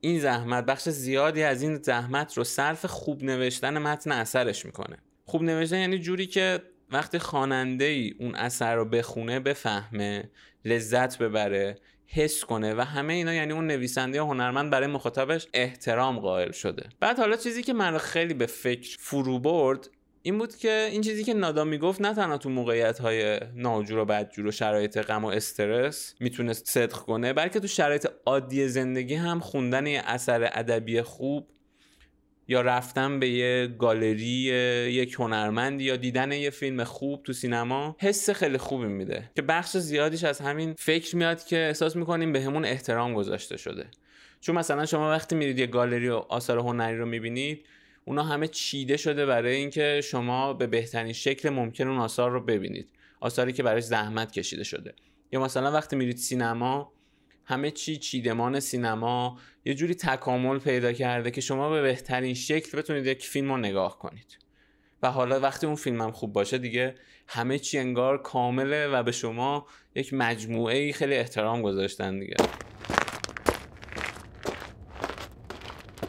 این 0.01 0.19
زحمت 0.19 0.65
بخش 0.65 0.89
زیادی 0.89 1.43
از 1.43 1.61
این 1.61 1.75
زحمت 1.75 2.37
رو 2.37 2.43
صرف 2.43 2.85
خوب 2.85 3.23
نوشتن 3.23 3.77
متن 3.77 4.11
اثرش 4.11 4.65
می‌کنه. 4.65 4.97
خوب 5.25 5.43
نوشتن 5.43 5.77
یعنی 5.77 5.99
جوری 5.99 6.27
که 6.27 6.61
وقتی 6.91 7.19
خواننده 7.19 7.85
ای 7.85 8.13
اون 8.19 8.35
اثر 8.35 8.75
رو 8.75 8.85
بخونه 8.85 9.39
بفهمه 9.39 10.29
لذت 10.65 11.17
ببره 11.17 11.75
حس 12.07 12.43
کنه 12.43 12.73
و 12.73 12.81
همه 12.81 13.13
اینا 13.13 13.33
یعنی 13.33 13.53
اون 13.53 13.67
نویسنده 13.67 14.19
هنرمند 14.19 14.71
برای 14.71 14.87
مخاطبش 14.87 15.47
احترام 15.53 16.19
قائل 16.19 16.51
شده. 16.51 16.89
بعد 16.99 17.19
حالا 17.19 17.37
چیزی 17.37 17.63
که 17.63 17.73
من 17.73 17.97
خیلی 17.97 18.33
به 18.33 18.45
فکر 18.45 18.97
فرو 18.99 19.39
برد 19.39 19.89
این 20.21 20.37
بود 20.37 20.55
که 20.55 20.89
این 20.91 21.01
چیزی 21.01 21.23
که 21.23 21.33
نادا 21.33 21.63
می‌گفت 21.63 22.01
نه 22.01 22.13
تنها 22.13 22.37
تو 22.37 22.49
موقعیت 22.49 22.99
های 22.99 23.39
ناجور 23.55 23.99
و 23.99 24.05
بدجور 24.05 24.47
و 24.47 24.51
شرایط 24.51 24.97
غم 24.97 25.25
و 25.25 25.27
استرس 25.27 26.15
می‌تونست 26.19 26.67
صدق 26.67 26.93
کنه 26.93 27.33
بلکه 27.33 27.59
تو 27.59 27.67
شرایط 27.67 28.07
عادی 28.25 28.67
زندگی 28.67 29.15
هم 29.15 29.39
خوندن 29.39 29.87
یه 29.87 30.01
اثر 30.05 30.49
ادبی 30.53 31.01
خوب 31.01 31.47
یا 32.47 32.61
رفتن 32.61 33.19
به 33.19 33.29
یه 33.29 33.67
گالری 33.79 34.25
یک 34.91 35.13
هنرمند 35.13 35.81
یا 35.81 35.95
دیدن 35.95 36.31
یه 36.31 36.49
فیلم 36.49 36.83
خوب 36.83 37.23
تو 37.23 37.33
سینما 37.33 37.95
حس 37.99 38.29
خیلی 38.29 38.57
خوبی 38.57 38.87
میده. 38.87 39.31
که 39.35 39.41
بخش 39.41 39.77
زیادیش 39.77 40.23
از 40.23 40.39
همین 40.41 40.73
فکر 40.77 41.15
میاد 41.15 41.43
که 41.45 41.57
احساس 41.57 41.95
می‌کنیم 41.95 42.33
به 42.33 42.41
همون 42.41 42.65
احترام 42.65 43.13
گذاشته 43.13 43.57
شده. 43.57 43.85
چون 44.41 44.55
مثلا 44.55 44.85
شما 44.85 45.09
وقتی 45.09 45.35
میرید 45.35 45.59
یه 45.59 45.67
گالری 45.67 46.09
و 46.09 46.15
آثار 46.15 46.57
هنری 46.59 46.97
رو 46.97 47.05
می‌بینید 47.05 47.65
اونا 48.07 48.23
همه 48.23 48.47
چیده 48.47 48.97
شده 48.97 49.25
برای 49.25 49.55
اینکه 49.55 50.01
شما 50.03 50.53
به 50.53 50.67
بهترین 50.67 51.13
شکل 51.13 51.49
ممکن 51.49 51.87
اون 51.87 51.97
آثار 51.97 52.31
رو 52.31 52.41
ببینید. 52.41 52.89
آثاری 53.19 53.53
که 53.53 53.63
براش 53.63 53.83
زحمت 53.83 54.31
کشیده 54.31 54.63
شده. 54.63 54.93
یا 55.31 55.39
مثلا 55.39 55.71
وقتی 55.71 55.95
میرید 55.95 56.17
سینما 56.17 56.93
همه 57.45 57.71
چی 57.71 57.97
چیدمان 57.97 58.59
سینما 58.59 59.39
یه 59.65 59.73
جوری 59.73 59.95
تکامل 59.95 60.59
پیدا 60.59 60.93
کرده 60.93 61.31
که 61.31 61.41
شما 61.41 61.69
به 61.69 61.81
بهترین 61.81 62.33
شکل 62.33 62.77
بتونید 62.77 63.05
یک 63.05 63.25
فیلم 63.25 63.51
رو 63.51 63.57
نگاه 63.57 63.99
کنید. 63.99 64.37
و 65.03 65.11
حالا 65.11 65.39
وقتی 65.39 65.67
اون 65.67 65.75
فیلم 65.75 66.01
هم 66.01 66.11
خوب 66.11 66.33
باشه 66.33 66.57
دیگه 66.57 66.95
همه 67.27 67.59
چی 67.59 67.77
انگار 67.77 68.21
کامله 68.21 68.87
و 68.87 69.03
به 69.03 69.11
شما 69.11 69.67
یک 69.95 70.13
مجموعه 70.13 70.91
خیلی 70.91 71.15
احترام 71.15 71.61
گذاشتن 71.61 72.19
دیگه. 72.19 72.35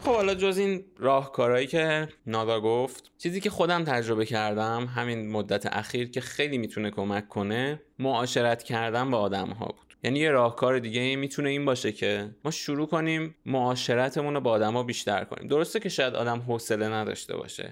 خب 0.09 0.15
حالا 0.15 0.35
جز 0.35 0.57
این 0.57 0.85
راهکارهایی 0.97 1.67
که 1.67 2.07
نادا 2.27 2.61
گفت 2.61 3.11
چیزی 3.17 3.41
که 3.41 3.49
خودم 3.49 3.83
تجربه 3.83 4.25
کردم 4.25 4.85
همین 4.95 5.31
مدت 5.31 5.65
اخیر 5.65 6.11
که 6.11 6.21
خیلی 6.21 6.57
می‌تونه 6.57 6.91
کمک 6.91 7.27
کنه 7.27 7.81
معاشرت 7.99 8.63
کردن 8.63 9.11
با 9.11 9.17
آدم 9.17 9.47
ها 9.49 9.65
بود. 9.65 9.95
یعنی 10.03 10.19
یه 10.19 10.31
راهکار 10.31 10.79
دیگه 10.79 11.15
می‌تونه 11.15 11.49
این 11.49 11.65
باشه 11.65 11.91
که 11.91 12.29
ما 12.45 12.51
شروع 12.51 12.87
کنیم 12.87 13.35
معاشرتمون 13.45 14.33
رو 14.33 14.41
با 14.41 14.51
آدما 14.51 14.83
بیشتر 14.83 15.23
کنیم. 15.23 15.47
درسته 15.47 15.79
که 15.79 15.89
شاید 15.89 16.15
آدم 16.15 16.39
حوصله 16.39 16.87
نداشته 16.87 17.37
باشه. 17.37 17.71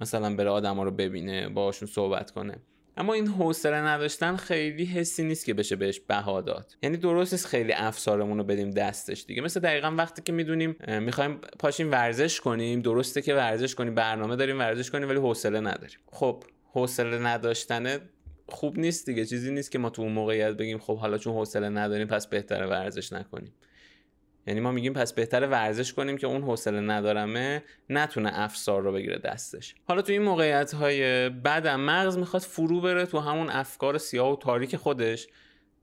مثلا 0.00 0.36
بره 0.36 0.50
آدما 0.50 0.82
رو 0.82 0.90
ببینه 0.90 1.48
باهاشون 1.48 1.88
صحبت 1.88 2.30
کنه. 2.30 2.58
اما 2.96 3.12
این 3.12 3.26
حوصله 3.26 3.76
نداشتن 3.76 4.36
خیلی 4.36 4.84
حسی 4.84 5.24
نیست 5.24 5.44
که 5.44 5.54
بشه 5.54 5.76
بهش 5.76 6.00
بها 6.00 6.40
داد. 6.40 6.76
یعنی 6.82 6.96
درست 6.96 7.32
نیست 7.32 7.46
خیلی 7.46 7.72
افسارمون 7.72 8.38
رو 8.38 8.44
بدیم 8.44 8.70
دستش 8.70 9.24
دیگه. 9.24 9.42
مثل 9.42 9.60
دقیقا 9.60 9.94
وقتی 9.96 10.22
که 10.22 10.32
می‌دونیم 10.32 10.76
می‌خوایم 10.88 11.40
پاشیم 11.58 11.90
ورزش 11.90 12.40
کنیم 12.40 12.80
درسته 12.80 13.22
که 13.22 13.34
ورزش 13.34 13.74
کنیم 13.74 13.94
برنامه 13.94 14.36
داریم 14.36 14.58
ورزش 14.58 14.90
کنیم 14.90 15.08
ولی 15.08 15.18
حوصله 15.18 15.60
نداریم. 15.60 15.98
خب 16.12 16.44
حوصله 16.72 17.18
نداشتنه 17.18 18.00
خوب 18.48 18.78
نیست 18.78 19.06
دیگه. 19.06 19.24
چیزی 19.26 19.50
نیست 19.50 19.70
که 19.70 19.78
ما 19.78 19.90
تو 19.90 20.02
اون 20.02 20.12
موقعیت 20.12 20.52
بگیم 20.56 20.78
خب 20.78 20.96
حالا 20.96 21.18
چون 21.18 21.34
حوصله 21.34 21.68
نداریم 21.68 22.06
پس 22.06 22.26
بهتره 22.26 22.66
ورزش 22.66 23.12
نکنیم. 23.12 23.52
یعنی 24.46 24.60
ما 24.60 24.72
میگیم 24.72 24.92
پس 24.92 25.12
بهتره 25.12 25.46
ورزش 25.46 25.92
کنیم 25.92 26.16
که 26.16 26.26
اون 26.26 26.42
حوصله 26.42 26.80
ندارمه 26.80 27.62
نتونه 27.90 28.30
افسار 28.32 28.82
رو 28.82 28.92
بگیره 28.92 29.18
دستش. 29.18 29.74
حالا 29.84 30.02
تو 30.02 30.12
این 30.12 30.22
موقعیت 30.22 30.74
های 30.74 31.28
بعدم 31.28 31.80
مغز 31.80 32.18
می‌خواد 32.18 32.42
فرو 32.42 32.80
بره 32.80 33.06
تو 33.06 33.18
همون 33.18 33.50
افکار 33.50 33.98
سیاه 33.98 34.32
و 34.32 34.36
تاریک 34.36 34.76
خودش. 34.76 35.28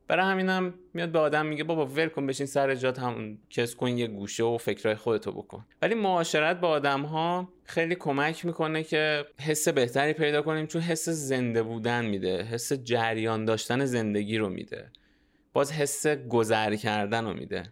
برای 0.07 0.25
همینم 0.31 0.73
میاد 0.93 1.11
به 1.11 1.19
آدم 1.19 1.45
میگه 1.45 1.63
بابا 1.63 1.85
ول 1.85 2.07
کن 2.07 2.27
بشین 2.27 2.45
سر 2.45 2.75
جات 2.75 2.99
همون 2.99 3.37
کس 3.49 3.75
کن 3.75 3.97
یه 3.97 4.07
گوشه 4.07 4.43
و 4.43 4.57
فکرهای 4.57 4.95
خودتو 4.95 5.31
بکن. 5.31 5.65
ولی 5.81 5.95
معاشرت 5.95 6.59
با 6.59 6.67
آدم 6.67 7.01
ها 7.01 7.53
خیلی 7.63 7.95
کمک 7.95 8.45
می‌کنه 8.45 8.83
که 8.83 9.25
حس 9.39 9.67
بهتری 9.67 10.13
پیدا 10.13 10.41
کنیم 10.41 10.67
چون 10.67 10.81
حس 10.81 11.09
زنده 11.09 11.63
بودن 11.63 12.05
میده 12.05 12.43
حس 12.43 12.73
جریان 12.73 13.45
داشتن 13.45 13.85
زندگی 13.85 14.37
رو 14.37 14.49
میده. 14.49 14.91
باز 15.53 15.71
حس 15.71 16.07
گذر 16.07 16.75
کردن 16.75 17.25
رو 17.25 17.33
میده. 17.33 17.63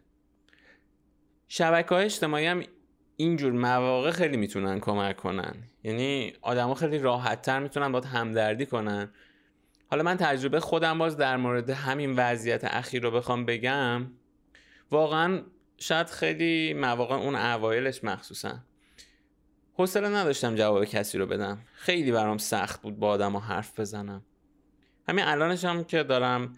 شبکه 1.53 1.95
های 1.95 2.05
اجتماعی 2.05 2.45
هم 2.45 2.63
اینجور 3.17 3.51
مواقع 3.51 4.11
خیلی 4.11 4.37
می‌تونن 4.37 4.79
کمک 4.79 5.17
کنن. 5.17 5.55
یعنی 5.83 6.33
آدما 6.41 6.75
خیلی 6.75 6.97
راحت 6.97 7.41
تر 7.41 7.59
می‌تونن 7.59 7.91
باید 7.91 8.05
همدردی 8.05 8.65
کنن. 8.65 9.11
حالا 9.89 10.03
من 10.03 10.17
تجربه 10.17 10.59
خودم 10.59 10.97
باز 10.97 11.17
در 11.17 11.37
مورد 11.37 11.69
همین 11.69 12.13
وضعیت 12.17 12.63
اخیر 12.63 13.03
رو 13.03 13.11
بخوام 13.11 13.45
بگم. 13.45 14.11
واقعا 14.91 15.41
شاید 15.77 16.07
خیلی 16.07 16.73
مواقع 16.73 17.15
اون 17.15 17.35
اوایلش 17.35 18.03
مخصوصا. 18.03 18.59
حوصله 19.73 20.09
نداشتم 20.09 20.55
جواب 20.55 20.85
کسی 20.85 21.17
رو 21.17 21.25
بدم. 21.25 21.57
خیلی 21.73 22.11
برام 22.11 22.37
سخت 22.37 22.81
بود 22.81 22.99
با 22.99 23.07
آدم 23.07 23.37
حرف 23.37 23.79
بزنم. 23.79 24.21
همین 25.07 25.25
الانش 25.25 25.65
هم 25.65 25.83
که 25.83 26.03
دارم 26.03 26.55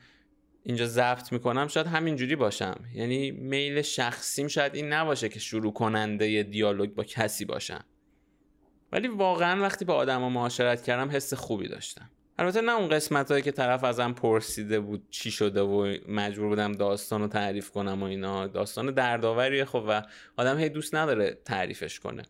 اینجا 0.64 0.86
ضبط 0.86 1.32
می‌کنم 1.32 1.68
شاید 1.68 1.88
همینجوری 1.88 2.36
باشم. 2.36 2.76
یعنی 2.94 3.32
میل 3.32 3.82
شخصیم 3.82 4.48
شاید 4.48 4.76
این 4.76 4.94
نباشه 4.94 5.30
که 5.30 5.40
شروع 5.40 5.74
کننده 5.74 6.44
دیالوگ 6.44 6.90
با 6.90 7.04
کسی 7.04 7.46
باشم. 7.46 7.86
ولی 8.92 9.08
واقعا 9.08 9.62
وقتی 9.62 9.86
با 9.86 9.94
آدم 9.94 10.22
معاشرت 10.22 10.84
کردم 10.84 11.12
حس 11.12 11.34
خوبی 11.34 11.68
داشتم. 11.68 12.10
البته 12.38 12.62
نه 12.62 12.72
اون 12.72 12.90
قسمت 12.90 13.32
هایی 13.32 13.44
که 13.44 13.52
طرف 13.52 13.84
ازم 13.84 14.14
پرسیده 14.14 14.80
بود 14.80 15.04
چی 15.10 15.32
شده 15.32 15.62
و 15.62 15.98
مجبور 16.08 16.48
بودم 16.48 16.72
داستان 16.72 17.22
رو 17.22 17.28
تعریف 17.28 17.70
کنم 17.70 18.04
و 18.04 18.06
اینا. 18.06 18.48
داستان 18.48 18.92
دردآوریه 18.92 19.66
خب 19.66 19.86
و 19.88 20.02
آدم 20.38 20.58
هی 20.58 20.70
دوست 20.70 20.96
نداره 20.96 21.38
تعریفش 21.46 22.00
کنه. 22.00 22.24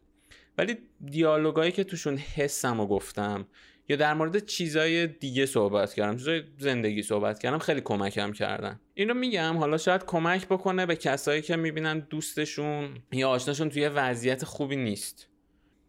ولی 0.58 0.78
دیالوگایی 1.06 1.72
که 1.72 1.84
توشون 1.84 2.18
حسم 2.18 2.80
و 2.80 2.88
گفتم 2.88 3.48
یا 3.90 3.96
در 3.96 4.14
مورد 4.14 4.46
چیزای 4.46 5.08
دیگه 5.08 5.46
صحبت 5.46 5.94
کردم 5.94 6.18
چیزای 6.18 6.44
زندگی 6.58 7.04
صحبت 7.04 7.40
کردم 7.40 7.58
خیلی 7.58 7.82
کمکم 7.82 8.32
کردن. 8.32 8.80
این 8.94 9.10
رو 9.10 9.14
میگم 9.14 9.58
حالا 9.58 9.78
شاید 9.78 10.06
کمک 10.06 10.48
بکنه 10.48 10.86
به 10.86 10.96
کسایی 10.96 11.42
که 11.42 11.56
می‌بینن 11.56 12.00
دوستشون 12.00 12.98
یا 13.12 13.30
آشناشون 13.30 13.70
توی 13.70 13.88
وضعیت 13.88 14.46
خوبی 14.46 14.76
نیست. 14.76 15.28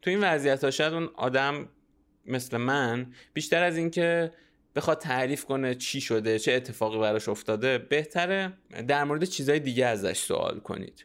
تو 0.03 0.11
این 0.11 0.25
وضعیت 0.25 0.65
ها 0.65 0.71
شاید 0.71 0.93
اون 0.93 1.11
آدم 1.15 1.69
مثل 2.27 2.57
من 2.57 3.13
بیشتر 3.33 3.63
از 3.63 3.77
اینکه 3.77 4.31
بخواد 4.77 4.99
تعریف 4.99 5.45
کنه 5.45 5.75
چی 5.75 6.01
شده 6.01 6.39
چه 6.39 6.53
اتفاقی 6.53 6.99
براش 6.99 7.29
افتاده 7.29 7.79
بهتره 7.79 8.53
در 8.89 9.05
مورد 9.05 9.25
چیزای 9.25 9.61
دیگه 9.61 9.87
ازش 9.87 10.19
سوال 10.19 10.61
کنید. 10.61 11.05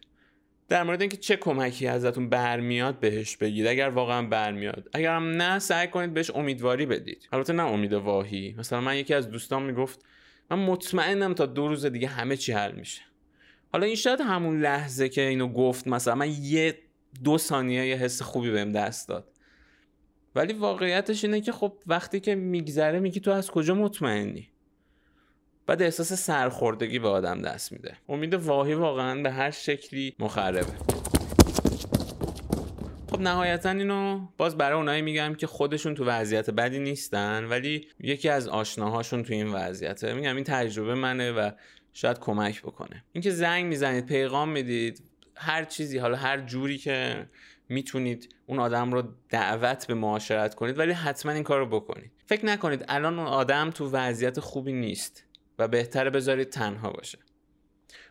در 0.70 0.84
مورد 0.84 1.02
اینکه 1.02 1.18
چه 1.18 1.36
کمکی 1.36 1.88
ازتون 1.88 2.30
برمیاد 2.30 3.00
بهش 3.00 3.38
بگید 3.38 3.68
اگر 3.68 3.90
واقعا 3.90 4.28
برمیاد. 4.28 4.90
اگر 4.94 5.16
هم 5.16 5.30
نه 5.30 5.60
سعی 5.60 5.88
کنید 5.88 6.14
بهش 6.14 6.32
امیدواری 6.36 6.86
بدید. 6.86 7.28
البته 7.32 7.54
نه 7.54 7.64
امید 7.64 7.94
واهی. 7.94 8.56
مثلا 8.58 8.82
من 8.82 8.98
یکی 8.98 9.14
از 9.14 9.30
دوستان 9.30 9.64
می‌گفت 9.64 10.06
من 10.52 10.60
مطمئنم 10.60 11.34
تا 11.34 11.46
دو 11.46 11.68
روز 11.68 11.86
دیگه 11.86 12.08
همه 12.08 12.38
چی 12.38 12.52
حل 12.52 12.72
میشه. 12.72 13.02
حالا 13.72 13.86
این 13.86 13.96
شاید 13.96 14.22
همون 14.22 14.62
لحظه 14.62 15.10
که 15.10 15.22
اینو 15.22 15.48
گفت 15.48 15.88
مثلا 15.88 16.16
من 16.16 16.30
یه 16.42 16.78
دو 17.24 17.38
ثانیه 17.38 17.88
یه 17.88 17.96
حس 17.96 18.22
خوبی 18.22 18.52
بهم 18.52 18.72
دست 18.72 19.08
داد. 19.08 19.32
ولی 20.36 20.54
واقعیتش 20.54 21.26
اینه 21.26 21.42
که 21.42 21.52
خب 21.52 21.74
وقتی 21.88 22.20
که 22.20 22.36
میگذره 22.36 23.00
میگی 23.00 23.20
تو 23.20 23.32
از 23.32 23.52
کجا 23.52 23.76
مطمئنی؟ 23.76 24.50
بعد 25.70 25.82
احساس 25.82 26.14
سرخوردگی 26.14 27.00
به 27.00 27.08
آدم 27.08 27.42
دست 27.42 27.72
میده. 27.72 27.98
امید 28.10 28.34
واهی 28.34 28.74
واقعا 28.74 29.22
به 29.22 29.32
هر 29.32 29.52
شکلی 29.52 30.16
مخربه. 30.20 30.74
خب 33.12 33.20
نهایتا 33.22 33.70
اینو 33.70 34.28
باز 34.38 34.58
برای 34.58 34.78
اونایی 34.78 35.02
میگم 35.02 35.36
که 35.36 35.48
خودشون 35.48 35.96
تو 35.96 36.06
وضعیت 36.06 36.50
بدی 36.50 36.80
نیستن 36.80 37.46
ولی 37.46 37.88
یکی 38.00 38.30
از 38.30 38.48
آشناهاشون 38.48 39.24
تو 39.24 39.34
این 39.34 39.48
وضعیته. 39.48 40.14
میگم 40.14 40.36
این 40.36 40.44
تجربه 40.44 40.96
منه 40.96 41.32
و 41.32 41.52
شاید 41.94 42.20
کمک 42.20 42.62
بکنه. 42.62 43.04
اینکه 43.14 43.32
زنگ 43.32 43.66
می‌زنید 43.66 44.06
پیغام 44.06 44.50
می‌دید 44.50 45.02
هر 45.36 45.64
چیزی 45.64 45.98
حالا 45.98 46.18
هر 46.18 46.42
جوری 46.42 46.78
که 46.78 47.28
می‌تونید 47.70 48.36
اون 48.46 48.60
آدم 48.60 48.94
رو 48.94 49.04
دعوت 49.30 49.88
به 49.88 49.94
معاشرت 49.94 50.56
کنید 50.56 50.80
ولی 50.80 50.92
حتما 50.92 51.32
این 51.32 51.44
کار 51.44 51.60
رو 51.60 51.66
بکنید. 51.66 52.12
فکر 52.26 52.46
نکنید 52.46 52.86
الان 52.88 53.20
اون 53.20 53.28
آدم 53.28 53.72
تو 53.72 53.90
وضعیت 53.90 54.40
خوبی 54.40 54.74
نیست. 54.74 55.26
و 55.60 55.68
بهتره 55.68 56.10
بذارید 56.10 56.50
تنها 56.50 56.90
باشه. 56.90 57.18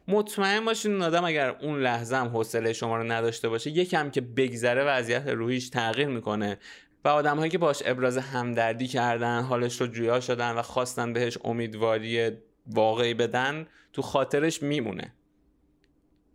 مطمئن 0.09 0.65
باشین 0.65 0.93
اون 0.93 1.03
آدم 1.03 1.25
اگر 1.25 1.49
اون 1.49 1.81
لحظه 1.81 2.17
هم 2.17 2.27
حوصله 2.29 2.73
شما 2.73 2.97
رو 2.97 3.13
نداشته 3.13 3.49
باشه 3.49 3.71
یکم 3.71 4.11
که 4.11 4.21
بگذره 4.21 4.85
وضعیت 4.85 5.27
روحیش 5.27 5.69
تغییر 5.69 6.09
می‌کنه. 6.09 6.59
و 7.05 7.09
آدم 7.09 7.37
هایی 7.39 7.51
که 7.51 7.59
باش 7.59 7.83
ابراز 7.87 8.19
همدردی 8.19 8.87
کردن 8.87 9.43
حالش 9.43 9.81
رو 9.81 9.87
جویا 9.87 10.21
شدن 10.21 10.53
و 10.53 10.63
خواستن 10.63 11.13
بهش 11.13 11.39
امیدواری 11.45 12.31
واقعی 12.67 13.15
بدن 13.15 13.67
تو 13.93 14.03
خاطرش 14.03 14.63
میمونه. 14.63 15.13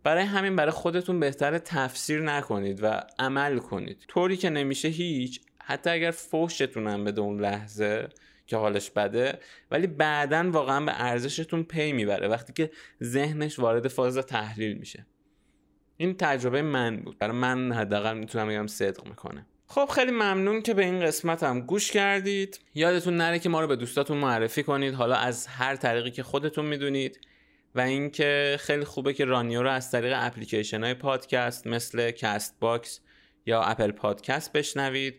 برای 0.02 0.24
همین 0.24 0.56
برای 0.56 0.70
خودتون 0.70 1.20
بهتر 1.20 1.58
تفسیر 1.58 2.20
نکنید 2.20 2.82
و 2.82 3.00
عمل 3.18 3.58
کنید. 3.58 4.04
طوری 4.08 4.36
که 4.36 4.50
نمیشه 4.50 4.88
هیچ 4.88 5.40
حتی 5.64 5.90
اگر 5.90 6.10
فوشتونم 6.10 7.04
بده 7.04 7.20
اون 7.20 7.40
لحظه 7.40 8.08
که 8.46 8.56
حالش 8.56 8.90
بده 8.90 9.38
ولی 9.70 9.86
بعدا 9.86 10.50
واقعا 10.50 10.84
به 10.84 10.92
ارزشتون 11.02 11.62
پی 11.62 11.92
می‌بره. 11.92 12.28
وقتی 12.28 12.52
که 12.52 12.70
ذهنش 13.02 13.58
وارد 13.58 13.88
فاز 13.88 14.18
تحلیل 14.18 14.78
میشه. 14.78 15.06
این 15.96 16.16
تجربه 16.16 16.62
من 16.62 16.96
بود. 16.96 17.18
برای 17.18 17.36
من 17.36 17.72
حداقل 17.72 18.18
می‌تونم 18.18 18.48
بگم 18.48 18.66
صدق 18.66 19.06
می‌کنه. 19.08 19.46
خب 19.66 19.88
خیلی 19.94 20.10
ممنون 20.10 20.62
که 20.62 20.74
به 20.74 20.84
این 20.84 21.00
قسمت 21.00 21.42
هم 21.42 21.60
گوش 21.60 21.90
کردید. 21.90 22.60
یادتون 22.74 23.16
نره 23.16 23.38
که 23.38 23.48
ما 23.48 23.60
رو 23.60 23.66
به 23.66 23.76
دوستاتون 23.76 24.16
معرفی 24.16 24.62
کنید. 24.62 24.94
حالا 24.94 25.14
از 25.14 25.46
هر 25.46 25.76
طریقی 25.76 26.10
که 26.10 26.22
خودتون 26.22 26.66
می‌دونید. 26.66 27.20
و 27.74 27.80
اینکه 27.80 28.56
خیلی 28.60 28.84
خوبه 28.84 29.12
که 29.12 29.24
رانیو 29.24 29.62
رو 29.62 29.70
از 29.70 29.90
طریق 29.90 30.12
اپلیکیشن 30.16 30.84
های 30.84 30.94
پادکست 30.94 31.66
مثل 31.66 32.10
کست 32.10 32.56
باکس 32.60 33.00
یا 33.46 33.62
اپل 33.62 33.90
پادکست 33.90 34.52
بشنوید. 34.52 35.14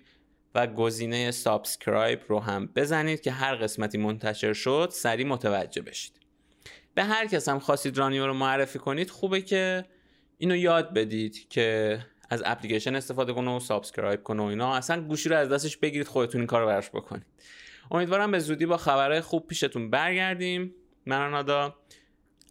و 0.55 0.67
گزینه 0.67 1.31
subscribe 1.31 2.19
رو 2.27 2.39
هم 2.39 2.69
بزنید 2.75 3.21
که 3.21 3.31
هر 3.31 3.55
قسمتی 3.55 3.97
منتشر 3.97 4.53
شد 4.53 4.89
سریع 4.91 5.27
متوجه 5.27 5.81
بشید. 5.81 6.13
به 6.93 7.03
هر 7.03 7.25
کس 7.27 7.49
هم 7.49 7.59
خواستید 7.59 7.97
رانیو 7.97 8.27
رو 8.27 8.33
معرفی 8.33 8.79
کنید 8.79 9.09
خوبه 9.09 9.41
که 9.41 9.85
اینو 10.37 10.55
یاد 10.55 10.93
بدید 10.93 11.49
که 11.49 11.99
از 12.29 12.43
اپلیکیشن 12.45 12.95
استفاده 12.95 13.33
کنه 13.33 13.55
و 13.55 13.59
subscribe 13.59 14.23
کنه 14.23 14.43
و 14.43 14.45
اینا. 14.45 14.75
اصلا 14.75 15.01
گوشی 15.01 15.29
رو 15.29 15.37
از 15.37 15.49
دستش 15.49 15.77
بگیرید 15.77 16.07
خودتون 16.07 16.41
این 16.41 16.47
کار 16.47 16.61
رو 16.61 16.67
براش 16.67 16.89
بکنید. 16.89 17.25
امیدوارم 17.91 18.31
به 18.31 18.39
زودی 18.39 18.65
با 18.65 18.77
خبرهای 18.77 19.21
خوب 19.21 19.47
پیشتون 19.47 19.89
برگردیم. 19.89 20.75
من 21.05 21.43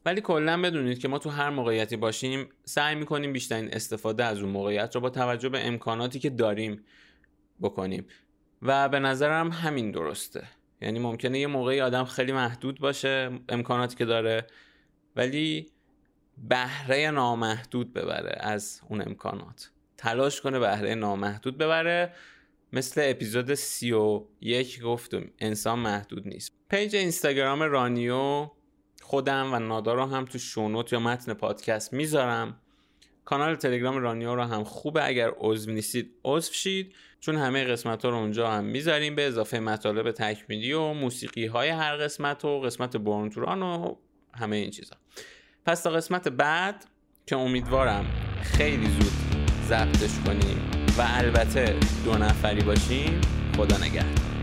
ولی 0.07 0.21
کلا 0.21 0.63
بدونید 0.63 0.99
که 0.99 1.09
ما 1.09 1.19
تو 1.19 1.31
هر 1.31 1.51
موقعیتی 1.51 1.97
باشیم 1.97 2.49
سعی 2.65 2.95
می‌کنیم 2.95 3.33
بیشترین 3.33 3.69
استفاده 3.73 4.25
از 4.25 4.41
اون 4.41 4.51
موقعیت 4.51 4.95
رو 4.95 5.01
با 5.01 5.11
توجه 5.11 5.49
به 5.49 5.67
امکاناتی 5.67 6.19
که 6.19 6.31
داریم 6.31 6.85
بکنیم. 7.63 8.07
و 8.63 8.89
به 8.89 8.99
نظرم 8.99 9.51
همین 9.51 9.91
درسته. 9.91 10.49
یعنی 10.81 10.99
ممکنه 10.99 11.39
یه 11.39 11.47
موقعی 11.47 11.81
آدم 11.81 12.05
خیلی 12.05 12.33
محدود 12.33 12.81
باشه 12.81 13.31
امکاناتی 13.49 13.97
که 13.97 14.05
داره 14.05 14.47
ولی 15.17 15.67
بهره 16.49 17.11
نامحدود 17.11 17.93
ببره 17.93 18.37
از 18.41 18.81
اون 18.89 19.01
امکانات. 19.01 19.71
تلاش 19.97 20.41
کنه 20.41 20.59
بهره 20.59 20.95
نامحدود 20.95 21.59
ببره. 21.59 22.13
مثل 22.73 23.01
اپیزود 23.05 23.55
سی 23.55 23.93
و 23.93 24.25
یک 24.41 24.83
گفتم 24.83 25.25
انسان 25.39 25.79
محدود 25.79 26.29
نیست. 26.29 26.53
page 26.69 26.97
اینستاگرام 26.97 27.63
رانیو 27.63 28.51
خودم 29.03 29.55
و 29.55 29.59
نادا 29.59 29.95
رو 29.95 30.07
هم 30.07 30.25
تو 30.25 30.39
show 30.39 30.66
note 30.66 30.93
یا 30.93 31.01
متن 31.01 31.35
پادکست 31.35 31.93
می‌ذارم. 31.93 32.61
کانال 33.25 33.55
تلگرام 33.55 33.97
رانیو 33.97 34.35
رو 34.35 34.43
هم 34.43 34.65
خوبه. 34.65 35.07
اگر 35.07 35.31
عضو 35.37 35.71
نیستید 35.71 36.15
عضو 36.25 36.53
شید. 36.53 36.95
چون 37.25 37.37
همه 37.37 37.65
قسمت 37.65 38.05
ها 38.05 38.11
رو 38.11 38.17
اونجا 38.17 38.51
هم 38.51 38.65
می‌ذاریم 38.65 39.15
به 39.15 39.27
اضافه 39.27 39.61
مطالب 39.61 40.11
تکمیلی 40.11 40.73
و 40.73 40.93
موسیقی 40.93 41.47
های 41.47 41.69
هر 41.69 41.97
قسمت 41.97 42.45
و 42.45 42.61
قسمت 42.61 42.97
برونتوران 42.97 43.63
و 43.63 43.95
همه 44.35 44.57
این 44.57 44.71
چیزا. 44.71 44.97
پس 45.67 45.83
تا 45.83 45.91
قسمت 45.91 46.29
بعد 46.29 46.85
که 47.27 47.37
امیدوارم 47.37 48.07
خیلی 48.43 48.87
زود 48.87 49.13
ضبطش 49.69 50.19
کنیم 50.27 50.71
و 50.99 51.03
البته 51.07 51.77
دو 52.05 52.19
نفری 52.19 52.63
باشیم 52.63 53.21
خدا 53.57 53.77
نگهدار. 53.77 54.34